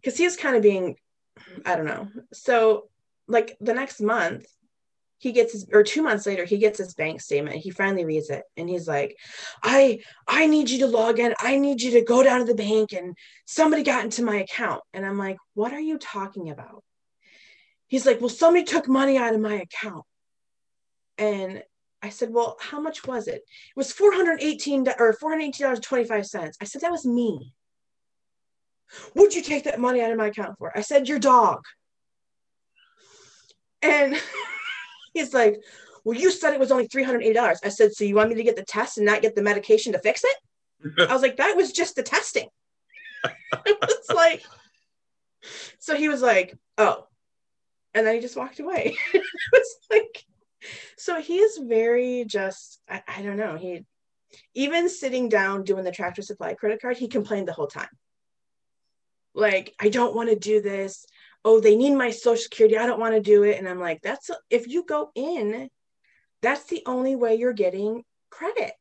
because 0.00 0.16
he 0.16 0.24
was 0.24 0.36
kind 0.36 0.56
of 0.56 0.62
being, 0.62 0.96
I 1.64 1.76
don't 1.76 1.86
know. 1.86 2.08
So, 2.32 2.88
like, 3.26 3.56
the 3.60 3.74
next 3.74 4.00
month, 4.00 4.46
he 5.18 5.32
gets 5.32 5.52
his 5.52 5.66
or 5.72 5.82
two 5.82 6.02
months 6.02 6.26
later 6.26 6.44
he 6.44 6.58
gets 6.58 6.78
his 6.78 6.94
bank 6.94 7.20
statement. 7.20 7.56
He 7.56 7.70
finally 7.70 8.04
reads 8.04 8.30
it 8.30 8.44
and 8.56 8.68
he's 8.68 8.88
like 8.88 9.16
i 9.62 10.00
i 10.26 10.46
need 10.46 10.70
you 10.70 10.78
to 10.80 10.86
log 10.86 11.18
in. 11.18 11.34
I 11.40 11.58
need 11.58 11.82
you 11.82 11.92
to 11.92 12.04
go 12.04 12.22
down 12.22 12.40
to 12.40 12.46
the 12.46 12.54
bank 12.54 12.92
and 12.92 13.16
somebody 13.44 13.82
got 13.82 14.04
into 14.04 14.22
my 14.22 14.36
account. 14.36 14.82
And 14.94 15.04
i'm 15.04 15.18
like 15.18 15.36
what 15.54 15.72
are 15.72 15.80
you 15.80 15.98
talking 15.98 16.50
about? 16.50 16.82
He's 17.88 18.06
like 18.06 18.20
well 18.20 18.30
somebody 18.30 18.64
took 18.64 18.88
money 18.88 19.18
out 19.18 19.34
of 19.34 19.40
my 19.40 19.54
account. 19.54 20.04
And 21.18 21.62
i 22.00 22.10
said 22.10 22.32
well 22.32 22.56
how 22.60 22.80
much 22.80 23.06
was 23.06 23.26
it? 23.26 23.42
It 23.42 23.76
was 23.76 23.92
418 23.92 24.86
or 24.98 25.12
418 25.14 25.64
dollars 25.64 25.80
25 25.80 26.26
cents. 26.26 26.56
I 26.60 26.64
said 26.64 26.82
that 26.82 26.92
was 26.92 27.04
me 27.04 27.52
would 29.14 29.34
you 29.34 29.42
take 29.42 29.64
that 29.64 29.80
money 29.80 30.00
out 30.00 30.10
of 30.10 30.18
my 30.18 30.28
account 30.28 30.56
for 30.58 30.76
i 30.76 30.80
said 30.80 31.08
your 31.08 31.18
dog 31.18 31.62
and 33.82 34.20
He's 35.18 35.34
like, 35.34 35.60
Well, 36.04 36.18
you 36.18 36.30
said 36.30 36.52
it 36.52 36.60
was 36.60 36.72
only 36.72 36.88
$380. 36.88 37.56
I 37.64 37.68
said, 37.68 37.92
So 37.92 38.04
you 38.04 38.14
want 38.14 38.30
me 38.30 38.36
to 38.36 38.42
get 38.42 38.56
the 38.56 38.64
test 38.64 38.98
and 38.98 39.06
not 39.06 39.22
get 39.22 39.34
the 39.34 39.42
medication 39.42 39.92
to 39.92 39.98
fix 39.98 40.22
it? 40.24 40.36
I 41.08 41.12
was 41.12 41.22
like, 41.22 41.36
That 41.36 41.56
was 41.56 41.72
just 41.72 41.96
the 41.96 42.02
testing. 42.02 42.48
it 43.66 43.78
was 43.80 44.14
like, 44.14 44.42
So 45.78 45.96
he 45.96 46.08
was 46.08 46.22
like, 46.22 46.56
Oh. 46.76 47.06
And 47.94 48.06
then 48.06 48.14
he 48.14 48.20
just 48.20 48.36
walked 48.36 48.60
away. 48.60 48.96
it 49.14 49.22
was 49.52 49.76
like, 49.90 50.24
so 50.96 51.20
he 51.20 51.38
is 51.38 51.58
very 51.58 52.24
just, 52.26 52.80
I, 52.88 53.02
I 53.08 53.22
don't 53.22 53.36
know. 53.38 53.56
He, 53.56 53.84
even 54.54 54.88
sitting 54.88 55.28
down 55.28 55.64
doing 55.64 55.84
the 55.84 55.90
tractor 55.90 56.22
supply 56.22 56.54
credit 56.54 56.82
card, 56.82 56.98
he 56.98 57.08
complained 57.08 57.48
the 57.48 57.52
whole 57.52 57.66
time. 57.66 57.88
Like, 59.38 59.74
I 59.80 59.88
don't 59.88 60.14
want 60.14 60.28
to 60.30 60.36
do 60.36 60.60
this 60.60 61.06
oh, 61.44 61.60
they 61.60 61.76
need 61.76 61.94
my 61.94 62.10
social 62.10 62.42
security. 62.42 62.76
I 62.76 62.86
don't 62.86 63.00
want 63.00 63.14
to 63.14 63.20
do 63.20 63.42
it. 63.42 63.58
And 63.58 63.68
I'm 63.68 63.80
like, 63.80 64.02
that's 64.02 64.30
if 64.50 64.68
you 64.68 64.84
go 64.84 65.10
in, 65.14 65.68
that's 66.42 66.64
the 66.64 66.82
only 66.86 67.16
way 67.16 67.36
you're 67.36 67.52
getting 67.52 68.04
credit. 68.30 68.72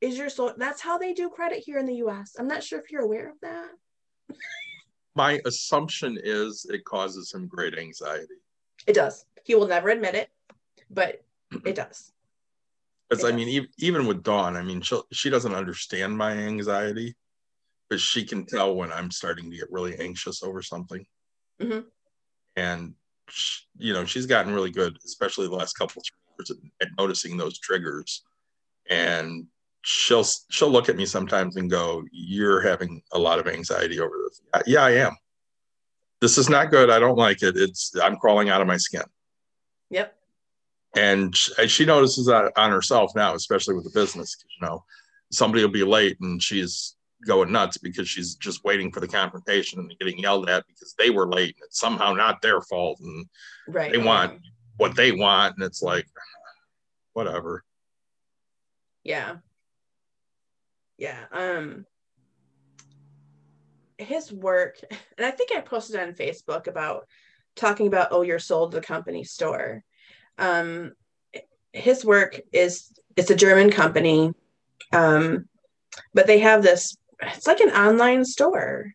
Is 0.00 0.16
your 0.16 0.28
so 0.30 0.54
that's 0.56 0.80
how 0.80 0.98
they 0.98 1.12
do 1.12 1.28
credit 1.28 1.58
here 1.58 1.78
in 1.78 1.86
the 1.86 1.96
US. 2.06 2.36
I'm 2.38 2.46
not 2.46 2.62
sure 2.62 2.78
if 2.78 2.92
you're 2.92 3.02
aware 3.02 3.30
of 3.30 3.40
that. 3.42 3.70
My 5.16 5.40
assumption 5.44 6.16
is 6.22 6.66
it 6.70 6.84
causes 6.84 7.32
him 7.34 7.48
great 7.48 7.76
anxiety. 7.76 8.38
It 8.86 8.92
does. 8.92 9.24
He 9.42 9.56
will 9.56 9.66
never 9.66 9.88
admit 9.88 10.14
it, 10.14 10.28
but 10.88 11.24
it 11.64 11.74
does. 11.74 12.12
Because 13.10 13.24
I 13.24 13.32
mean, 13.32 13.48
even, 13.48 13.68
even 13.78 14.06
with 14.06 14.22
Dawn, 14.22 14.56
I 14.56 14.62
mean, 14.62 14.82
she 14.82 15.00
she 15.10 15.30
doesn't 15.30 15.54
understand 15.54 16.16
my 16.16 16.32
anxiety, 16.32 17.16
but 17.88 18.00
she 18.00 18.24
can 18.24 18.44
tell 18.44 18.74
when 18.74 18.92
I'm 18.92 19.10
starting 19.10 19.50
to 19.50 19.56
get 19.56 19.70
really 19.70 19.98
anxious 19.98 20.42
over 20.42 20.62
something. 20.62 21.04
Mm-hmm. 21.60 21.80
And 22.56 22.94
she, 23.28 23.64
you 23.78 23.92
know, 23.92 24.04
she's 24.04 24.26
gotten 24.26 24.52
really 24.52 24.70
good, 24.70 24.98
especially 25.04 25.48
the 25.48 25.54
last 25.54 25.74
couple 25.74 26.00
of 26.00 26.04
years, 26.38 26.58
at, 26.80 26.88
noticing 26.98 27.36
those 27.36 27.58
triggers. 27.58 28.22
And 28.90 29.46
she'll 29.82 30.26
she'll 30.50 30.70
look 30.70 30.88
at 30.88 30.96
me 30.96 31.06
sometimes 31.06 31.56
and 31.56 31.70
go, 31.70 32.04
"You're 32.10 32.60
having 32.60 33.02
a 33.12 33.18
lot 33.18 33.38
of 33.38 33.46
anxiety 33.46 34.00
over 34.00 34.14
this." 34.24 34.40
Yeah, 34.66 34.84
I 34.84 34.92
am. 34.92 35.16
This 36.20 36.36
is 36.36 36.48
not 36.48 36.70
good. 36.70 36.90
I 36.90 36.98
don't 36.98 37.18
like 37.18 37.42
it. 37.42 37.56
It's 37.56 37.92
I'm 38.02 38.16
crawling 38.16 38.48
out 38.48 38.60
of 38.60 38.66
my 38.66 38.76
skin. 38.76 39.02
Yep. 39.90 40.14
And 40.96 41.36
she, 41.36 41.68
she 41.68 41.84
notices 41.84 42.26
that 42.26 42.52
on 42.56 42.70
herself 42.70 43.12
now, 43.14 43.34
especially 43.34 43.74
with 43.74 43.84
the 43.84 43.90
business. 43.90 44.36
You 44.58 44.66
know, 44.66 44.84
somebody 45.30 45.62
will 45.62 45.70
be 45.70 45.84
late 45.84 46.18
and 46.20 46.42
she's 46.42 46.96
going 47.26 47.50
nuts 47.50 47.78
because 47.78 48.08
she's 48.08 48.34
just 48.36 48.64
waiting 48.64 48.92
for 48.92 49.00
the 49.00 49.08
confrontation 49.08 49.80
and 49.80 49.98
getting 49.98 50.18
yelled 50.18 50.48
at 50.48 50.66
because 50.66 50.94
they 50.98 51.10
were 51.10 51.28
late 51.28 51.56
and 51.56 51.64
it's 51.66 51.80
somehow 51.80 52.12
not 52.12 52.40
their 52.40 52.60
fault 52.62 53.00
and 53.00 53.26
right. 53.66 53.92
they 53.92 53.98
want 53.98 54.40
what 54.76 54.94
they 54.94 55.12
want 55.12 55.56
and 55.56 55.64
it's 55.64 55.82
like 55.82 56.06
whatever. 57.12 57.64
Yeah. 59.04 59.36
Yeah 60.96 61.24
um 61.32 61.86
his 63.98 64.32
work 64.32 64.78
and 65.16 65.26
i 65.26 65.30
think 65.30 65.50
i 65.52 65.60
posted 65.60 66.00
on 66.00 66.12
facebook 66.12 66.68
about 66.68 67.06
talking 67.56 67.88
about 67.88 68.08
oh 68.12 68.22
you're 68.22 68.38
sold 68.38 68.70
to 68.70 68.76
the 68.80 68.86
company 68.86 69.24
store. 69.24 69.82
Um 70.38 70.92
his 71.72 72.04
work 72.04 72.40
is 72.52 72.92
it's 73.16 73.30
a 73.30 73.36
german 73.36 73.70
company 73.70 74.32
um 74.92 75.48
but 76.14 76.26
they 76.26 76.38
have 76.38 76.62
this 76.62 76.96
it's 77.22 77.46
like 77.46 77.60
an 77.60 77.70
online 77.70 78.24
store 78.24 78.92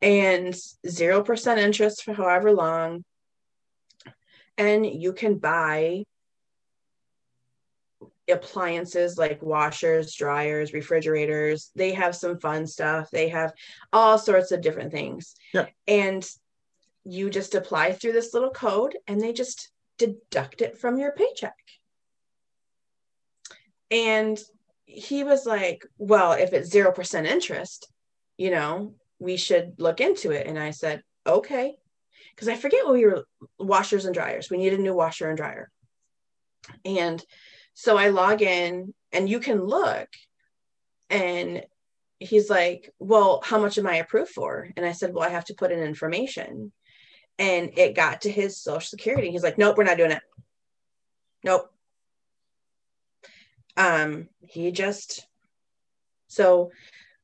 and 0.00 0.54
0% 0.86 1.58
interest 1.58 2.02
for 2.02 2.12
however 2.12 2.52
long. 2.52 3.04
And 4.58 4.84
you 4.84 5.12
can 5.12 5.38
buy 5.38 6.04
appliances 8.30 9.16
like 9.18 9.42
washers, 9.42 10.14
dryers, 10.14 10.72
refrigerators. 10.72 11.70
They 11.74 11.92
have 11.92 12.14
some 12.14 12.38
fun 12.38 12.66
stuff. 12.66 13.10
They 13.10 13.28
have 13.28 13.52
all 13.92 14.18
sorts 14.18 14.52
of 14.52 14.60
different 14.60 14.92
things. 14.92 15.34
Yeah. 15.52 15.66
And 15.86 16.28
you 17.04 17.30
just 17.30 17.54
apply 17.54 17.92
through 17.92 18.12
this 18.12 18.34
little 18.34 18.50
code 18.50 18.96
and 19.06 19.20
they 19.20 19.32
just 19.32 19.70
deduct 19.98 20.62
it 20.62 20.78
from 20.78 20.98
your 20.98 21.12
paycheck. 21.12 21.56
And 23.90 24.40
he 24.94 25.24
was 25.24 25.46
like, 25.46 25.86
well, 25.98 26.32
if 26.32 26.52
it's 26.52 26.74
0% 26.74 27.26
interest, 27.26 27.90
you 28.36 28.50
know, 28.50 28.94
we 29.18 29.36
should 29.36 29.74
look 29.78 30.00
into 30.00 30.30
it. 30.30 30.46
And 30.46 30.58
I 30.58 30.70
said, 30.70 31.02
okay. 31.26 31.76
Because 32.34 32.48
I 32.48 32.56
forget 32.56 32.84
what 32.84 32.94
we 32.94 33.04
were 33.04 33.24
washers 33.58 34.04
and 34.04 34.14
dryers. 34.14 34.50
We 34.50 34.58
need 34.58 34.72
a 34.72 34.78
new 34.78 34.94
washer 34.94 35.28
and 35.28 35.36
dryer. 35.36 35.70
And 36.84 37.22
so 37.74 37.96
I 37.96 38.08
log 38.08 38.42
in 38.42 38.94
and 39.12 39.28
you 39.28 39.40
can 39.40 39.64
look. 39.64 40.08
And 41.10 41.64
he's 42.18 42.48
like, 42.48 42.90
well, 42.98 43.42
how 43.44 43.60
much 43.60 43.78
am 43.78 43.86
I 43.86 43.96
approved 43.96 44.32
for? 44.32 44.68
And 44.76 44.86
I 44.86 44.92
said, 44.92 45.12
well, 45.12 45.24
I 45.24 45.30
have 45.30 45.44
to 45.46 45.54
put 45.54 45.72
in 45.72 45.80
information. 45.80 46.72
And 47.38 47.76
it 47.76 47.94
got 47.94 48.22
to 48.22 48.30
his 48.30 48.60
social 48.60 48.80
security. 48.80 49.30
He's 49.30 49.42
like, 49.42 49.58
nope, 49.58 49.76
we're 49.76 49.84
not 49.84 49.96
doing 49.96 50.12
it. 50.12 50.22
Nope 51.44 51.71
um 53.76 54.28
he 54.40 54.70
just 54.70 55.26
so 56.28 56.70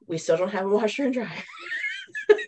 we 0.07 0.19
still 0.19 0.37
don't 0.37 0.53
have 0.53 0.67
a 0.67 0.69
washer 0.69 1.05
and 1.05 1.15
dryer. 1.15 1.29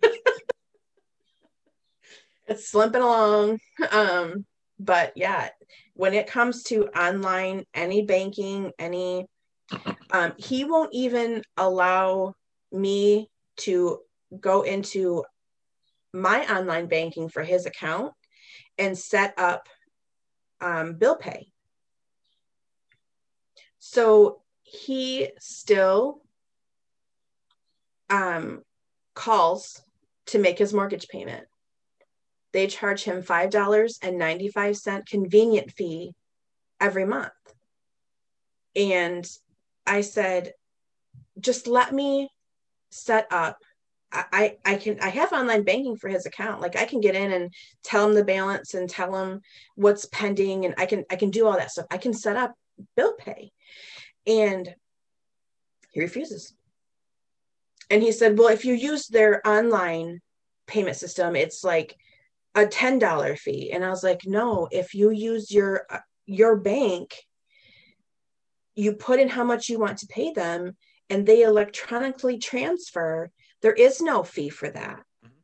It's 2.49 2.69
slipping 2.69 3.01
along. 3.03 3.61
Um 3.93 4.45
but 4.81 5.13
yeah 5.15 5.51
when 5.95 6.15
it 6.15 6.27
comes 6.27 6.63
to 6.65 6.87
online 6.99 7.65
any 7.75 8.03
banking 8.03 8.73
any 8.79 9.27
um 10.11 10.33
he 10.39 10.65
won't 10.65 10.93
even 10.93 11.43
allow 11.57 12.35
me 12.73 13.29
to 13.59 14.01
go 14.41 14.63
into 14.63 15.23
my 16.13 16.45
online 16.51 16.87
banking 16.87 17.29
for 17.29 17.43
his 17.43 17.67
account 17.67 18.13
and 18.79 18.97
set 18.97 19.35
up 19.39 19.69
um, 20.61 20.95
bill 20.95 21.17
pay 21.17 21.50
so 23.81 24.43
he 24.63 25.31
still 25.41 26.21
um, 28.11 28.63
calls 29.15 29.83
to 30.27 30.39
make 30.39 30.59
his 30.59 30.73
mortgage 30.73 31.09
payment. 31.09 31.47
They 32.53 32.67
charge 32.67 33.03
him 33.05 33.23
$5.95 33.23 35.07
convenient 35.07 35.73
fee 35.73 36.15
every 36.79 37.07
month. 37.07 37.33
And 38.77 39.27
I 39.87 40.03
said, 40.03 40.53
just 41.41 41.67
let 41.67 41.93
me 41.93 42.29
set 42.91 43.27
up. 43.31 43.57
I, 44.13 44.57
I 44.65 44.75
can 44.75 44.99
I 45.01 45.09
have 45.11 45.33
online 45.33 45.63
banking 45.63 45.95
for 45.95 46.09
his 46.09 46.27
account. 46.27 46.61
Like 46.61 46.77
I 46.77 46.85
can 46.85 47.01
get 47.01 47.15
in 47.15 47.31
and 47.31 47.55
tell 47.85 48.09
him 48.09 48.17
the 48.17 48.25
balance 48.25 48.75
and 48.75 48.91
tell 48.91 49.15
him 49.15 49.41
what's 49.77 50.07
pending 50.07 50.65
and 50.65 50.75
I 50.79 50.87
can 50.87 51.05
I 51.09 51.15
can 51.15 51.31
do 51.31 51.47
all 51.47 51.57
that 51.57 51.71
stuff. 51.71 51.87
I 51.93 51.97
can 51.97 52.13
set 52.13 52.37
up 52.37 52.53
bill 52.97 53.15
pay. 53.15 53.53
And 54.27 54.75
he 55.91 56.01
refuses. 56.01 56.55
And 57.89 58.03
he 58.03 58.13
said, 58.13 58.39
Well, 58.39 58.49
if 58.49 58.65
you 58.65 58.75
use 58.75 59.09
their 59.09 59.47
online 59.47 60.21
payment 60.67 60.97
system, 60.97 61.35
it's 61.35 61.65
like 61.65 61.97
a 62.55 62.65
$10 62.65 63.39
fee. 63.39 63.73
And 63.73 63.85
I 63.85 63.91
was 63.91 64.05
like, 64.05 64.21
No, 64.25 64.69
if 64.71 64.95
you 64.95 65.11
use 65.11 65.51
your 65.51 65.87
your 66.27 66.57
bank, 66.57 67.15
you 68.77 68.93
put 68.93 69.19
in 69.19 69.29
how 69.29 69.45
much 69.45 69.69
you 69.69 69.79
want 69.79 69.99
to 69.99 70.07
pay 70.07 70.33
them 70.33 70.77
and 71.09 71.27
they 71.27 71.43
electronically 71.43 72.39
transfer. 72.39 73.31
There 73.63 73.73
is 73.73 74.01
no 74.01 74.23
fee 74.23 74.49
for 74.49 74.71
that. 74.71 75.03
Mm-hmm. 75.25 75.35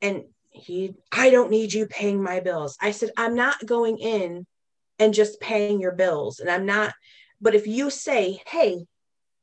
And 0.00 0.24
he, 0.50 0.94
I 1.10 1.30
don't 1.30 1.50
need 1.50 1.72
you 1.72 1.86
paying 1.86 2.22
my 2.22 2.38
bills. 2.38 2.78
I 2.80 2.92
said, 2.92 3.10
I'm 3.16 3.34
not 3.34 3.66
going 3.66 3.98
in 3.98 4.46
and 4.98 5.14
just 5.14 5.40
paying 5.40 5.80
your 5.80 5.92
bills. 5.92 6.40
And 6.40 6.50
I'm 6.50 6.66
not 6.66 6.94
But 7.40 7.54
if 7.54 7.66
you 7.66 7.90
say, 7.90 8.40
hey, 8.46 8.86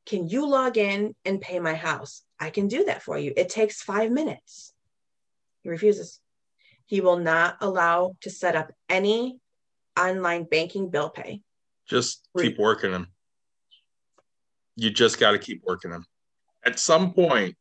can 0.05 0.27
you 0.27 0.47
log 0.47 0.77
in 0.77 1.15
and 1.25 1.39
pay 1.39 1.59
my 1.59 1.75
house? 1.75 2.23
I 2.39 2.49
can 2.49 2.67
do 2.67 2.85
that 2.85 3.03
for 3.03 3.17
you. 3.17 3.33
It 3.37 3.49
takes 3.49 3.81
five 3.81 4.11
minutes. 4.11 4.73
He 5.61 5.69
refuses. 5.69 6.19
He 6.85 7.01
will 7.01 7.17
not 7.17 7.57
allow 7.61 8.15
to 8.21 8.29
set 8.29 8.55
up 8.55 8.71
any 8.89 9.39
online 9.97 10.45
banking 10.45 10.89
bill 10.89 11.09
pay. 11.09 11.41
Just 11.87 12.27
keep 12.37 12.57
working 12.57 12.91
him. 12.91 13.07
You 14.75 14.89
just 14.89 15.19
got 15.19 15.31
to 15.31 15.39
keep 15.39 15.61
working 15.63 15.91
him. 15.91 16.05
At 16.65 16.79
some 16.79 17.13
point, 17.13 17.55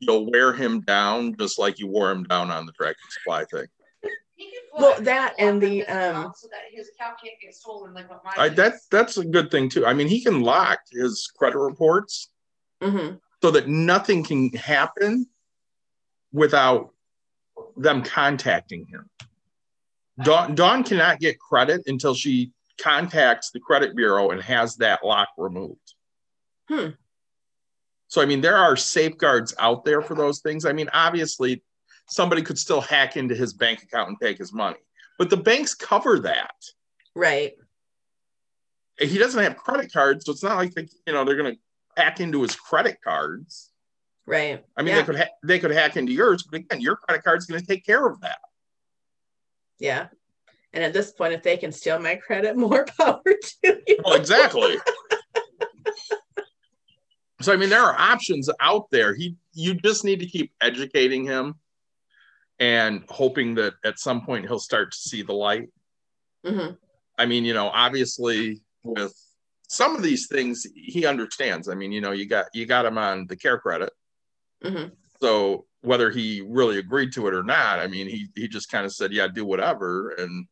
you'll 0.00 0.30
wear 0.30 0.52
him 0.52 0.82
down 0.82 1.36
just 1.38 1.58
like 1.58 1.78
you 1.78 1.86
wore 1.86 2.10
him 2.10 2.24
down 2.24 2.50
on 2.50 2.66
the 2.66 2.72
tractor 2.72 3.00
supply 3.10 3.44
thing. 3.44 3.66
Well, 4.78 5.00
that 5.02 5.34
and 5.38 5.60
the 5.60 5.86
um, 5.86 6.32
so 6.34 6.48
that 6.48 6.60
his 6.70 6.90
account 6.90 7.18
can't 7.22 7.36
get 7.40 7.54
stolen 7.54 7.94
like 7.94 8.10
what 8.10 8.24
mine 8.24 8.34
I, 8.36 8.46
is. 8.48 8.54
that's 8.54 8.86
that's 8.88 9.16
a 9.16 9.24
good 9.24 9.50
thing 9.50 9.68
too. 9.68 9.86
I 9.86 9.94
mean, 9.94 10.08
he 10.08 10.22
can 10.22 10.42
lock 10.42 10.80
his 10.90 11.30
credit 11.36 11.58
reports 11.58 12.30
mhm, 12.82 13.18
so 13.42 13.50
that 13.50 13.68
nothing 13.68 14.22
can 14.22 14.50
happen 14.50 15.26
without 16.32 16.90
them 17.76 18.02
contacting 18.02 18.86
him. 18.86 19.08
Dawn, 20.22 20.54
Dawn 20.54 20.82
cannot 20.82 21.20
get 21.20 21.38
credit 21.38 21.82
until 21.86 22.14
she 22.14 22.52
contacts 22.78 23.50
the 23.50 23.60
credit 23.60 23.94
bureau 23.96 24.30
and 24.30 24.40
has 24.42 24.76
that 24.76 25.04
lock 25.04 25.28
removed. 25.36 25.94
Hmm. 26.68 26.90
So, 28.08 28.22
I 28.22 28.26
mean, 28.26 28.40
there 28.40 28.56
are 28.56 28.76
safeguards 28.76 29.54
out 29.58 29.84
there 29.84 30.00
for 30.00 30.14
those 30.14 30.40
things. 30.40 30.64
I 30.64 30.72
mean, 30.72 30.88
obviously, 30.92 31.62
somebody 32.08 32.42
could 32.42 32.58
still 32.58 32.80
hack 32.80 33.16
into 33.16 33.34
his 33.34 33.52
bank 33.52 33.82
account 33.82 34.08
and 34.08 34.18
take 34.20 34.38
his 34.38 34.52
money, 34.52 34.78
but 35.18 35.30
the 35.30 35.36
banks 35.36 35.74
cover 35.74 36.18
that. 36.20 36.54
right. 37.14 37.52
He 38.98 39.18
doesn't 39.18 39.42
have 39.42 39.58
credit 39.58 39.92
cards, 39.92 40.24
so 40.24 40.32
it's 40.32 40.42
not 40.42 40.56
like 40.56 40.72
they, 40.72 40.88
you 41.06 41.12
know 41.12 41.22
they're 41.24 41.36
going 41.36 41.54
to 41.54 42.02
hack 42.02 42.18
into 42.20 42.40
his 42.40 42.56
credit 42.56 42.96
cards. 43.04 43.70
Right. 44.24 44.64
I 44.74 44.80
mean, 44.82 44.94
Yeah. 44.94 45.00
they 45.02 45.06
could 45.06 45.16
ha- 45.18 45.34
they 45.44 45.58
could 45.58 45.70
hack 45.70 45.98
into 45.98 46.12
yours, 46.12 46.44
but 46.50 46.60
again, 46.60 46.80
your 46.80 46.96
credit 46.96 47.22
card's 47.22 47.44
going 47.44 47.60
to 47.60 47.66
take 47.66 47.84
care 47.84 48.06
of 48.06 48.18
that. 48.22 48.38
Yeah. 49.78 50.06
And 50.72 50.82
at 50.82 50.94
this 50.94 51.12
point, 51.12 51.34
if 51.34 51.42
they 51.42 51.58
can 51.58 51.72
steal 51.72 51.98
my 51.98 52.14
credit, 52.14 52.56
more 52.56 52.86
power 52.98 53.20
to 53.22 53.82
you. 53.86 53.98
Well, 54.02 54.14
exactly. 54.14 54.76
so 57.42 57.52
I 57.52 57.56
mean, 57.56 57.68
there 57.68 57.82
are 57.82 57.98
options 57.98 58.48
out 58.60 58.90
there. 58.90 59.14
He, 59.14 59.36
you 59.52 59.74
just 59.74 60.04
need 60.04 60.20
to 60.20 60.26
keep 60.26 60.52
educating 60.62 61.24
him, 61.24 61.54
and 62.58 63.04
hoping 63.08 63.54
that 63.56 63.74
at 63.84 63.98
some 63.98 64.24
point 64.24 64.46
he'll 64.46 64.58
start 64.58 64.92
to 64.92 64.98
see 64.98 65.22
the 65.22 65.32
light. 65.32 65.68
Mhm. 66.44 66.78
I 67.18 67.26
mean, 67.26 67.44
you 67.44 67.54
know, 67.54 67.68
obviously 67.68 68.62
with 68.82 69.14
some 69.68 69.96
of 69.96 70.02
these 70.02 70.28
things 70.28 70.66
he 70.74 71.06
understands. 71.06 71.68
I 71.68 71.74
mean, 71.74 71.92
you 71.92 72.00
know, 72.00 72.12
you 72.12 72.26
got 72.26 72.46
you 72.54 72.66
got 72.66 72.86
him 72.86 72.98
on 72.98 73.26
the 73.26 73.36
care 73.36 73.58
credit. 73.58 73.92
Mhm. 74.62 74.92
So 75.20 75.66
whether 75.80 76.10
he 76.10 76.40
really 76.40 76.78
agreed 76.78 77.12
to 77.12 77.26
it 77.28 77.34
or 77.34 77.42
not, 77.42 77.78
I 77.78 77.86
mean, 77.86 78.08
he 78.08 78.28
he 78.34 78.48
just 78.48 78.70
kind 78.70 78.86
of 78.86 78.92
said, 78.92 79.12
"Yeah, 79.12 79.28
do 79.28 79.44
whatever," 79.44 80.10
and 80.10 80.46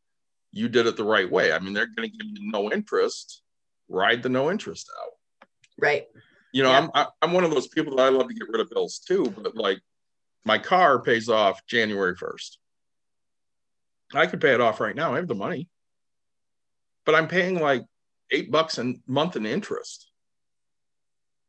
you 0.52 0.68
did 0.68 0.86
it 0.86 0.96
the 0.96 1.04
right 1.04 1.30
way. 1.30 1.52
I 1.52 1.58
mean, 1.58 1.72
they're 1.72 1.86
going 1.86 2.08
to 2.10 2.16
give 2.16 2.26
you 2.26 2.50
no 2.50 2.70
interest. 2.72 3.42
Ride 3.88 4.22
the 4.22 4.28
no 4.28 4.50
interest 4.50 4.90
out. 5.02 5.48
Right. 5.78 6.06
You 6.52 6.62
know, 6.62 6.70
Yeah. 6.70 6.88
I'm 6.94 7.06
I'm 7.22 7.32
one 7.32 7.44
of 7.44 7.50
those 7.50 7.68
people 7.68 7.96
that 7.96 8.02
I 8.04 8.08
love 8.08 8.28
to 8.28 8.34
get 8.34 8.48
rid 8.48 8.60
of 8.60 8.70
bills 8.70 8.98
too, 9.00 9.30
but 9.36 9.56
like 9.56 9.80
my 10.44 10.58
car 10.58 11.00
pays 11.00 11.28
off 11.28 11.64
January 11.66 12.14
1st. 12.14 12.58
I 14.14 14.26
could 14.26 14.40
pay 14.40 14.52
it 14.54 14.60
off 14.60 14.80
right 14.80 14.94
now. 14.94 15.14
I 15.14 15.16
have 15.16 15.28
the 15.28 15.34
money. 15.34 15.68
But 17.06 17.14
I'm 17.14 17.28
paying 17.28 17.58
like 17.58 17.84
eight 18.30 18.50
bucks 18.50 18.78
a 18.78 18.94
month 19.06 19.36
in 19.36 19.46
interest. 19.46 20.10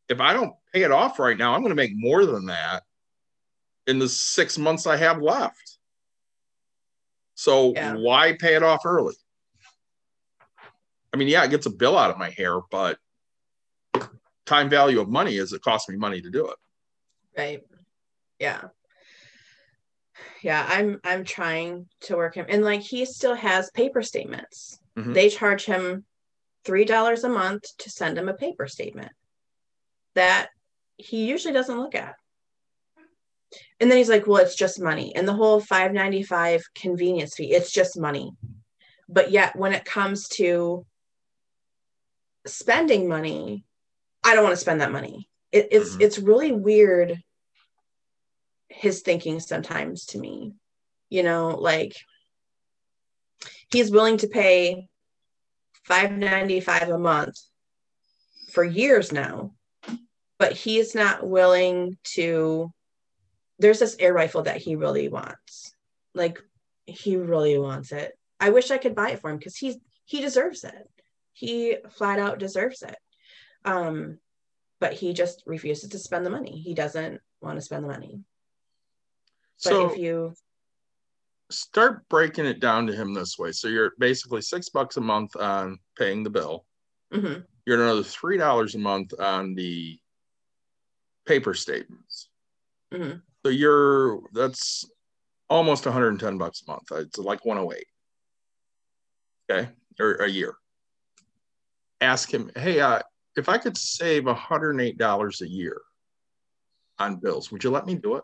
If 0.09 0.21
I 0.21 0.33
don't 0.33 0.53
pay 0.73 0.83
it 0.83 0.91
off 0.91 1.19
right 1.19 1.37
now, 1.37 1.53
I'm 1.53 1.61
going 1.61 1.71
to 1.71 1.75
make 1.75 1.91
more 1.93 2.25
than 2.25 2.45
that 2.47 2.83
in 3.87 3.99
the 3.99 4.09
six 4.09 4.57
months 4.57 4.87
I 4.87 4.97
have 4.97 5.21
left. 5.21 5.77
So 7.35 7.73
Yeah. 7.73 7.95
why 7.95 8.33
pay 8.33 8.55
it 8.55 8.63
off 8.63 8.85
early? 8.85 9.15
I 11.13 11.17
mean, 11.17 11.27
yeah, 11.27 11.43
it 11.43 11.49
gets 11.49 11.65
a 11.65 11.69
bill 11.71 11.97
out 11.97 12.11
of 12.11 12.17
my 12.17 12.29
hair, 12.31 12.59
but 12.71 12.97
time 14.45 14.69
value 14.69 14.99
of 14.99 15.09
money 15.09 15.37
is 15.37 15.53
it 15.53 15.61
costs 15.61 15.89
me 15.89 15.97
money 15.97 16.21
to 16.21 16.29
do 16.29 16.49
it. 16.49 16.57
Right. 17.37 17.63
Yeah. 18.39 18.61
Yeah, 20.45 20.63
I'm 20.69 20.99
I'm 21.03 21.23
trying 21.23 21.87
to 22.01 22.15
work 22.15 22.35
him 22.35 22.45
and 22.47 22.63
like 22.63 22.81
he 22.81 23.03
still 23.05 23.33
has 23.33 23.71
paper 23.71 24.03
statements. 24.03 24.79
Mhm. 24.95 25.15
They 25.15 25.29
charge 25.29 25.65
him 25.65 26.05
three 26.63 26.85
dollars 26.85 27.23
a 27.23 27.29
month 27.29 27.63
to 27.79 27.89
send 27.89 28.15
him 28.15 28.29
a 28.29 28.35
paper 28.35 28.67
statement 28.67 29.11
that 30.13 30.49
he 30.97 31.25
usually 31.25 31.51
doesn't 31.51 31.79
look 31.79 31.95
at. 31.95 32.13
And 33.79 33.89
then 33.89 33.97
he's 33.97 34.07
like, 34.07 34.27
well, 34.27 34.43
it's 34.43 34.55
just 34.55 34.79
money. 34.79 35.15
And 35.15 35.27
the 35.27 35.33
whole 35.33 35.59
595 35.59 36.61
convenience 36.75 37.33
fee, 37.33 37.51
it's 37.51 37.71
just 37.71 37.97
money. 37.99 38.31
But 39.09 39.31
yet 39.31 39.55
when 39.55 39.73
it 39.73 39.83
comes 39.83 40.27
to 40.37 40.85
spending 42.45 43.09
money, 43.09 43.65
I 44.23 44.35
don't 44.35 44.43
want 44.43 44.53
to 44.53 44.61
spend 44.61 44.81
that 44.81 44.91
money. 44.91 45.27
It, 45.51 45.69
it's 45.71 45.95
Mhm. 45.95 46.01
it's 46.01 46.19
really 46.19 46.51
weird 46.51 47.19
his 48.75 49.01
thinking 49.01 49.39
sometimes 49.39 50.05
to 50.07 50.19
me. 50.19 50.53
You 51.09 51.23
know, 51.23 51.49
like 51.49 51.95
he's 53.71 53.91
willing 53.91 54.17
to 54.17 54.27
pay 54.27 54.87
595 55.83 56.89
a 56.89 56.97
month 56.97 57.39
for 58.51 58.63
years 58.63 59.11
now, 59.11 59.53
but 60.39 60.53
he's 60.53 60.95
not 60.95 61.27
willing 61.27 61.97
to 62.15 62.71
there's 63.57 63.79
this 63.79 63.95
air 63.99 64.13
rifle 64.13 64.43
that 64.43 64.57
he 64.57 64.75
really 64.75 65.07
wants. 65.07 65.73
Like 66.13 66.41
he 66.85 67.15
really 67.15 67.57
wants 67.57 67.91
it. 67.91 68.17
I 68.39 68.49
wish 68.49 68.71
I 68.71 68.77
could 68.77 68.95
buy 68.95 69.11
it 69.11 69.21
for 69.21 69.29
him 69.29 69.37
because 69.37 69.55
he's 69.55 69.77
he 70.05 70.21
deserves 70.21 70.63
it. 70.63 70.89
He 71.31 71.77
flat 71.91 72.19
out 72.19 72.39
deserves 72.39 72.81
it. 72.81 72.97
Um, 73.63 74.19
but 74.79 74.93
he 74.93 75.13
just 75.13 75.43
refuses 75.45 75.89
to 75.91 75.99
spend 75.99 76.25
the 76.25 76.29
money. 76.29 76.59
He 76.59 76.73
doesn't 76.73 77.21
want 77.41 77.57
to 77.57 77.61
spend 77.61 77.83
the 77.83 77.89
money. 77.89 78.19
But 79.63 79.69
So 79.69 79.91
if 79.91 79.97
you 79.97 80.35
start 81.51 82.07
breaking 82.09 82.45
it 82.45 82.59
down 82.59 82.87
to 82.87 82.93
him 82.95 83.13
this 83.13 83.37
way. 83.37 83.51
So 83.51 83.67
you're 83.67 83.93
basically 83.99 84.41
six 84.41 84.69
bucks 84.69 84.97
a 84.97 85.01
month 85.01 85.35
on 85.35 85.79
paying 85.97 86.23
the 86.23 86.29
bill. 86.29 86.65
mhm, 87.13 87.45
You're 87.65 87.81
another 87.81 88.03
three 88.03 88.37
dollars 88.37 88.75
a 88.75 88.79
month 88.79 89.13
on 89.19 89.55
the 89.55 89.99
paper 91.25 91.53
statements. 91.53 92.29
Mhm. 92.91 93.21
So 93.43 93.49
you're 93.49 94.21
that's 94.33 94.89
almost 95.49 95.85
110 95.85 96.37
bucks 96.37 96.63
a 96.67 96.71
month. 96.71 96.91
It's 96.91 97.17
like 97.17 97.45
108. 97.45 97.87
Okay, 99.49 99.71
or 99.99 100.15
a 100.15 100.27
year. 100.27 100.57
Ask 102.01 102.33
him, 102.33 102.51
hey, 102.55 102.79
uh, 102.81 103.01
if 103.35 103.47
I 103.47 103.57
could 103.59 103.77
save 103.77 104.25
108 104.25 104.97
dollars 104.97 105.41
a 105.41 105.47
year 105.47 105.81
on 106.97 107.17
bills, 107.17 107.51
would 107.51 107.63
you 107.63 107.69
let 107.69 107.85
me 107.85 107.95
do 107.95 108.15
it? 108.15 108.23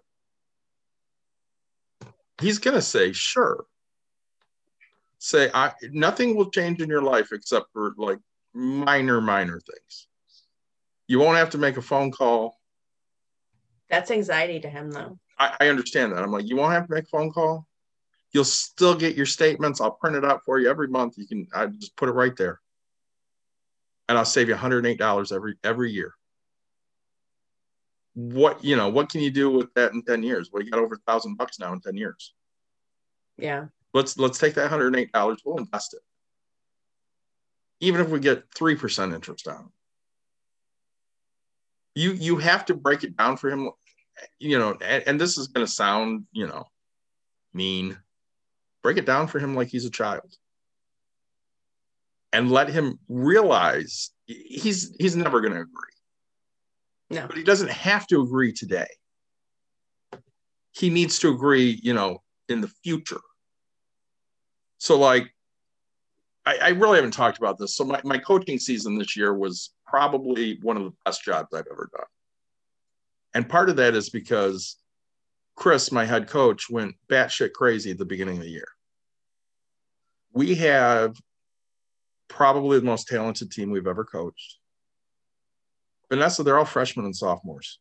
He's 2.40 2.60
gonna 2.60 2.82
say, 2.82 3.12
sure. 3.12 3.66
Say, 5.20 5.52
I 5.54 5.74
nothing 5.92 6.36
will 6.36 6.50
change 6.50 6.82
in 6.82 6.90
your 6.90 7.02
life 7.02 7.32
except 7.32 7.68
for 7.74 7.94
like 7.98 8.20
minor, 8.54 9.22
minor 9.22 9.60
things. 9.60 10.08
You 11.08 11.20
won't 11.20 11.38
have 11.38 11.52
to 11.52 11.58
make 11.58 11.78
a 11.78 11.82
phone 11.82 12.12
call. 12.12 12.58
that's 13.90 14.12
anxiety 14.12 14.60
to 14.62 14.70
him 14.70 14.92
though. 14.92 15.20
I, 15.38 15.56
I 15.60 15.68
understand 15.70 16.14
that. 16.14 16.24
I'm 16.24 16.32
like, 16.32 16.48
you 16.48 16.56
won't 16.56 16.74
have 16.74 16.88
to 16.88 16.94
make 16.94 17.04
a 17.04 17.08
phone 17.08 17.32
call. 17.32 17.68
You'll 18.32 18.46
still 18.46 18.96
get 18.96 19.16
your 19.16 19.26
statements. 19.26 19.82
I'll 19.82 19.92
print 19.92 20.16
it 20.16 20.24
out 20.24 20.42
for 20.46 20.60
you 20.60 20.70
every 20.70 20.88
month. 20.88 21.18
You 21.18 21.28
can 21.28 21.48
I 21.54 21.66
just 21.68 21.96
put 21.98 22.10
it 22.10 22.14
right 22.14 22.36
there. 22.36 22.62
And 24.08 24.18
I'll 24.18 24.26
save 24.26 24.50
you 24.50 24.56
$108 24.56 25.32
every 25.32 25.56
every 25.64 25.92
year. 25.92 26.14
What 28.14 28.64
you 28.64 28.76
know, 28.76 28.90
what 28.90 29.10
can 29.10 29.22
you 29.22 29.32
do 29.32 29.50
with 29.50 29.74
that 29.76 29.94
in 29.94 30.04
10 30.04 30.24
years? 30.24 30.50
Well, 30.52 30.64
you 30.64 30.72
got 30.72 30.82
over 30.82 30.96
a 30.96 31.12
thousand 31.12 31.38
bucks 31.38 31.60
now 31.60 31.72
in 31.74 31.80
10 31.80 31.96
years. 31.96 32.34
Yeah. 33.38 33.66
Let's 33.94 34.18
let's 34.18 34.38
take 34.38 34.56
that 34.56 34.70
$108, 34.72 35.38
we'll 35.46 35.58
invest 35.58 35.94
it. 35.94 36.02
Even 37.80 38.02
if 38.02 38.10
we 38.10 38.20
get 38.20 38.50
3% 38.52 39.14
interest 39.14 39.48
on 39.48 39.56
it. 39.56 39.72
You 41.96 42.14
you 42.14 42.38
have 42.38 42.66
to 42.66 42.74
break 42.74 43.04
it 43.04 43.18
down 43.18 43.38
for 43.38 43.50
him 43.50 43.70
you 44.40 44.58
know, 44.60 44.78
and, 44.82 45.04
and 45.08 45.22
this 45.22 45.38
is 45.38 45.48
going 45.48 45.66
to 45.66 45.72
sound, 45.72 46.26
you 46.32 46.48
know, 46.48 46.66
mean. 47.54 47.98
Break 48.84 48.98
it 48.98 49.06
down 49.06 49.28
for 49.28 49.38
him 49.38 49.56
like 49.56 49.68
he's 49.68 49.86
a 49.86 49.92
child, 49.92 50.36
and 52.34 52.50
let 52.50 52.68
him 52.68 52.98
realize 53.08 54.10
he's 54.26 54.96
he's 55.00 55.16
never 55.16 55.40
going 55.40 55.54
to 55.54 55.60
agree. 55.60 55.91
No. 57.12 57.28
but 57.28 57.36
he 57.36 57.44
doesn't 57.44 57.70
have 57.70 58.08
to 58.08 58.22
agree 58.22 58.54
today. 58.54 58.88
He 60.72 60.90
needs 60.90 61.20
to 61.20 61.30
agree, 61.30 61.80
you 61.84 61.94
know, 61.94 62.24
in 62.48 62.62
the 62.62 62.70
future. 62.84 63.20
So, 64.78 64.98
like, 64.98 65.30
I, 66.46 66.58
I 66.58 66.70
really 66.70 66.96
haven't 66.96 67.12
talked 67.12 67.38
about 67.38 67.58
this. 67.58 67.76
So 67.76 67.84
my, 67.84 68.02
my 68.04 68.18
coaching 68.18 68.58
season 68.58 68.98
this 68.98 69.16
year 69.16 69.34
was 69.34 69.72
probably 69.86 70.58
one 70.62 70.78
of 70.78 70.84
the 70.84 70.94
best 71.06 71.24
jobs 71.24 71.54
I've 71.54 71.68
ever 71.70 71.90
done. 71.96 72.06
And 73.34 73.48
part 73.48 73.70
of 73.70 73.76
that 73.76 73.94
is 73.94 74.10
because 74.10 74.78
Chris, 75.56 75.92
my 75.92 76.06
head 76.06 76.28
coach, 76.28 76.70
went 76.70 76.96
batshit 77.10 77.52
crazy 77.52 77.92
at 77.92 77.98
the 77.98 78.06
beginning 78.06 78.38
of 78.38 78.44
the 78.44 78.50
year. 78.50 78.68
We 80.34 80.56
have 80.56 81.16
probably 82.30 82.80
the 82.80 82.86
most 82.86 83.08
talented 83.08 83.52
team 83.52 83.70
we've 83.70 83.86
ever 83.86 84.06
coached. 84.06 84.61
Vanessa, 86.12 86.44
they're 86.44 86.60
all 86.60 86.66
freshmen 86.66 87.06
and 87.06 87.16
sophomores. 87.16 87.80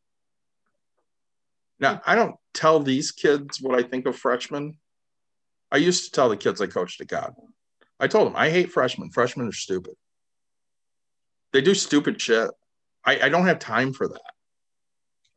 Now, 1.80 2.00
I 2.06 2.14
don't 2.14 2.36
tell 2.54 2.78
these 2.78 3.10
kids 3.10 3.60
what 3.60 3.76
I 3.76 3.82
think 3.82 4.06
of 4.06 4.16
freshmen. 4.16 4.76
I 5.72 5.78
used 5.78 6.04
to 6.04 6.10
tell 6.12 6.28
the 6.28 6.36
kids 6.36 6.60
I 6.60 6.68
coached 6.68 7.00
at 7.00 7.08
God. 7.08 7.34
I 7.98 8.06
told 8.06 8.28
them, 8.28 8.36
I 8.36 8.48
hate 8.48 8.70
freshmen. 8.70 9.10
Freshmen 9.10 9.48
are 9.48 9.52
stupid. 9.52 9.94
They 11.52 11.60
do 11.60 11.74
stupid 11.74 12.20
shit. 12.20 12.50
I, 13.04 13.18
I 13.22 13.28
don't 13.30 13.46
have 13.46 13.58
time 13.58 13.92
for 13.92 14.06
that. 14.06 14.32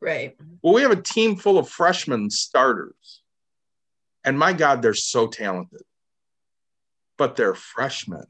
Right. 0.00 0.36
Well, 0.62 0.74
we 0.74 0.82
have 0.82 0.92
a 0.92 1.02
team 1.02 1.34
full 1.34 1.58
of 1.58 1.68
freshmen 1.68 2.30
starters. 2.30 3.22
And 4.22 4.38
my 4.38 4.52
God, 4.52 4.82
they're 4.82 4.94
so 4.94 5.26
talented. 5.26 5.82
But 7.18 7.34
they're 7.34 7.54
freshmen. 7.54 8.26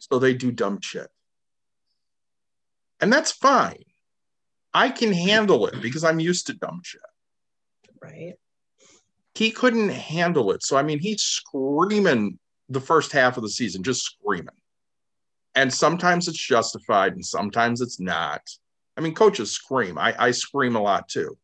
So 0.00 0.18
they 0.18 0.34
do 0.34 0.50
dumb 0.50 0.80
shit. 0.80 1.08
And 3.00 3.12
that's 3.12 3.32
fine. 3.32 3.84
I 4.72 4.88
can 4.88 5.12
handle 5.12 5.66
it 5.66 5.80
because 5.80 6.04
I'm 6.04 6.20
used 6.20 6.46
to 6.48 6.54
dumb 6.54 6.80
shit. 6.84 7.00
Right. 8.02 8.34
He 9.34 9.50
couldn't 9.50 9.90
handle 9.90 10.52
it. 10.52 10.62
So, 10.62 10.76
I 10.76 10.82
mean, 10.82 10.98
he's 10.98 11.22
screaming 11.22 12.38
the 12.68 12.80
first 12.80 13.12
half 13.12 13.36
of 13.36 13.42
the 13.42 13.48
season, 13.48 13.82
just 13.82 14.02
screaming. 14.02 14.54
And 15.54 15.72
sometimes 15.72 16.28
it's 16.28 16.38
justified 16.38 17.12
and 17.14 17.24
sometimes 17.24 17.80
it's 17.80 18.00
not. 18.00 18.42
I 18.96 19.00
mean, 19.00 19.14
coaches 19.14 19.52
scream. 19.52 19.98
I, 19.98 20.14
I 20.18 20.30
scream 20.32 20.76
a 20.76 20.82
lot 20.82 21.08
too. 21.08 21.36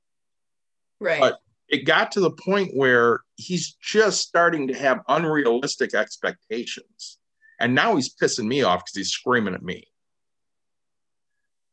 Right. 1.01 1.21
But 1.21 1.39
it 1.69 1.85
got 1.85 2.13
to 2.13 2.21
the 2.21 2.31
point 2.31 2.73
where 2.75 3.21
he's 3.37 3.77
just 3.81 4.21
starting 4.21 4.69
to 4.69 4.75
have 4.75 5.01
unrealistic 5.09 5.95
expectations. 5.95 7.19
And 7.61 7.75
now 7.75 7.95
he's 7.95 8.15
pissing 8.15 8.47
me 8.47 8.63
off 8.63 8.81
because 8.81 8.97
he's 8.97 9.11
screaming 9.11 9.55
at 9.55 9.63
me. 9.63 9.85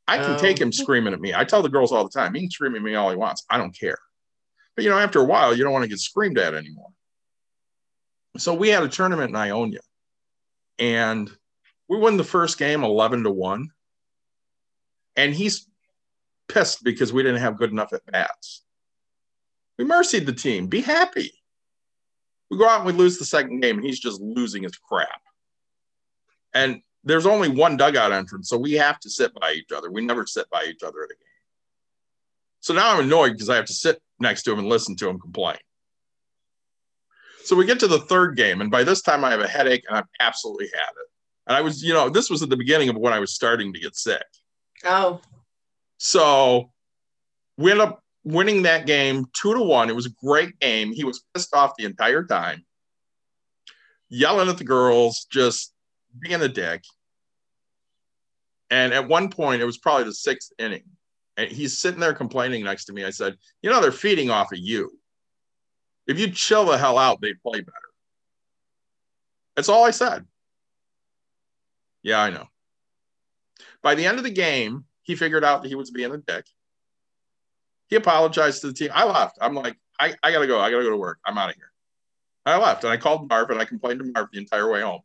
I 0.07 0.17
can 0.17 0.35
Oh. 0.35 0.37
take 0.37 0.57
um, 0.57 0.67
him 0.67 0.71
screaming 0.71 1.13
at 1.13 1.19
me. 1.19 1.33
I 1.33 1.43
tell 1.43 1.61
the 1.61 1.69
girls 1.69 1.91
all 1.91 2.03
the 2.03 2.09
time, 2.09 2.33
he 2.33 2.41
can 2.41 2.51
scream 2.51 2.75
at 2.75 2.81
me 2.81 2.95
all 2.95 3.09
he 3.09 3.15
wants. 3.15 3.45
I 3.49 3.57
don't 3.57 3.77
care. 3.77 3.97
But 4.75 4.83
you 4.83 4.89
know, 4.89 4.97
after 4.97 5.19
a 5.19 5.25
while, 5.25 5.55
you 5.55 5.63
don't 5.63 5.73
want 5.73 5.83
to 5.83 5.89
get 5.89 5.99
screamed 5.99 6.37
at 6.37 6.53
anymore. 6.53 6.89
So 8.37 8.53
we 8.53 8.69
had 8.69 8.83
a 8.83 8.87
tournament 8.87 9.29
in 9.31 9.35
Ionia, 9.35 9.79
and 10.79 11.29
we 11.89 11.97
won 11.97 12.17
the 12.17 12.23
first 12.23 12.57
game 12.57 12.83
11 12.83 13.23
to 13.23 13.31
1. 13.31 13.69
And 15.15 15.33
he's 15.33 15.67
pissed 16.47 16.83
because 16.83 17.11
we 17.11 17.23
didn't 17.23 17.41
have 17.41 17.57
good 17.57 17.71
enough 17.71 17.91
at 17.91 18.05
bats. 18.05 18.63
We 19.79 19.85
mercied 19.85 20.25
the 20.27 20.33
team. 20.33 20.67
Be 20.67 20.81
happy. 20.81 21.31
We 22.51 22.57
go 22.57 22.67
out 22.69 22.77
and 22.77 22.85
we 22.85 22.93
lose 22.93 23.17
the 23.17 23.25
second 23.25 23.61
game, 23.61 23.77
and 23.77 23.85
he's 23.85 23.99
just 23.99 24.21
losing 24.21 24.63
his 24.63 24.77
crap. 24.77 25.21
And 26.53 26.81
there's 27.07 27.25
only 27.25 27.49
one 27.49 27.77
dugout 27.77 28.11
entrance, 28.11 28.49
so 28.49 28.57
we 28.57 28.73
have 28.73 28.99
to 29.01 29.09
sit 29.09 29.33
by 29.39 29.53
each 29.53 29.71
other. 29.71 29.91
We 29.91 30.05
never 30.05 30.25
sit 30.25 30.49
by 30.49 30.65
each 30.65 30.83
other 30.83 31.03
at 31.03 31.11
a 31.11 31.15
game. 31.15 31.23
So 32.59 32.73
now 32.73 32.93
I'm 32.93 33.05
annoyed 33.05 33.33
because 33.33 33.49
I 33.49 33.55
have 33.55 33.65
to 33.65 33.73
sit 33.73 34.01
next 34.19 34.43
to 34.43 34.51
him 34.51 34.59
and 34.59 34.67
listen 34.67 34.95
to 34.97 35.09
him 35.09 35.19
complain. 35.19 35.57
So 37.43 37.55
we 37.55 37.65
get 37.65 37.79
to 37.79 37.87
the 37.87 37.99
third 37.99 38.35
game, 38.35 38.61
and 38.61 38.69
by 38.69 38.83
this 38.83 39.01
time 39.01 39.23
I 39.23 39.31
have 39.31 39.39
a 39.39 39.47
headache 39.47 39.83
and 39.87 39.97
I've 39.97 40.07
absolutely 40.19 40.67
had 40.73 40.89
it. 40.89 41.09
And 41.47 41.55
I 41.55 41.61
was, 41.61 41.81
you 41.81 41.93
know, 41.93 42.09
this 42.09 42.29
was 42.29 42.43
at 42.43 42.49
the 42.49 42.57
beginning 42.57 42.89
of 42.89 42.97
when 42.97 43.13
I 43.13 43.19
was 43.19 43.33
starting 43.33 43.71
to 43.73 43.79
get 43.79 43.95
sick. 43.95 44.25
Oh, 44.83 45.21
So 45.97 46.71
we 47.57 47.71
end 47.71 47.79
up 47.79 48.03
winning 48.25 48.63
that 48.63 48.85
game 48.85 49.25
two 49.33 49.53
to 49.53 49.61
one. 49.61 49.89
It 49.89 49.95
was 49.95 50.07
a 50.07 50.13
great 50.21 50.59
game. 50.59 50.91
He 50.91 51.05
was 51.05 51.23
pissed 51.33 51.55
off 51.55 51.77
the 51.77 51.85
entire 51.85 52.25
time, 52.25 52.65
yelling 54.09 54.49
at 54.49 54.57
the 54.57 54.65
girls, 54.65 55.25
just 55.31 55.73
being 56.19 56.41
a 56.41 56.49
dick. 56.49 56.83
And 58.69 58.93
at 58.93 59.07
one 59.07 59.29
point, 59.29 59.61
it 59.61 59.65
was 59.65 59.77
probably 59.77 60.03
the 60.05 60.13
sixth 60.13 60.51
inning. 60.57 60.83
And 61.37 61.51
he's 61.51 61.77
sitting 61.77 61.99
there 61.99 62.13
complaining 62.13 62.63
next 62.63 62.85
to 62.85 62.93
me. 62.93 63.05
I 63.05 63.11
said, 63.11 63.37
You 63.61 63.69
know, 63.69 63.79
they're 63.79 63.91
feeding 63.91 64.29
off 64.29 64.51
of 64.51 64.59
you. 64.59 64.91
If 66.07 66.19
you 66.19 66.31
chill 66.31 66.65
the 66.65 66.77
hell 66.77 66.97
out, 66.97 67.21
they'd 67.21 67.41
play 67.41 67.61
better. 67.61 67.77
That's 69.55 69.69
all 69.69 69.83
I 69.83 69.91
said. 69.91 70.25
Yeah, 72.03 72.21
I 72.21 72.29
know. 72.29 72.47
By 73.81 73.95
the 73.95 74.05
end 74.05 74.17
of 74.17 74.23
the 74.23 74.29
game, 74.29 74.85
he 75.03 75.15
figured 75.15 75.43
out 75.43 75.63
that 75.63 75.69
he 75.69 75.75
was 75.75 75.91
being 75.91 76.13
a 76.13 76.17
dick. 76.17 76.45
He 77.87 77.95
apologized 77.95 78.61
to 78.61 78.67
the 78.67 78.73
team. 78.73 78.89
I 78.93 79.05
left. 79.05 79.37
I'm 79.41 79.55
like, 79.55 79.77
I, 79.99 80.15
I 80.21 80.31
gotta 80.31 80.47
go. 80.47 80.59
I 80.59 80.71
gotta 80.71 80.83
go 80.83 80.89
to 80.89 80.97
work. 80.97 81.19
I'm 81.25 81.37
out 81.37 81.49
of 81.49 81.55
here. 81.55 81.71
I 82.45 82.57
left 82.57 82.83
and 82.83 82.93
I 82.93 82.97
called 82.97 83.29
Marv 83.29 83.49
and 83.49 83.59
I 83.59 83.65
complained 83.65 83.99
to 83.99 84.11
Marv 84.11 84.29
the 84.31 84.39
entire 84.39 84.69
way 84.69 84.81
home. 84.81 85.01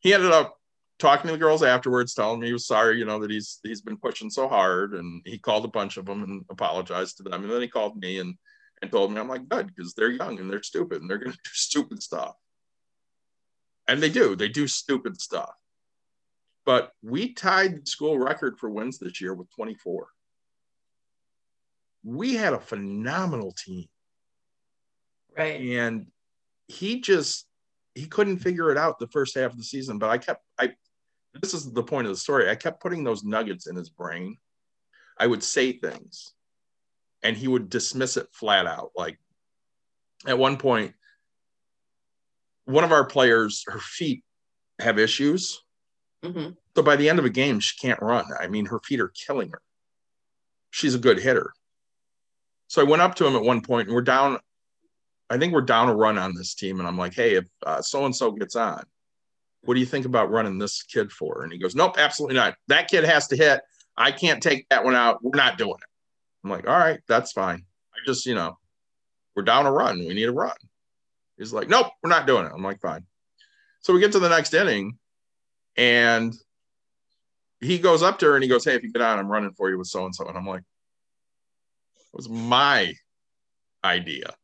He 0.00 0.12
ended 0.12 0.32
up 0.32 0.58
talking 0.98 1.28
to 1.28 1.32
the 1.32 1.38
girls 1.38 1.62
afterwards, 1.62 2.14
telling 2.14 2.40
me 2.40 2.48
he 2.48 2.52
was 2.52 2.66
sorry, 2.66 2.98
you 2.98 3.04
know, 3.04 3.18
that 3.20 3.30
he's 3.30 3.60
he's 3.62 3.80
been 3.80 3.96
pushing 3.96 4.30
so 4.30 4.48
hard, 4.48 4.94
and 4.94 5.22
he 5.24 5.38
called 5.38 5.64
a 5.64 5.68
bunch 5.68 5.96
of 5.96 6.06
them 6.06 6.22
and 6.22 6.44
apologized 6.50 7.16
to 7.18 7.22
them, 7.22 7.42
and 7.42 7.50
then 7.50 7.60
he 7.60 7.68
called 7.68 7.96
me 7.96 8.18
and 8.18 8.34
and 8.82 8.90
told 8.90 9.12
me 9.12 9.20
I'm 9.20 9.28
like 9.28 9.48
good 9.48 9.68
because 9.74 9.94
they're 9.94 10.10
young 10.10 10.38
and 10.38 10.50
they're 10.50 10.62
stupid 10.62 11.00
and 11.00 11.10
they're 11.10 11.18
gonna 11.18 11.32
do 11.44 11.50
stupid 11.52 12.02
stuff, 12.02 12.34
and 13.88 14.02
they 14.02 14.10
do. 14.10 14.36
They 14.36 14.48
do 14.48 14.66
stupid 14.66 15.20
stuff. 15.20 15.52
But 16.66 16.92
we 17.02 17.34
tied 17.34 17.76
the 17.76 17.86
school 17.86 18.18
record 18.18 18.58
for 18.58 18.70
wins 18.70 18.98
this 18.98 19.20
year 19.20 19.34
with 19.34 19.54
24. 19.54 20.06
We 22.04 22.34
had 22.34 22.54
a 22.54 22.60
phenomenal 22.60 23.52
team 23.52 23.86
right. 25.36 25.60
and 25.60 26.06
he 26.68 27.00
just 27.00 27.46
he 27.94 28.06
couldn't 28.06 28.38
figure 28.38 28.70
it 28.70 28.78
out 28.78 28.98
the 28.98 29.08
first 29.08 29.34
half 29.34 29.52
of 29.52 29.56
the 29.56 29.64
season 29.64 29.98
but 29.98 30.10
i 30.10 30.18
kept 30.18 30.43
this 31.40 31.54
is 31.54 31.72
the 31.72 31.82
point 31.82 32.06
of 32.06 32.12
the 32.12 32.18
story. 32.18 32.50
I 32.50 32.54
kept 32.54 32.82
putting 32.82 33.04
those 33.04 33.24
nuggets 33.24 33.66
in 33.66 33.76
his 33.76 33.90
brain. 33.90 34.36
I 35.18 35.26
would 35.26 35.42
say 35.42 35.72
things 35.72 36.32
and 37.22 37.36
he 37.36 37.48
would 37.48 37.68
dismiss 37.68 38.16
it 38.16 38.28
flat 38.32 38.66
out. 38.66 38.90
Like 38.96 39.18
at 40.26 40.38
one 40.38 40.56
point 40.56 40.94
one 42.66 42.84
of 42.84 42.92
our 42.92 43.04
players 43.04 43.64
her 43.68 43.78
feet 43.78 44.24
have 44.80 44.98
issues. 44.98 45.60
Hmm 46.24 46.50
so 46.76 46.82
by 46.82 46.96
the 46.96 47.08
end 47.08 47.18
of 47.18 47.24
a 47.24 47.30
game 47.30 47.60
she 47.60 47.76
can't 47.78 48.02
run. 48.02 48.24
I 48.40 48.48
mean 48.48 48.66
her 48.66 48.80
feet 48.80 49.00
are 49.00 49.12
killing 49.26 49.50
her. 49.50 49.62
She's 50.70 50.94
a 50.94 50.98
good 50.98 51.20
hitter. 51.20 51.52
So 52.66 52.82
i 52.82 52.84
went 52.84 53.02
up 53.02 53.14
to 53.16 53.26
him 53.26 53.36
at 53.36 53.42
one 53.42 53.60
point 53.60 53.88
and 53.88 53.94
we're 53.94 54.02
down 54.02 54.38
I 55.30 55.38
think 55.38 55.52
we're 55.52 55.62
down 55.62 55.88
a 55.88 55.94
run 55.94 56.18
on 56.18 56.34
this 56.34 56.54
team. 56.54 56.78
And 56.78 56.86
I'm 56.86 56.98
like, 56.98 57.14
hey, 57.14 57.34
if 57.34 57.44
so 57.80 58.04
and 58.04 58.14
so 58.14 58.30
gets 58.32 58.56
on, 58.56 58.84
what 59.64 59.74
do 59.74 59.80
you 59.80 59.86
think 59.86 60.06
about 60.06 60.30
running 60.30 60.58
this 60.58 60.82
kid 60.82 61.10
for? 61.10 61.42
And 61.42 61.52
he 61.52 61.58
goes, 61.58 61.74
nope, 61.74 61.96
absolutely 61.98 62.36
not. 62.36 62.54
That 62.68 62.88
kid 62.88 63.04
has 63.04 63.28
to 63.28 63.36
hit. 63.36 63.60
I 63.96 64.10
can't 64.10 64.42
take 64.42 64.68
that 64.68 64.84
one 64.84 64.94
out. 64.94 65.22
We're 65.22 65.36
not 65.36 65.58
doing 65.58 65.74
it. 65.74 65.88
I'm 66.42 66.50
like, 66.50 66.68
all 66.68 66.78
right, 66.78 67.00
that's 67.08 67.32
fine. 67.32 67.64
I 67.94 67.98
just, 68.06 68.26
you 68.26 68.34
know, 68.34 68.58
we're 69.34 69.42
down 69.42 69.66
a 69.66 69.72
run. 69.72 69.98
We 69.98 70.14
need 70.14 70.28
a 70.28 70.32
run. 70.32 70.56
He's 71.38 71.52
like, 71.52 71.68
nope, 71.68 71.88
we're 72.02 72.10
not 72.10 72.26
doing 72.26 72.44
it. 72.46 72.52
I'm 72.54 72.62
like, 72.62 72.80
fine. 72.80 73.04
So 73.80 73.92
we 73.92 74.00
get 74.00 74.12
to 74.12 74.18
the 74.18 74.28
next 74.28 74.54
inning 74.54 74.98
and 75.76 76.34
he 77.60 77.78
goes 77.78 78.02
up 78.02 78.18
to 78.18 78.26
her 78.26 78.34
and 78.34 78.42
he 78.42 78.48
goes, 78.48 78.64
hey, 78.64 78.74
if 78.74 78.82
you 78.82 78.92
get 78.92 79.02
on, 79.02 79.18
I'm 79.18 79.30
running 79.30 79.52
for 79.52 79.70
you 79.70 79.78
with 79.78 79.88
so 79.88 80.04
and 80.04 80.14
so. 80.14 80.26
And 80.26 80.36
I'm 80.36 80.46
like, 80.46 80.60
it 80.60 82.16
was 82.16 82.28
my 82.28 82.92
idea. 83.82 84.34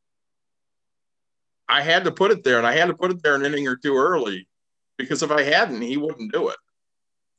I 1.68 1.82
had 1.82 2.04
to 2.04 2.10
put 2.10 2.32
it 2.32 2.42
there, 2.42 2.58
and 2.58 2.66
I 2.66 2.72
had 2.72 2.88
to 2.88 2.94
put 2.94 3.12
it 3.12 3.22
there 3.22 3.36
an 3.36 3.44
inning 3.44 3.68
or 3.68 3.76
two 3.76 3.96
early 3.96 4.48
because 5.02 5.22
if 5.22 5.30
I 5.30 5.42
hadn't, 5.42 5.82
he 5.82 5.96
wouldn't 5.96 6.32
do 6.32 6.48
it. 6.48 6.56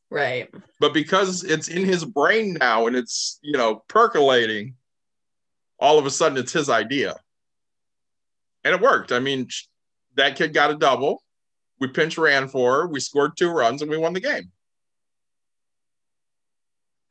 Right. 0.10 0.50
But 0.80 0.94
because 0.94 1.44
it's 1.44 1.70
in 1.70 1.86
his 1.86 2.04
brain 2.04 2.58
now 2.60 2.88
and 2.88 2.96
it's 2.96 3.40
you 3.42 3.58
know 3.58 3.84
percolating, 3.88 4.76
all 5.80 5.98
of 5.98 6.06
a 6.06 6.12
sudden 6.12 6.38
it's 6.38 6.52
his 6.52 6.70
idea, 6.70 7.16
and 8.64 8.76
it 8.76 8.82
worked. 8.82 9.12
I 9.12 9.20
mean, 9.20 9.48
that 10.16 10.36
kid 10.36 10.54
got 10.54 10.72
a 10.72 10.76
double. 10.76 11.24
We 11.80 11.88
pinch 11.88 12.18
ran 12.18 12.48
for 12.48 12.74
her. 12.74 12.88
We 12.88 13.00
scored 13.00 13.38
two 13.38 13.50
runs, 13.50 13.82
and 13.82 13.90
we 13.90 13.98
won 13.98 14.14
the 14.14 14.20
game. 14.20 14.52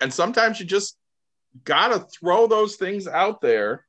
And 0.01 0.13
sometimes 0.13 0.61
you 0.61 0.67
just 0.67 0.97
gotta 1.65 2.07
throw 2.21 2.47
those 2.47 2.77
things 2.77 3.09
out 3.09 3.41
there 3.41 3.87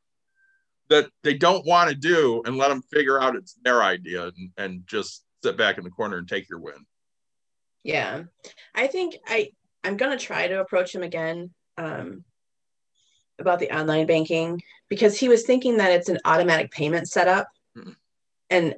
that 0.90 1.10
they 1.24 1.34
don't 1.34 1.66
want 1.66 1.90
to 1.90 1.96
do 1.96 2.42
and 2.46 2.58
let 2.58 2.68
them 2.68 2.82
figure 2.82 3.20
out 3.20 3.36
it's 3.36 3.56
their 3.64 3.82
idea 3.82 4.26
and, 4.26 4.50
and 4.58 4.88
just 4.88 5.24
sit 5.44 5.58
back 5.58 5.78
in 5.78 5.84
the 5.84 5.90
corner 5.90 6.18
and 6.18 6.28
take 6.28 6.50
your 6.50 6.60
win. 6.60 6.86
Yeah. 7.84 8.24
I 8.76 8.88
think 8.88 9.18
I 9.28 9.52
I'm 9.84 9.98
gonna 9.98 10.18
try 10.18 10.48
to 10.48 10.62
approach 10.62 10.94
him 10.94 11.04
again 11.04 11.52
um 11.78 12.24
about 13.40 13.60
the 13.60 13.72
online 13.72 14.06
banking 14.06 14.62
because 14.88 15.18
he 15.18 15.30
was 15.30 15.44
thinking 15.44 15.78
that 15.78 15.92
it's 15.92 16.10
an 16.10 16.20
automatic 16.26 16.72
payment 16.72 17.10
setup. 17.10 17.48
Mhm. 17.76 17.96
And 18.50 18.76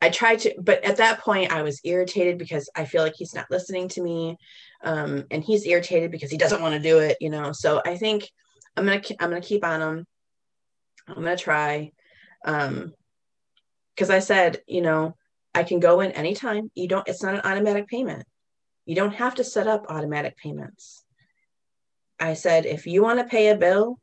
I 0.00 0.10
tried 0.10 0.40
to, 0.40 0.54
but 0.58 0.84
at 0.84 0.98
that 0.98 1.20
point 1.20 1.52
I 1.52 1.62
was 1.62 1.80
irritated 1.84 2.38
because 2.38 2.68
I 2.76 2.84
feel 2.84 3.02
like 3.02 3.14
he's 3.16 3.34
not 3.34 3.50
listening 3.50 3.88
to 3.88 4.02
me. 4.02 4.36
Um, 4.82 5.24
and 5.30 5.42
he's 5.42 5.66
irritated 5.66 6.10
because 6.10 6.30
he 6.30 6.36
doesn't 6.36 6.60
want 6.60 6.74
to 6.74 6.80
do 6.80 6.98
it, 6.98 7.16
you 7.20 7.30
know? 7.30 7.52
So 7.52 7.80
I 7.86 7.96
think 7.96 8.30
I'm 8.76 8.84
going 8.84 9.00
to, 9.00 9.22
I'm 9.22 9.30
going 9.30 9.40
to 9.40 9.48
keep 9.48 9.64
on 9.64 9.80
him. 9.80 10.06
I'm 11.08 11.22
going 11.22 11.36
to 11.36 11.42
try. 11.42 11.92
Um, 12.44 12.92
cause 13.96 14.10
I 14.10 14.18
said, 14.18 14.60
you 14.66 14.82
know, 14.82 15.16
I 15.54 15.62
can 15.62 15.80
go 15.80 16.00
in 16.00 16.12
anytime. 16.12 16.70
You 16.74 16.88
don't, 16.88 17.06
it's 17.08 17.22
not 17.22 17.34
an 17.34 17.42
automatic 17.44 17.88
payment. 17.88 18.24
You 18.86 18.94
don't 18.94 19.14
have 19.14 19.36
to 19.36 19.44
set 19.44 19.66
up 19.66 19.86
automatic 19.88 20.36
payments. 20.36 21.04
I 22.18 22.34
said, 22.34 22.66
if 22.66 22.86
you 22.86 23.02
want 23.02 23.18
to 23.18 23.24
pay 23.24 23.48
a 23.48 23.56
bill, 23.56 23.98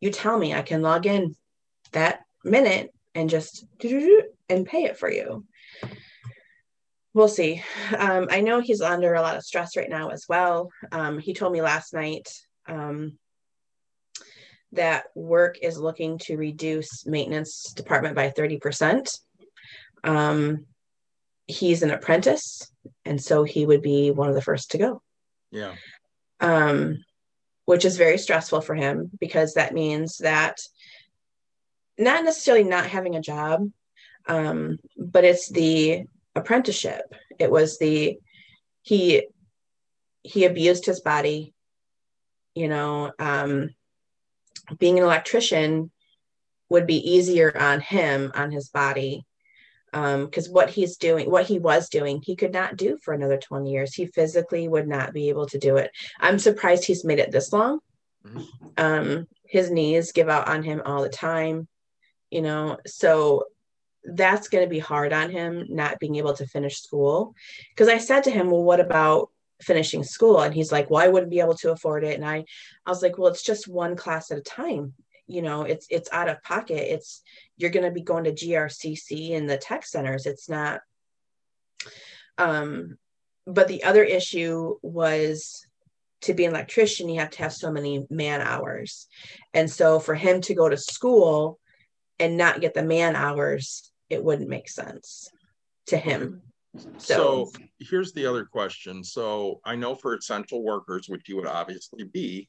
you 0.00 0.10
tell 0.10 0.38
me 0.38 0.54
I 0.54 0.62
can 0.62 0.82
log 0.82 1.06
in 1.06 1.34
that 1.92 2.20
minute 2.44 2.92
and 3.14 3.30
just 3.30 3.64
and 4.48 4.66
pay 4.66 4.84
it 4.84 4.98
for 4.98 5.10
you. 5.10 5.44
We'll 7.14 7.28
see. 7.28 7.62
Um, 7.96 8.28
I 8.30 8.40
know 8.42 8.60
he's 8.60 8.82
under 8.82 9.14
a 9.14 9.22
lot 9.22 9.36
of 9.36 9.42
stress 9.42 9.76
right 9.76 9.88
now 9.88 10.10
as 10.10 10.26
well. 10.28 10.70
Um, 10.92 11.18
he 11.18 11.32
told 11.32 11.52
me 11.52 11.62
last 11.62 11.94
night 11.94 12.28
um, 12.68 13.18
that 14.72 15.04
work 15.14 15.56
is 15.62 15.78
looking 15.78 16.18
to 16.18 16.36
reduce 16.36 17.06
maintenance 17.06 17.72
department 17.72 18.16
by 18.16 18.30
30%. 18.30 19.18
Um, 20.04 20.66
he's 21.46 21.82
an 21.82 21.90
apprentice, 21.90 22.70
and 23.04 23.22
so 23.22 23.44
he 23.44 23.66
would 23.66 23.82
be 23.82 24.10
one 24.10 24.28
of 24.28 24.34
the 24.34 24.42
first 24.42 24.72
to 24.72 24.78
go. 24.78 25.02
Yeah. 25.50 25.74
Um, 26.40 27.04
which 27.64 27.84
is 27.84 27.96
very 27.96 28.18
stressful 28.18 28.60
for 28.60 28.74
him 28.74 29.10
because 29.18 29.54
that 29.54 29.74
means 29.74 30.18
that 30.18 30.60
not 31.98 32.24
necessarily 32.24 32.64
not 32.64 32.86
having 32.86 33.16
a 33.16 33.22
job, 33.22 33.68
um, 34.26 34.78
but 34.96 35.24
it's 35.24 35.48
the 35.48 36.04
apprenticeship. 36.34 37.14
It 37.38 37.50
was 37.50 37.78
the 37.78 38.18
he 38.82 39.26
he 40.22 40.44
abused 40.44 40.86
his 40.86 41.00
body. 41.00 41.54
You 42.54 42.68
know, 42.68 43.12
um, 43.18 43.70
being 44.78 44.98
an 44.98 45.04
electrician 45.04 45.90
would 46.68 46.86
be 46.86 47.12
easier 47.12 47.56
on 47.56 47.80
him 47.80 48.32
on 48.34 48.50
his 48.50 48.68
body 48.68 49.24
because 49.92 50.48
um, 50.48 50.52
what 50.52 50.70
he's 50.70 50.96
doing, 50.96 51.30
what 51.30 51.46
he 51.46 51.58
was 51.58 51.88
doing, 51.88 52.20
he 52.22 52.36
could 52.36 52.52
not 52.52 52.76
do 52.76 52.98
for 53.02 53.14
another 53.14 53.38
20 53.38 53.70
years. 53.70 53.94
He 53.94 54.06
physically 54.06 54.68
would 54.68 54.86
not 54.86 55.12
be 55.12 55.28
able 55.28 55.46
to 55.46 55.58
do 55.58 55.76
it. 55.76 55.90
I'm 56.20 56.38
surprised 56.38 56.84
he's 56.84 57.04
made 57.04 57.18
it 57.18 57.30
this 57.30 57.52
long. 57.52 57.80
Mm-hmm. 58.26 58.42
Um, 58.76 59.26
his 59.44 59.70
knees 59.70 60.12
give 60.12 60.28
out 60.28 60.48
on 60.48 60.62
him 60.62 60.82
all 60.84 61.02
the 61.02 61.08
time 61.08 61.68
you 62.30 62.42
know 62.42 62.76
so 62.86 63.44
that's 64.04 64.48
going 64.48 64.64
to 64.64 64.70
be 64.70 64.78
hard 64.78 65.12
on 65.12 65.30
him 65.30 65.66
not 65.68 65.98
being 65.98 66.16
able 66.16 66.34
to 66.34 66.46
finish 66.46 66.80
school 66.80 67.34
because 67.70 67.88
i 67.88 67.98
said 67.98 68.24
to 68.24 68.30
him 68.30 68.50
well 68.50 68.62
what 68.62 68.80
about 68.80 69.30
finishing 69.62 70.04
school 70.04 70.40
and 70.40 70.54
he's 70.54 70.70
like 70.70 70.90
well 70.90 71.02
i 71.02 71.08
wouldn't 71.08 71.30
be 71.30 71.40
able 71.40 71.54
to 71.54 71.72
afford 71.72 72.04
it 72.04 72.14
and 72.14 72.24
i 72.24 72.44
i 72.84 72.90
was 72.90 73.02
like 73.02 73.16
well 73.16 73.28
it's 73.28 73.42
just 73.42 73.68
one 73.68 73.96
class 73.96 74.30
at 74.30 74.38
a 74.38 74.42
time 74.42 74.92
you 75.26 75.42
know 75.42 75.62
it's 75.62 75.86
it's 75.90 76.10
out 76.12 76.28
of 76.28 76.42
pocket 76.42 76.92
it's 76.92 77.22
you're 77.56 77.70
going 77.70 77.84
to 77.84 77.90
be 77.90 78.02
going 78.02 78.24
to 78.24 78.32
grcc 78.32 79.36
and 79.36 79.48
the 79.48 79.56
tech 79.56 79.84
centers 79.84 80.26
it's 80.26 80.48
not 80.48 80.80
um 82.38 82.96
but 83.46 83.68
the 83.68 83.84
other 83.84 84.02
issue 84.02 84.76
was 84.82 85.66
to 86.22 86.34
be 86.34 86.44
an 86.44 86.52
electrician 86.52 87.08
you 87.08 87.20
have 87.20 87.30
to 87.30 87.42
have 87.42 87.52
so 87.52 87.70
many 87.70 88.06
man 88.10 88.40
hours 88.40 89.06
and 89.54 89.70
so 89.70 89.98
for 89.98 90.14
him 90.14 90.40
to 90.40 90.54
go 90.54 90.68
to 90.68 90.76
school 90.76 91.58
and 92.18 92.36
not 92.36 92.60
get 92.60 92.74
the 92.74 92.82
man 92.82 93.16
hours, 93.16 93.90
it 94.08 94.22
wouldn't 94.22 94.48
make 94.48 94.68
sense 94.68 95.28
to 95.86 95.96
him. 95.96 96.42
So, 96.98 97.50
so, 97.52 97.52
here's 97.80 98.12
the 98.12 98.26
other 98.26 98.44
question. 98.44 99.02
So 99.02 99.60
I 99.64 99.76
know 99.76 99.94
for 99.94 100.14
essential 100.14 100.62
workers, 100.62 101.08
which 101.08 101.28
you 101.28 101.36
would 101.36 101.46
obviously 101.46 102.04
be, 102.04 102.48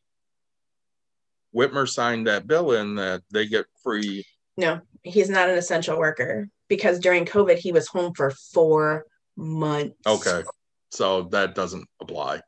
Whitmer 1.58 1.90
signed 1.90 2.28
that 2.28 2.46
bill 2.46 2.74
in 2.74 2.96
that 2.96 3.24
they 3.32 3.48
get 3.48 3.66
free. 3.84 4.26
No, 4.58 4.82
he's 5.04 5.30
not 5.30 5.50
an 5.50 5.58
essential 5.58 5.98
worker 5.98 6.48
because 6.68 7.00
during 7.00 7.26
COVID 7.26 7.58
he 7.58 7.72
was 7.72 7.88
home 7.88 8.14
for 8.14 8.32
four 8.32 9.06
months. 9.36 9.96
Okay. 10.06 10.44
So 10.92 11.24
that 11.24 11.56
doesn't 11.56 11.88
apply. 12.00 12.42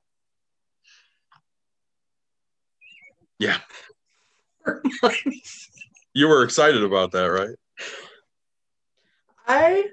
Yeah. 3.39 3.57
You 6.13 6.27
were 6.27 6.43
excited 6.43 6.83
about 6.83 7.11
that, 7.13 7.25
right? 7.25 7.55
I, 9.47 9.89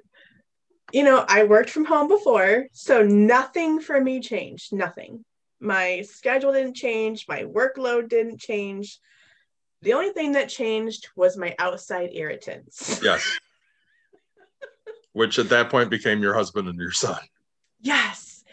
you 0.92 1.04
know, 1.04 1.24
I 1.28 1.44
worked 1.44 1.70
from 1.70 1.84
home 1.84 2.08
before, 2.08 2.66
so 2.72 3.02
nothing 3.02 3.80
for 3.80 4.00
me 4.00 4.20
changed. 4.20 4.72
Nothing. 4.72 5.24
My 5.66 6.02
schedule 6.02 6.52
didn't 6.52 6.74
change. 6.74 7.26
My 7.28 7.42
workload 7.42 8.08
didn't 8.08 8.38
change. 8.38 9.00
The 9.82 9.94
only 9.94 10.10
thing 10.10 10.32
that 10.32 10.48
changed 10.48 11.08
was 11.16 11.36
my 11.36 11.56
outside 11.58 12.10
irritants. 12.12 13.00
Yes. 13.02 13.38
Which 15.12 15.40
at 15.40 15.48
that 15.48 15.68
point 15.68 15.90
became 15.90 16.22
your 16.22 16.34
husband 16.34 16.68
and 16.68 16.78
your 16.78 16.92
son. 16.92 17.18
Yes. 17.80 18.44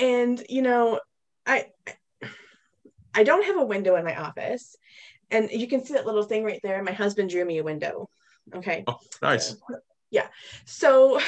And, 0.00 0.44
you 0.48 0.62
know, 0.62 0.98
I 1.46 1.66
I 3.14 3.22
don't 3.22 3.44
have 3.44 3.58
a 3.58 3.64
window 3.64 3.94
in 3.94 4.04
my 4.04 4.16
office 4.20 4.76
and 5.30 5.48
you 5.50 5.68
can 5.68 5.84
see 5.84 5.94
that 5.94 6.04
little 6.04 6.24
thing 6.24 6.42
right 6.42 6.60
there. 6.64 6.82
My 6.82 6.92
husband 6.92 7.30
drew 7.30 7.44
me 7.44 7.58
a 7.58 7.64
window. 7.64 8.08
Okay. 8.54 8.82
Oh, 8.88 8.98
nice. 9.22 9.50
So, 9.50 9.56
yeah. 10.10 10.26
So, 10.64 11.20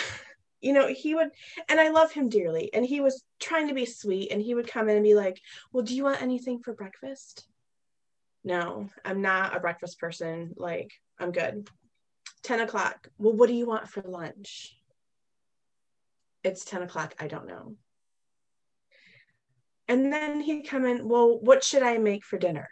you 0.61 0.73
know, 0.73 0.89
he 0.89 1.15
would, 1.15 1.31
and 1.69 1.81
I 1.81 1.91
love 1.91 2.13
him 2.13 2.29
dearly. 2.29 2.73
And 2.73 2.85
he 2.85 3.01
was 3.01 3.25
trying 3.39 3.69
to 3.69 3.75
be 3.75 3.87
sweet. 3.87 4.31
And 4.33 4.43
he 4.43 4.55
would 4.55 4.69
come 4.69 4.89
in 4.89 4.97
and 4.97 5.05
be 5.05 5.15
like, 5.15 5.41
Well, 5.73 5.85
do 5.85 5.95
you 5.95 6.05
want 6.05 6.23
anything 6.23 6.61
for 6.61 6.73
breakfast? 6.73 7.47
No, 8.45 8.89
I'm 9.05 9.21
not 9.21 9.57
a 9.57 9.61
breakfast 9.61 9.99
person. 9.99 10.55
Like, 10.57 10.93
I'm 11.19 11.33
good. 11.33 11.69
10 12.43 12.61
o'clock. 12.61 13.09
Well, 13.19 13.35
what 13.35 13.49
do 13.49 13.55
you 13.55 13.67
want 13.67 13.89
for 13.89 14.03
lunch? 14.03 14.77
It's 16.45 16.65
10 16.65 16.83
o'clock. 16.83 17.15
I 17.19 17.27
don't 17.27 17.49
know. 17.49 17.75
And 19.89 20.13
then 20.13 20.41
he'd 20.41 20.69
come 20.69 20.85
in, 20.85 21.09
Well, 21.09 21.39
what 21.39 21.65
should 21.65 21.83
I 21.83 21.99
make 21.99 22.25
for 22.25 22.39
dinner? 22.39 22.69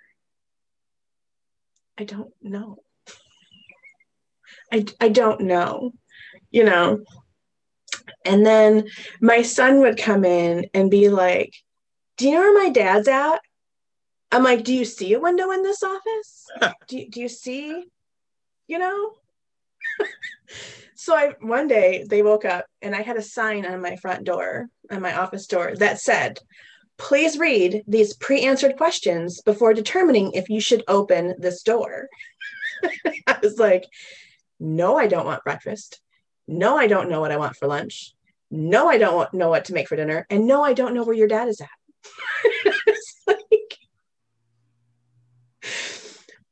I 1.99 2.05
don't 2.05 2.33
know. 2.43 2.79
I, 4.73 4.85
I 5.01 5.09
don't 5.09 5.43
know, 5.43 5.93
you 6.51 6.65
know. 6.65 7.05
And 8.27 8.45
then 8.45 8.89
my 9.21 9.43
son 9.43 9.81
would 9.81 9.99
come 9.99 10.25
in 10.25 10.67
and 10.75 10.91
be 10.91 11.09
like, 11.09 11.55
Do 12.17 12.29
you 12.29 12.35
know 12.35 12.41
where 12.41 12.65
my 12.65 12.71
dad's 12.71 13.09
at? 13.09 13.41
I'm 14.33 14.43
like, 14.43 14.65
Do 14.65 14.75
you 14.75 14.85
see 14.85 15.15
a 15.15 15.21
window 15.21 15.51
in 15.51 15.63
this 15.63 15.83
office? 15.83 16.47
do, 16.89 16.99
you, 16.99 17.11
do 17.11 17.21
you 17.21 17.29
see, 17.29 17.85
you 18.67 18.79
know? 18.79 19.13
so 20.95 21.15
I 21.15 21.35
one 21.41 21.69
day 21.69 22.05
they 22.09 22.23
woke 22.23 22.45
up 22.45 22.67
and 22.83 22.95
I 22.95 23.03
had 23.03 23.17
a 23.17 23.23
sign 23.23 23.65
on 23.65 23.81
my 23.81 23.97
front 23.97 24.25
door, 24.25 24.69
on 24.91 25.01
my 25.01 25.17
office 25.17 25.47
door 25.47 25.75
that 25.77 26.01
said, 26.01 26.39
Please 26.99 27.39
read 27.39 27.83
these 27.87 28.17
pre 28.17 28.43
answered 28.43 28.77
questions 28.77 29.43
before 29.43 29.75
determining 29.75 30.33
if 30.33 30.49
you 30.49 30.61
should 30.61 30.83
open 30.89 31.35
this 31.39 31.63
door. 31.63 32.09
I 33.27 33.39
was 33.43 33.59
like, 33.59 33.85
No, 34.59 34.97
I 34.97 35.07
don't 35.07 35.27
want 35.27 35.45
breakfast. 35.45 36.01
No, 36.49 36.77
I 36.77 36.87
don't 36.87 37.11
know 37.11 37.21
what 37.21 37.33
I 37.33 37.37
want 37.37 37.57
for 37.57 37.67
lunch. 37.67 38.15
No, 38.51 38.89
I 38.89 38.99
don't 38.99 39.33
know 39.35 39.49
what 39.49 39.65
to 39.67 39.75
make 39.75 39.89
for 39.89 39.97
dinner. 39.97 40.27
And 40.31 40.47
no, 40.47 40.63
I 40.63 40.73
don't 40.73 40.95
know 40.95 41.05
where 41.05 41.17
your 41.17 41.29
dad 41.29 41.49
is 41.49 41.61
at. 41.61 41.69
like, 43.27 43.79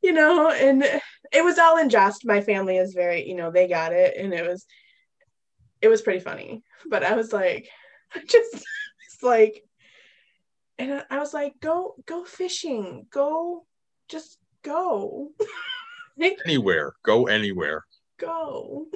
you 0.03 0.13
know, 0.13 0.51
and 0.51 0.83
it 1.33 1.45
was 1.45 1.59
all 1.59 1.79
in 1.79 1.89
jest. 1.89 2.27
My 2.27 2.41
family 2.41 2.77
is 2.77 2.95
very, 2.95 3.29
you 3.29 3.37
know, 3.37 3.51
they 3.51 3.69
got 3.69 3.93
it. 3.93 4.17
And 4.17 4.35
it 4.35 4.47
was, 4.47 4.67
it 5.81 5.89
was 5.89 6.03
pretty 6.03 6.21
funny. 6.21 6.63
But 6.87 7.05
I 7.05 7.15
was 7.15 7.33
like, 7.33 7.69
just, 8.27 8.55
it's 8.55 9.23
like, 9.23 9.65
and 10.79 11.05
I 11.09 11.19
was 11.19 11.33
like, 11.33 11.55
go, 11.61 11.95
go 12.05 12.25
fishing, 12.25 13.07
go, 13.11 13.65
just 14.09 14.39
go. 14.63 15.31
anywhere, 16.45 16.95
go 17.05 17.27
anywhere. 17.27 17.85
Go. 18.19 18.87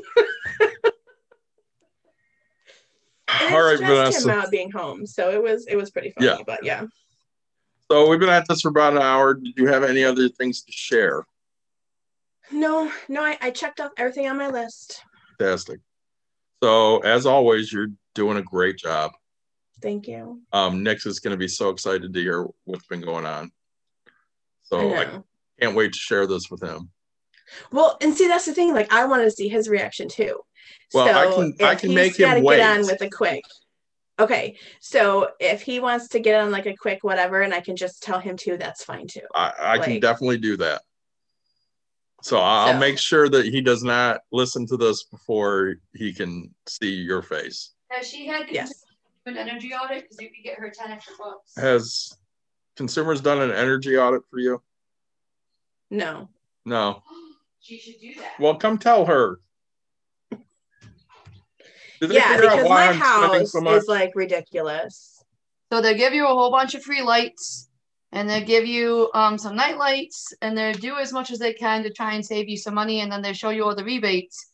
All 3.29 3.63
right, 3.63 3.79
Vanessa. 3.79 4.31
Him 4.31 4.39
out 4.39 4.51
being 4.51 4.71
home, 4.71 5.07
so 5.07 5.31
it 5.31 5.43
was 5.43 5.67
it 5.67 5.77
was 5.77 5.91
pretty 5.91 6.11
funny. 6.11 6.27
Yeah. 6.27 6.39
But 6.47 6.65
yeah. 6.65 6.85
So 7.91 8.09
we've 8.09 8.21
been 8.21 8.29
at 8.29 8.47
this 8.49 8.63
for 8.63 8.69
about 8.69 8.95
an 8.95 9.03
hour. 9.03 9.35
Did 9.35 9.55
you 9.57 9.67
have 9.67 9.83
any 9.83 10.05
other 10.05 10.29
things 10.29 10.63
to 10.63 10.73
share? 10.73 11.25
No, 12.51 12.91
no, 13.09 13.23
I, 13.23 13.37
I 13.41 13.51
checked 13.51 13.81
off 13.81 13.93
everything 13.97 14.29
on 14.29 14.39
my 14.39 14.49
list. 14.49 15.03
Fantastic. 15.39 15.81
So 16.63 16.99
as 16.99 17.27
always, 17.27 17.73
you're 17.73 17.89
doing 18.15 18.39
a 18.39 18.43
great 18.43 18.79
job. 18.79 19.13
Thank 19.81 20.09
you. 20.09 20.41
Um, 20.53 20.83
Nick 20.83 21.07
is 21.07 21.21
going 21.21 21.33
to 21.33 21.39
be 21.39 21.49
so 21.49 21.69
excited 21.71 22.13
to 22.13 22.21
hear 22.21 22.47
what's 22.65 22.87
been 22.87 23.01
going 23.01 23.27
on. 23.27 23.53
So 24.63 24.93
I, 24.93 25.03
I 25.05 25.21
can't 25.61 25.77
wait 25.77 25.93
to 25.93 25.99
share 25.99 26.27
this 26.27 26.51
with 26.51 26.63
him. 26.63 26.91
Well, 27.73 27.97
and 28.01 28.15
see, 28.15 28.29
that's 28.29 28.47
the 28.47 28.55
thing. 28.55 28.73
Like, 28.75 28.93
I 28.93 29.05
want 29.07 29.23
to 29.25 29.31
see 29.31 29.49
his 29.49 29.69
reaction 29.69 30.09
too. 30.09 30.41
Well, 30.95 31.07
I 31.09 31.35
can- 31.35 31.67
I 31.67 31.75
can 31.75 31.95
make 31.95 32.19
him 32.19 32.29
gotta 32.29 32.41
wait. 32.41 32.59
Get 32.59 32.79
on 32.79 32.87
with 32.87 33.01
a 33.03 33.11
quick. 33.11 33.45
Okay, 34.21 34.57
so 34.81 35.31
if 35.39 35.63
he 35.63 35.79
wants 35.79 36.09
to 36.09 36.19
get 36.19 36.41
on 36.41 36.51
like 36.51 36.67
a 36.67 36.75
quick 36.75 37.05
whatever, 37.05 37.43
and 37.43 37.55
I 37.55 37.61
can 37.61 37.77
just 37.77 38.03
tell 38.03 38.19
him 38.19 38.37
to, 38.39 38.57
that's 38.57 38.83
fine 38.85 39.07
too. 39.07 39.21
I, 39.35 39.53
I 39.59 39.79
can 39.79 40.01
definitely 40.01 40.39
do 40.39 40.57
that. 40.57 40.83
So 42.23 42.39
I'll 42.39 42.73
So- 42.73 42.79
make 42.81 42.99
sure 42.99 43.29
that 43.29 43.47
he 43.47 43.61
does 43.61 43.85
not 43.85 44.23
listen 44.33 44.67
to 44.67 44.77
this 44.77 45.05
before 45.05 45.77
he 45.95 46.13
can 46.13 46.53
see 46.67 46.91
your 46.95 47.23
face. 47.23 47.75
Has 47.91 48.09
she 48.09 48.27
had 48.27 48.51
Yes. 48.51 48.85
an 49.27 49.37
energy 49.37 49.73
audit? 49.73 50.03
Because 50.03 50.21
you 50.21 50.29
could 50.31 50.43
get 50.43 50.59
her 50.59 50.69
10 50.69 50.91
extra 50.91 51.15
bucks. 51.17 51.55
Has 51.57 52.13
consumers 52.77 53.21
done 53.21 53.41
an 53.41 53.53
energy 53.53 53.97
audit 53.97 54.23
for 54.29 54.41
you? 54.41 54.61
No. 55.91 56.29
No. 56.65 57.03
she 57.69 57.79
should 57.79 58.01
do 58.01 58.15
that. 58.15 58.33
Well, 58.41 58.55
come 58.55 58.79
tell 58.79 59.05
her. 59.05 59.41
Did 62.01 62.11
they 62.11 62.15
Yeah, 62.15 62.29
figure 62.33 62.49
out 62.49 62.53
because 62.57 62.69
why 62.69 62.87
my 62.87 62.93
I'm 62.93 62.99
house 62.99 63.53
so 63.53 63.61
much? 63.61 63.83
is 63.83 63.89
like 63.89 64.13
ridiculous. 64.15 65.23
So 65.71 65.83
they 65.83 65.95
give 65.95 66.15
you 66.15 66.25
a 66.25 66.29
whole 66.29 66.51
bunch 66.51 66.75
of 66.75 66.83
free 66.83 67.03
lights, 67.03 67.69
and 68.13 68.27
they 68.27 68.43
give 68.43 68.67
you 68.67 69.11
um, 69.13 69.37
some 69.37 69.55
night 69.55 69.77
lights, 69.77 70.33
and 70.41 70.57
they 70.57 70.73
do 70.73 70.97
as 70.97 71.13
much 71.13 71.31
as 71.31 71.39
they 71.39 71.53
can 71.53 71.83
to 71.83 71.93
try 71.93 72.15
and 72.15 72.25
save 72.25 72.49
you 72.49 72.57
some 72.57 72.73
money, 72.75 73.01
and 73.01 73.13
then 73.13 73.21
they 73.21 73.35
show 73.35 73.51
you 73.51 73.65
all 73.65 73.75
the 73.75 73.85
rebates. 73.85 74.49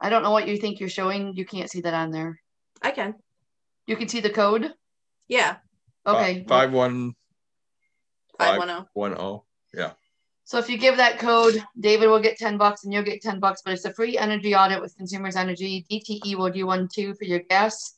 I 0.00 0.08
don't 0.08 0.22
know 0.22 0.30
what 0.30 0.48
you 0.48 0.56
think 0.56 0.80
you're 0.80 0.88
showing. 0.88 1.34
You 1.36 1.44
can't 1.44 1.70
see 1.70 1.82
that 1.82 1.92
on 1.92 2.12
there. 2.12 2.40
I 2.80 2.92
can. 2.92 3.14
You 3.86 3.96
can 3.96 4.08
see 4.08 4.20
the 4.20 4.30
code. 4.30 4.72
Yeah. 5.28 5.56
Okay. 6.06 6.46
Five 6.48 6.72
one 6.72 7.12
Five 8.38 8.48
Five. 8.48 8.58
one 8.58 8.68
zero. 8.68 8.88
one 8.94 9.14
oh. 9.18 9.44
So 10.46 10.58
if 10.58 10.68
you 10.68 10.76
give 10.76 10.98
that 10.98 11.18
code, 11.18 11.62
David 11.80 12.08
will 12.08 12.20
get 12.20 12.36
10 12.36 12.58
bucks 12.58 12.84
and 12.84 12.92
you'll 12.92 13.02
get 13.02 13.22
10 13.22 13.40
bucks, 13.40 13.62
but 13.64 13.72
it's 13.72 13.86
a 13.86 13.94
free 13.94 14.18
energy 14.18 14.54
audit 14.54 14.80
with 14.80 14.96
Consumers 14.96 15.36
Energy. 15.36 15.86
DTE 15.90 16.36
will 16.36 16.50
do 16.50 16.66
one 16.66 16.86
too 16.92 17.14
for 17.14 17.24
your 17.24 17.38
gas. 17.40 17.94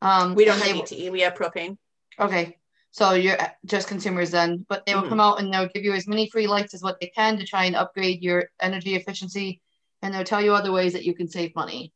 Um, 0.00 0.34
We 0.34 0.46
don't 0.46 0.58
have 0.58 0.88
they- 0.88 1.06
ETE. 1.06 1.10
We 1.10 1.20
have 1.20 1.34
propane. 1.34 1.76
Okay, 2.18 2.56
so 2.90 3.12
you're 3.12 3.36
just 3.66 3.88
consumers 3.88 4.30
then, 4.30 4.64
but 4.68 4.84
they 4.86 4.94
will 4.94 5.02
Mhm. 5.02 5.10
come 5.10 5.20
out 5.20 5.38
and 5.40 5.52
they'll 5.52 5.68
give 5.68 5.84
you 5.84 5.92
as 5.92 6.08
many 6.08 6.28
free 6.30 6.46
lights 6.46 6.74
as 6.74 6.82
what 6.82 6.98
they 7.00 7.08
can 7.08 7.36
to 7.38 7.44
try 7.44 7.66
and 7.66 7.76
upgrade 7.76 8.22
your 8.22 8.50
energy 8.60 8.94
efficiency. 8.94 9.60
And 10.00 10.12
they'll 10.12 10.24
tell 10.24 10.42
you 10.42 10.54
other 10.54 10.72
ways 10.72 10.94
that 10.94 11.04
you 11.04 11.14
can 11.14 11.28
save 11.28 11.54
money. 11.54 11.92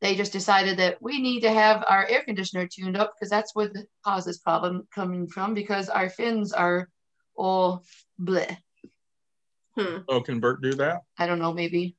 They 0.00 0.14
just 0.14 0.32
decided 0.32 0.78
that 0.78 1.02
we 1.02 1.20
need 1.20 1.40
to 1.40 1.52
have 1.52 1.84
our 1.88 2.06
air 2.06 2.22
conditioner 2.22 2.66
tuned 2.66 2.96
up 2.96 3.14
because 3.14 3.28
that's 3.28 3.54
where 3.54 3.68
the 3.68 3.86
cause 4.04 4.24
this 4.24 4.38
problem 4.38 4.88
coming 4.94 5.26
from 5.28 5.54
because 5.54 5.88
our 5.90 6.08
fins 6.08 6.52
are 6.52 6.88
all 7.34 7.84
bleh. 8.18 8.56
Hmm. 9.80 9.98
Oh, 10.08 10.20
can 10.20 10.40
Bert 10.40 10.60
do 10.60 10.74
that? 10.74 11.00
I 11.18 11.26
don't 11.26 11.38
know, 11.38 11.52
maybe. 11.52 11.96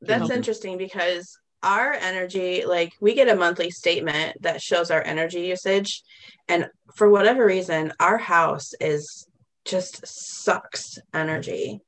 That's 0.00 0.30
interesting 0.30 0.78
because 0.78 1.36
our 1.62 1.92
energy, 1.92 2.64
like 2.64 2.92
we 3.00 3.14
get 3.14 3.28
a 3.28 3.34
monthly 3.34 3.70
statement 3.70 4.40
that 4.42 4.62
shows 4.62 4.90
our 4.90 5.02
energy 5.02 5.42
usage. 5.42 6.02
And 6.48 6.68
for 6.94 7.10
whatever 7.10 7.44
reason, 7.44 7.92
our 8.00 8.16
house 8.16 8.72
is 8.80 9.26
just 9.64 10.06
sucks 10.06 10.98
energy. 11.12 11.80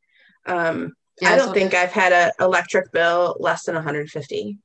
Um, 0.46 0.92
I 1.24 1.36
don't 1.36 1.48
so 1.48 1.52
think 1.54 1.72
I've 1.72 1.92
had 1.92 2.12
an 2.12 2.32
electric 2.40 2.92
bill 2.92 3.36
less 3.38 3.64
than 3.64 3.76
150. 3.76 4.58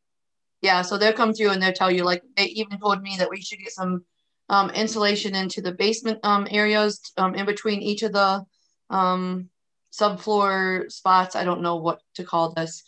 Yeah, 0.62 0.82
so 0.82 0.98
they'll 0.98 1.14
come 1.14 1.34
through 1.34 1.52
and 1.52 1.62
they'll 1.62 1.72
tell 1.72 1.92
you, 1.92 2.04
like 2.04 2.24
they 2.36 2.46
even 2.46 2.80
told 2.80 3.02
me 3.02 3.16
that 3.20 3.30
we 3.30 3.42
should 3.42 3.60
get 3.60 3.72
some 3.72 4.04
um, 4.50 4.72
insulation 4.72 5.36
into 5.36 5.62
the 5.62 5.72
basement 5.72 6.20
um, 6.24 6.48
areas 6.50 7.00
um, 7.18 7.36
in 7.36 7.46
between 7.46 7.82
each 7.82 8.02
of 8.02 8.12
the 8.12 8.44
um, 8.90 9.50
subfloor 9.92 10.92
spots. 10.92 11.36
I 11.36 11.44
don't 11.44 11.62
know 11.62 11.78
what 11.78 12.02
to 12.16 12.24
call 12.24 12.54
this, 12.54 12.84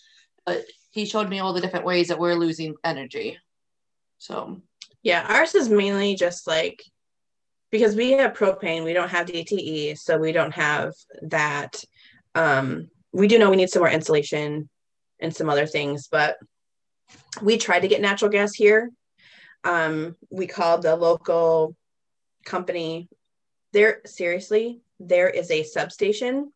but 0.46 0.66
he 0.92 1.06
showed 1.06 1.30
me 1.30 1.40
all 1.40 1.54
the 1.54 1.62
different 1.62 1.86
ways 1.86 2.08
that 2.08 2.20
we're 2.20 2.36
losing 2.36 2.76
energy. 2.84 3.38
So 4.18 4.62
Yeah, 5.04 5.26
ours 5.28 5.56
is 5.56 5.70
mainly 5.70 6.16
just 6.16 6.48
like 6.48 6.82
because 7.72 7.96
we 7.96 8.12
have 8.12 8.34
propane, 8.34 8.84
we 8.84 8.94
don't 8.94 9.10
have 9.10 9.28
DTE, 9.28 9.98
so 9.98 10.18
we 10.18 10.32
don't 10.32 10.54
have 10.54 10.94
that. 11.24 11.84
Um, 12.36 12.90
we 13.14 13.28
do 13.28 13.38
know 13.38 13.50
we 13.50 13.58
need 13.58 13.70
some 13.70 13.82
more 13.82 13.92
insulation 13.92 14.70
and 15.20 15.36
some 15.36 15.50
other 15.50 15.68
things, 15.68 16.08
but 16.12 16.38
we 17.42 17.58
tried 17.58 17.82
to 17.82 17.88
get 17.88 18.02
natural 18.02 18.32
gas 18.32 18.54
here. 18.54 18.90
Um, 19.64 20.16
we 20.30 20.48
called 20.48 20.82
the 20.82 20.96
local 20.96 21.76
company. 22.46 23.10
There, 23.74 24.02
seriously, 24.06 24.82
there 25.00 25.30
is 25.30 25.52
a 25.52 25.64
substation 25.64 26.52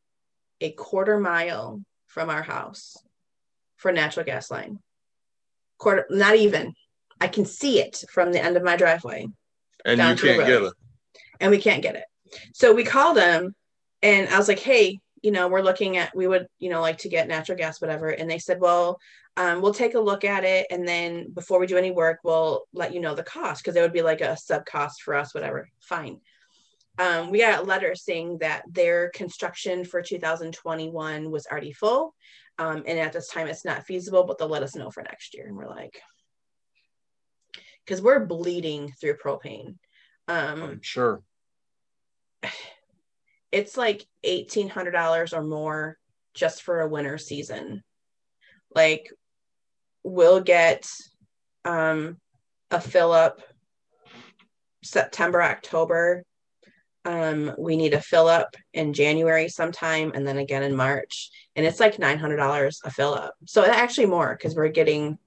a 0.64 0.72
quarter 0.72 1.20
mile 1.20 1.82
from 2.07 2.30
our 2.30 2.41
house 2.41 2.97
for 3.78 3.91
natural 3.91 4.26
gas 4.26 4.49
line. 4.49 4.80
Quarter, 5.78 6.05
not 6.09 6.36
even. 6.36 6.74
I 7.20 7.28
can 7.28 7.45
see 7.45 7.80
it 7.80 8.03
from 8.09 8.32
the 8.32 8.43
end 8.43 8.57
of 8.57 8.64
my 8.64 8.76
driveway 8.76 9.28
And 9.86 9.99
you 9.99 10.16
can't 10.16 10.47
get 10.47 10.61
it. 10.64 10.74
and 11.39 11.51
we 11.51 11.57
can't 11.57 11.84
get 11.84 11.95
it. 11.95 12.05
So 12.53 12.74
we 12.74 12.84
called 12.84 13.18
them 13.18 13.53
and 14.01 14.30
I 14.30 14.38
was 14.38 14.47
like, 14.47 14.59
hey, 14.59 14.99
you 15.22 15.32
know, 15.32 15.47
we're 15.47 15.61
looking 15.61 15.97
at, 15.97 16.16
we 16.16 16.28
would, 16.28 16.47
you 16.59 16.70
know, 16.70 16.82
like 16.82 16.97
to 16.99 17.09
get 17.09 17.28
natural 17.28 17.57
gas, 17.57 17.80
whatever. 17.80 18.09
And 18.09 18.30
they 18.30 18.39
said, 18.39 18.59
well, 18.59 18.99
um, 19.38 19.61
we'll 19.61 19.74
take 19.74 19.95
a 19.95 19.99
look 19.99 20.26
at 20.26 20.43
it. 20.43 20.68
And 20.70 20.88
then 20.88 21.32
before 21.34 21.59
we 21.59 21.68
do 21.68 21.78
any 21.78 21.91
work, 21.91 22.20
we'll 22.24 22.64
let 22.74 22.93
you 22.93 22.99
know 22.99 23.16
the 23.16 23.24
cost 23.24 23.64
because 23.64 23.76
it 23.76 23.82
would 23.82 23.93
be 23.93 24.01
like 24.01 24.22
a 24.22 24.36
sub 24.38 24.66
cost 24.66 25.01
for 25.01 25.16
us, 25.16 25.34
whatever. 25.34 25.70
Fine. 25.80 26.20
Um, 27.00 27.32
we 27.32 27.39
got 27.39 27.62
a 27.62 27.66
letter 27.66 27.96
saying 27.96 28.39
that 28.39 28.64
their 28.70 29.10
construction 29.10 29.84
for 29.84 30.02
2021 30.02 31.32
was 31.32 31.48
already 31.48 31.74
full. 31.74 32.14
Um, 32.60 32.84
and 32.86 33.00
at 33.00 33.14
this 33.14 33.30
time, 33.30 33.48
it's 33.48 33.66
not 33.66 33.86
feasible, 33.86 34.26
but 34.26 34.38
they'll 34.38 34.48
let 34.48 34.64
us 34.64 34.76
know 34.76 34.91
for 34.91 35.02
next 35.02 35.34
year. 35.34 35.48
And 35.48 35.56
we're 35.56 35.70
like, 35.70 36.00
because 37.86 38.02
we're 38.02 38.26
bleeding 38.26 38.94
through 39.00 39.18
propane. 39.18 39.76
Um, 40.28 40.64
I'm 40.64 40.82
sure. 40.82 41.22
it's 43.52 43.78
like 43.78 44.06
eighteen 44.24 44.70
hundred 44.70 44.91
dollars 44.91 45.34
or 45.34 45.44
more 45.44 45.98
just 46.34 46.64
for 46.64 46.82
a 46.82 46.88
winter 46.88 47.18
season. 47.18 47.84
Like 48.74 49.10
we'll 50.04 50.41
get 50.41 50.89
um 51.66 52.18
a 52.72 52.80
fill 52.80 53.12
up 53.12 53.41
September, 54.84 55.41
October. 55.41 56.24
Um, 57.06 57.54
we 57.58 57.76
need 57.76 57.93
a 57.93 58.01
fill 58.01 58.28
up 58.28 58.56
in 58.74 58.93
January 58.93 59.49
sometime 59.49 60.12
and 60.16 60.26
then 60.26 60.38
again 60.38 60.64
in 60.64 60.76
March. 60.76 61.30
And 61.56 61.66
it's 61.66 61.80
like 61.80 61.99
nine 61.99 62.18
hundred 62.18 62.38
dollars 62.38 62.80
a 62.86 62.91
fill 62.91 63.14
up. 63.14 63.34
So 63.45 63.66
actually 63.66 64.08
more 64.08 64.36
because 64.36 64.56
we're 64.56 64.70
getting, 64.70 65.18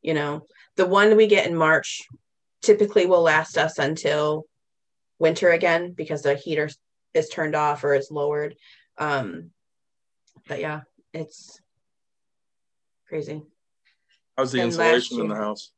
you 0.00 0.14
know, 0.14 0.46
the 0.76 0.86
one 0.86 1.16
we 1.16 1.26
get 1.26 1.46
in 1.46 1.56
March 1.56 2.02
typically 2.62 3.06
will 3.06 3.22
last 3.22 3.58
us 3.58 3.78
until 3.78 4.46
winter 5.18 5.50
again 5.50 5.92
because 5.92 6.22
the 6.22 6.34
heater 6.34 6.70
is 7.14 7.28
turned 7.28 7.54
off 7.54 7.84
or 7.84 7.94
is 7.94 8.10
lowered. 8.10 8.56
Um, 8.98 9.50
but 10.48 10.60
yeah, 10.60 10.82
it's 11.12 11.60
crazy. 13.08 13.42
How's 14.36 14.52
the 14.52 14.60
And 14.60 14.66
insulation 14.66 15.20
in 15.20 15.28
the 15.28 15.36
house? 15.36 15.70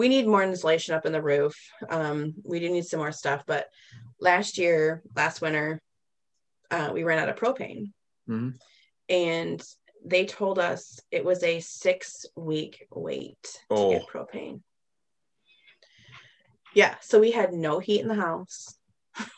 We 0.00 0.08
need 0.08 0.26
more 0.26 0.42
insulation 0.42 0.94
up 0.94 1.04
in 1.04 1.12
the 1.12 1.20
roof. 1.20 1.54
Um, 1.90 2.32
we 2.42 2.58
do 2.58 2.70
need 2.70 2.86
some 2.86 3.00
more 3.00 3.12
stuff, 3.12 3.44
but 3.46 3.66
last 4.18 4.56
year, 4.56 5.02
last 5.14 5.42
winter, 5.42 5.78
uh, 6.70 6.88
we 6.94 7.04
ran 7.04 7.18
out 7.18 7.28
of 7.28 7.36
propane. 7.36 7.92
Mhm. 8.26 8.58
And 9.10 9.62
they 10.02 10.24
told 10.24 10.58
us 10.58 11.00
it 11.10 11.22
was 11.22 11.42
a 11.42 11.60
six 11.60 12.24
week 12.34 12.86
wait 12.90 13.42
to 13.42 13.74
Oh. 13.74 13.90
get 13.90 14.06
propane. 14.06 14.62
Yeah, 16.72 16.96
so 17.02 17.20
we 17.20 17.32
had 17.32 17.52
no 17.52 17.78
heat 17.78 18.00
in 18.00 18.08
the 18.08 18.14
house. 18.14 18.78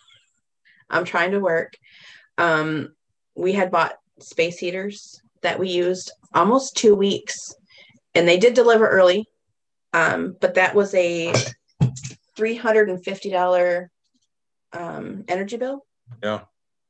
I'm 0.89 1.05
trying 1.05 1.33
to 1.33 1.41
work. 1.41 1.77
Um, 2.39 2.95
we 3.35 3.51
had 3.51 3.73
bought 3.73 3.99
space 4.21 4.59
heaters 4.59 5.21
that 5.41 5.59
we 5.59 5.71
used 5.71 6.13
almost 6.33 6.77
two 6.77 6.95
weeks, 6.95 7.53
and 8.15 8.29
they 8.29 8.39
did 8.39 8.55
deliver 8.55 8.89
early. 8.89 9.27
Um, 9.93 10.37
but 10.41 10.55
that 10.55 10.75
was 10.75 10.95
a 10.95 11.33
three 12.37 12.55
hundred 12.57 12.89
and 12.89 13.03
fifty 13.05 13.31
dollar 13.31 13.91
um, 14.73 15.25
energy 15.29 15.57
bill. 15.57 15.85
Yeah. 16.23 16.43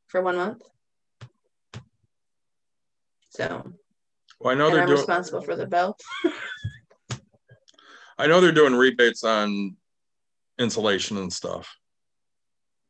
For 0.07 0.22
one 0.22 0.36
month. 0.36 0.62
So, 3.30 3.72
Well, 4.40 4.55
I 4.55 4.59
know 4.59 4.70
they're 4.70 4.82
I'm 4.82 4.86
doing. 4.86 4.98
responsible 4.98 5.40
for 5.40 5.57
the 5.57 5.66
bill. 5.66 5.96
I 8.18 8.26
know 8.26 8.40
they're 8.40 8.53
doing 8.53 8.74
rebates 8.74 9.24
on 9.24 9.76
insulation 10.59 11.16
and 11.16 11.32
stuff. 11.32 11.74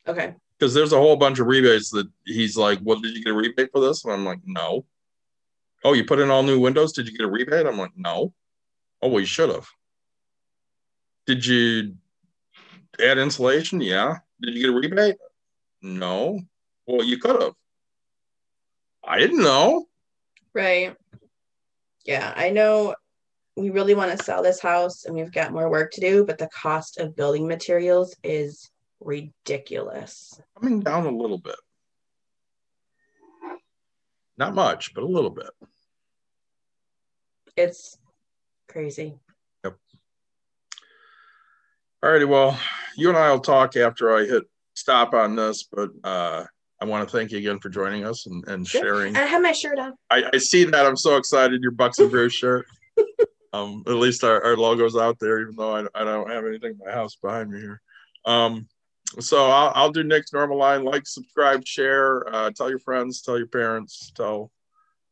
Okay. 0.06 0.34
Because 0.58 0.74
there's 0.74 0.92
a 0.92 0.98
whole 0.98 1.16
bunch 1.16 1.38
of 1.38 1.46
rebates 1.46 1.90
that 1.90 2.08
he's 2.26 2.56
like, 2.56 2.80
"Well, 2.82 2.98
did 3.00 3.16
you 3.16 3.22
get 3.24 3.30
a 3.32 3.36
rebate 3.36 3.70
for 3.72 3.80
this?" 3.80 4.04
And 4.04 4.12
I'm 4.12 4.24
like, 4.24 4.40
"No." 4.44 4.84
Oh, 5.84 5.92
you 5.94 6.04
put 6.04 6.18
in 6.18 6.30
all 6.30 6.42
new 6.42 6.60
windows? 6.60 6.92
Did 6.92 7.06
you 7.08 7.16
get 7.16 7.26
a 7.26 7.30
rebate? 7.30 7.66
I'm 7.66 7.78
like, 7.78 7.92
"No." 7.96 8.34
Oh, 9.00 9.08
well, 9.08 9.20
you 9.20 9.26
should 9.26 9.48
have. 9.48 9.66
Did 11.26 11.46
you 11.46 11.94
add 13.00 13.18
insulation? 13.18 13.80
Yeah. 13.80 14.18
Did 14.40 14.54
you 14.54 14.60
get 14.60 14.70
a 14.70 14.76
rebate? 14.76 15.16
No. 15.80 16.40
Well, 16.86 17.04
you 17.04 17.18
could 17.18 17.40
have. 17.40 17.52
I 19.04 19.18
didn't 19.18 19.42
know. 19.42 19.86
Right. 20.54 20.96
Yeah, 22.04 22.32
I 22.36 22.50
know 22.50 22.94
we 23.56 23.70
really 23.70 23.94
want 23.94 24.16
to 24.16 24.24
sell 24.24 24.42
this 24.42 24.60
house 24.60 25.04
and 25.04 25.14
we've 25.14 25.32
got 25.32 25.52
more 25.52 25.70
work 25.70 25.92
to 25.92 26.00
do, 26.00 26.24
but 26.24 26.38
the 26.38 26.48
cost 26.48 26.98
of 26.98 27.14
building 27.14 27.46
materials 27.46 28.16
is 28.22 28.70
ridiculous. 29.00 30.40
Coming 30.60 30.80
down 30.80 31.06
a 31.06 31.10
little 31.10 31.38
bit. 31.38 31.56
Not 34.36 34.54
much, 34.54 34.94
but 34.94 35.04
a 35.04 35.06
little 35.06 35.30
bit. 35.30 35.50
It's 37.56 37.98
crazy. 38.68 39.14
All 42.02 42.10
righty. 42.10 42.24
Well, 42.24 42.58
you 42.96 43.08
and 43.08 43.16
I 43.16 43.30
will 43.30 43.40
talk 43.40 43.76
after 43.76 44.16
I 44.16 44.24
hit 44.24 44.42
stop 44.74 45.14
on 45.14 45.36
this, 45.36 45.68
but 45.70 45.90
uh, 46.02 46.44
I 46.80 46.84
want 46.84 47.08
to 47.08 47.16
thank 47.16 47.30
you 47.30 47.38
again 47.38 47.60
for 47.60 47.68
joining 47.68 48.04
us 48.04 48.26
and, 48.26 48.46
and 48.48 48.66
sharing. 48.66 49.16
I 49.16 49.24
have 49.24 49.40
my 49.40 49.52
shirt 49.52 49.78
on. 49.78 49.94
I, 50.10 50.24
I 50.32 50.38
see 50.38 50.64
that. 50.64 50.84
I'm 50.84 50.96
so 50.96 51.16
excited. 51.16 51.62
Your 51.62 51.70
Bucks 51.70 52.00
and 52.00 52.10
Brews 52.10 52.34
shirt. 52.34 52.66
Um, 53.54 53.82
at 53.86 53.96
least 53.96 54.24
our, 54.24 54.42
our 54.42 54.56
logo's 54.56 54.96
out 54.96 55.18
there, 55.18 55.42
even 55.42 55.56
though 55.56 55.76
I, 55.76 55.84
I 55.94 56.04
don't 56.04 56.30
have 56.30 56.46
anything 56.46 56.70
in 56.70 56.78
my 56.86 56.90
house 56.90 57.16
behind 57.16 57.50
me 57.50 57.60
here. 57.60 57.82
Um, 58.24 58.66
so 59.20 59.44
I'll, 59.44 59.72
I'll 59.74 59.90
do 59.90 60.02
Nick's 60.02 60.32
normal 60.32 60.56
line 60.56 60.84
like, 60.84 61.06
subscribe, 61.06 61.66
share, 61.66 62.34
uh, 62.34 62.50
tell 62.52 62.70
your 62.70 62.78
friends, 62.78 63.20
tell 63.20 63.36
your 63.36 63.48
parents, 63.48 64.10
tell 64.16 64.50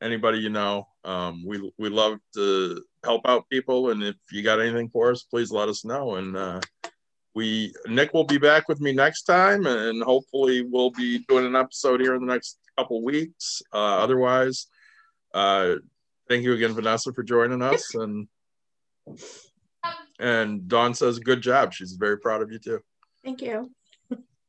anybody 0.00 0.38
you 0.38 0.48
know. 0.48 0.88
Um, 1.04 1.44
we, 1.46 1.70
we 1.78 1.90
love 1.90 2.18
to 2.34 2.82
help 3.04 3.28
out 3.28 3.50
people. 3.50 3.90
And 3.90 4.02
if 4.02 4.16
you 4.32 4.42
got 4.42 4.58
anything 4.58 4.88
for 4.88 5.10
us, 5.10 5.22
please 5.24 5.50
let 5.50 5.68
us 5.68 5.84
know. 5.84 6.14
And 6.14 6.34
uh, 6.34 6.60
we, 7.34 7.72
Nick 7.86 8.12
will 8.12 8.24
be 8.24 8.38
back 8.38 8.68
with 8.68 8.80
me 8.80 8.92
next 8.92 9.22
time. 9.22 9.66
And 9.66 10.02
hopefully 10.02 10.62
we'll 10.62 10.90
be 10.90 11.18
doing 11.28 11.46
an 11.46 11.56
episode 11.56 12.00
here 12.00 12.14
in 12.14 12.26
the 12.26 12.32
next 12.32 12.58
couple 12.76 13.02
weeks. 13.02 13.62
Uh, 13.72 13.98
otherwise, 13.98 14.66
uh, 15.34 15.76
thank 16.28 16.42
you 16.42 16.52
again, 16.52 16.72
Vanessa, 16.72 17.12
for 17.12 17.22
joining 17.22 17.62
us. 17.62 17.94
And 17.94 18.28
and 20.18 20.68
Dawn 20.68 20.94
says, 20.94 21.18
good 21.18 21.40
job. 21.40 21.72
She's 21.72 21.92
very 21.92 22.18
proud 22.18 22.42
of 22.42 22.52
you 22.52 22.58
too. 22.58 22.80
Thank 23.24 23.42
you. 23.42 23.70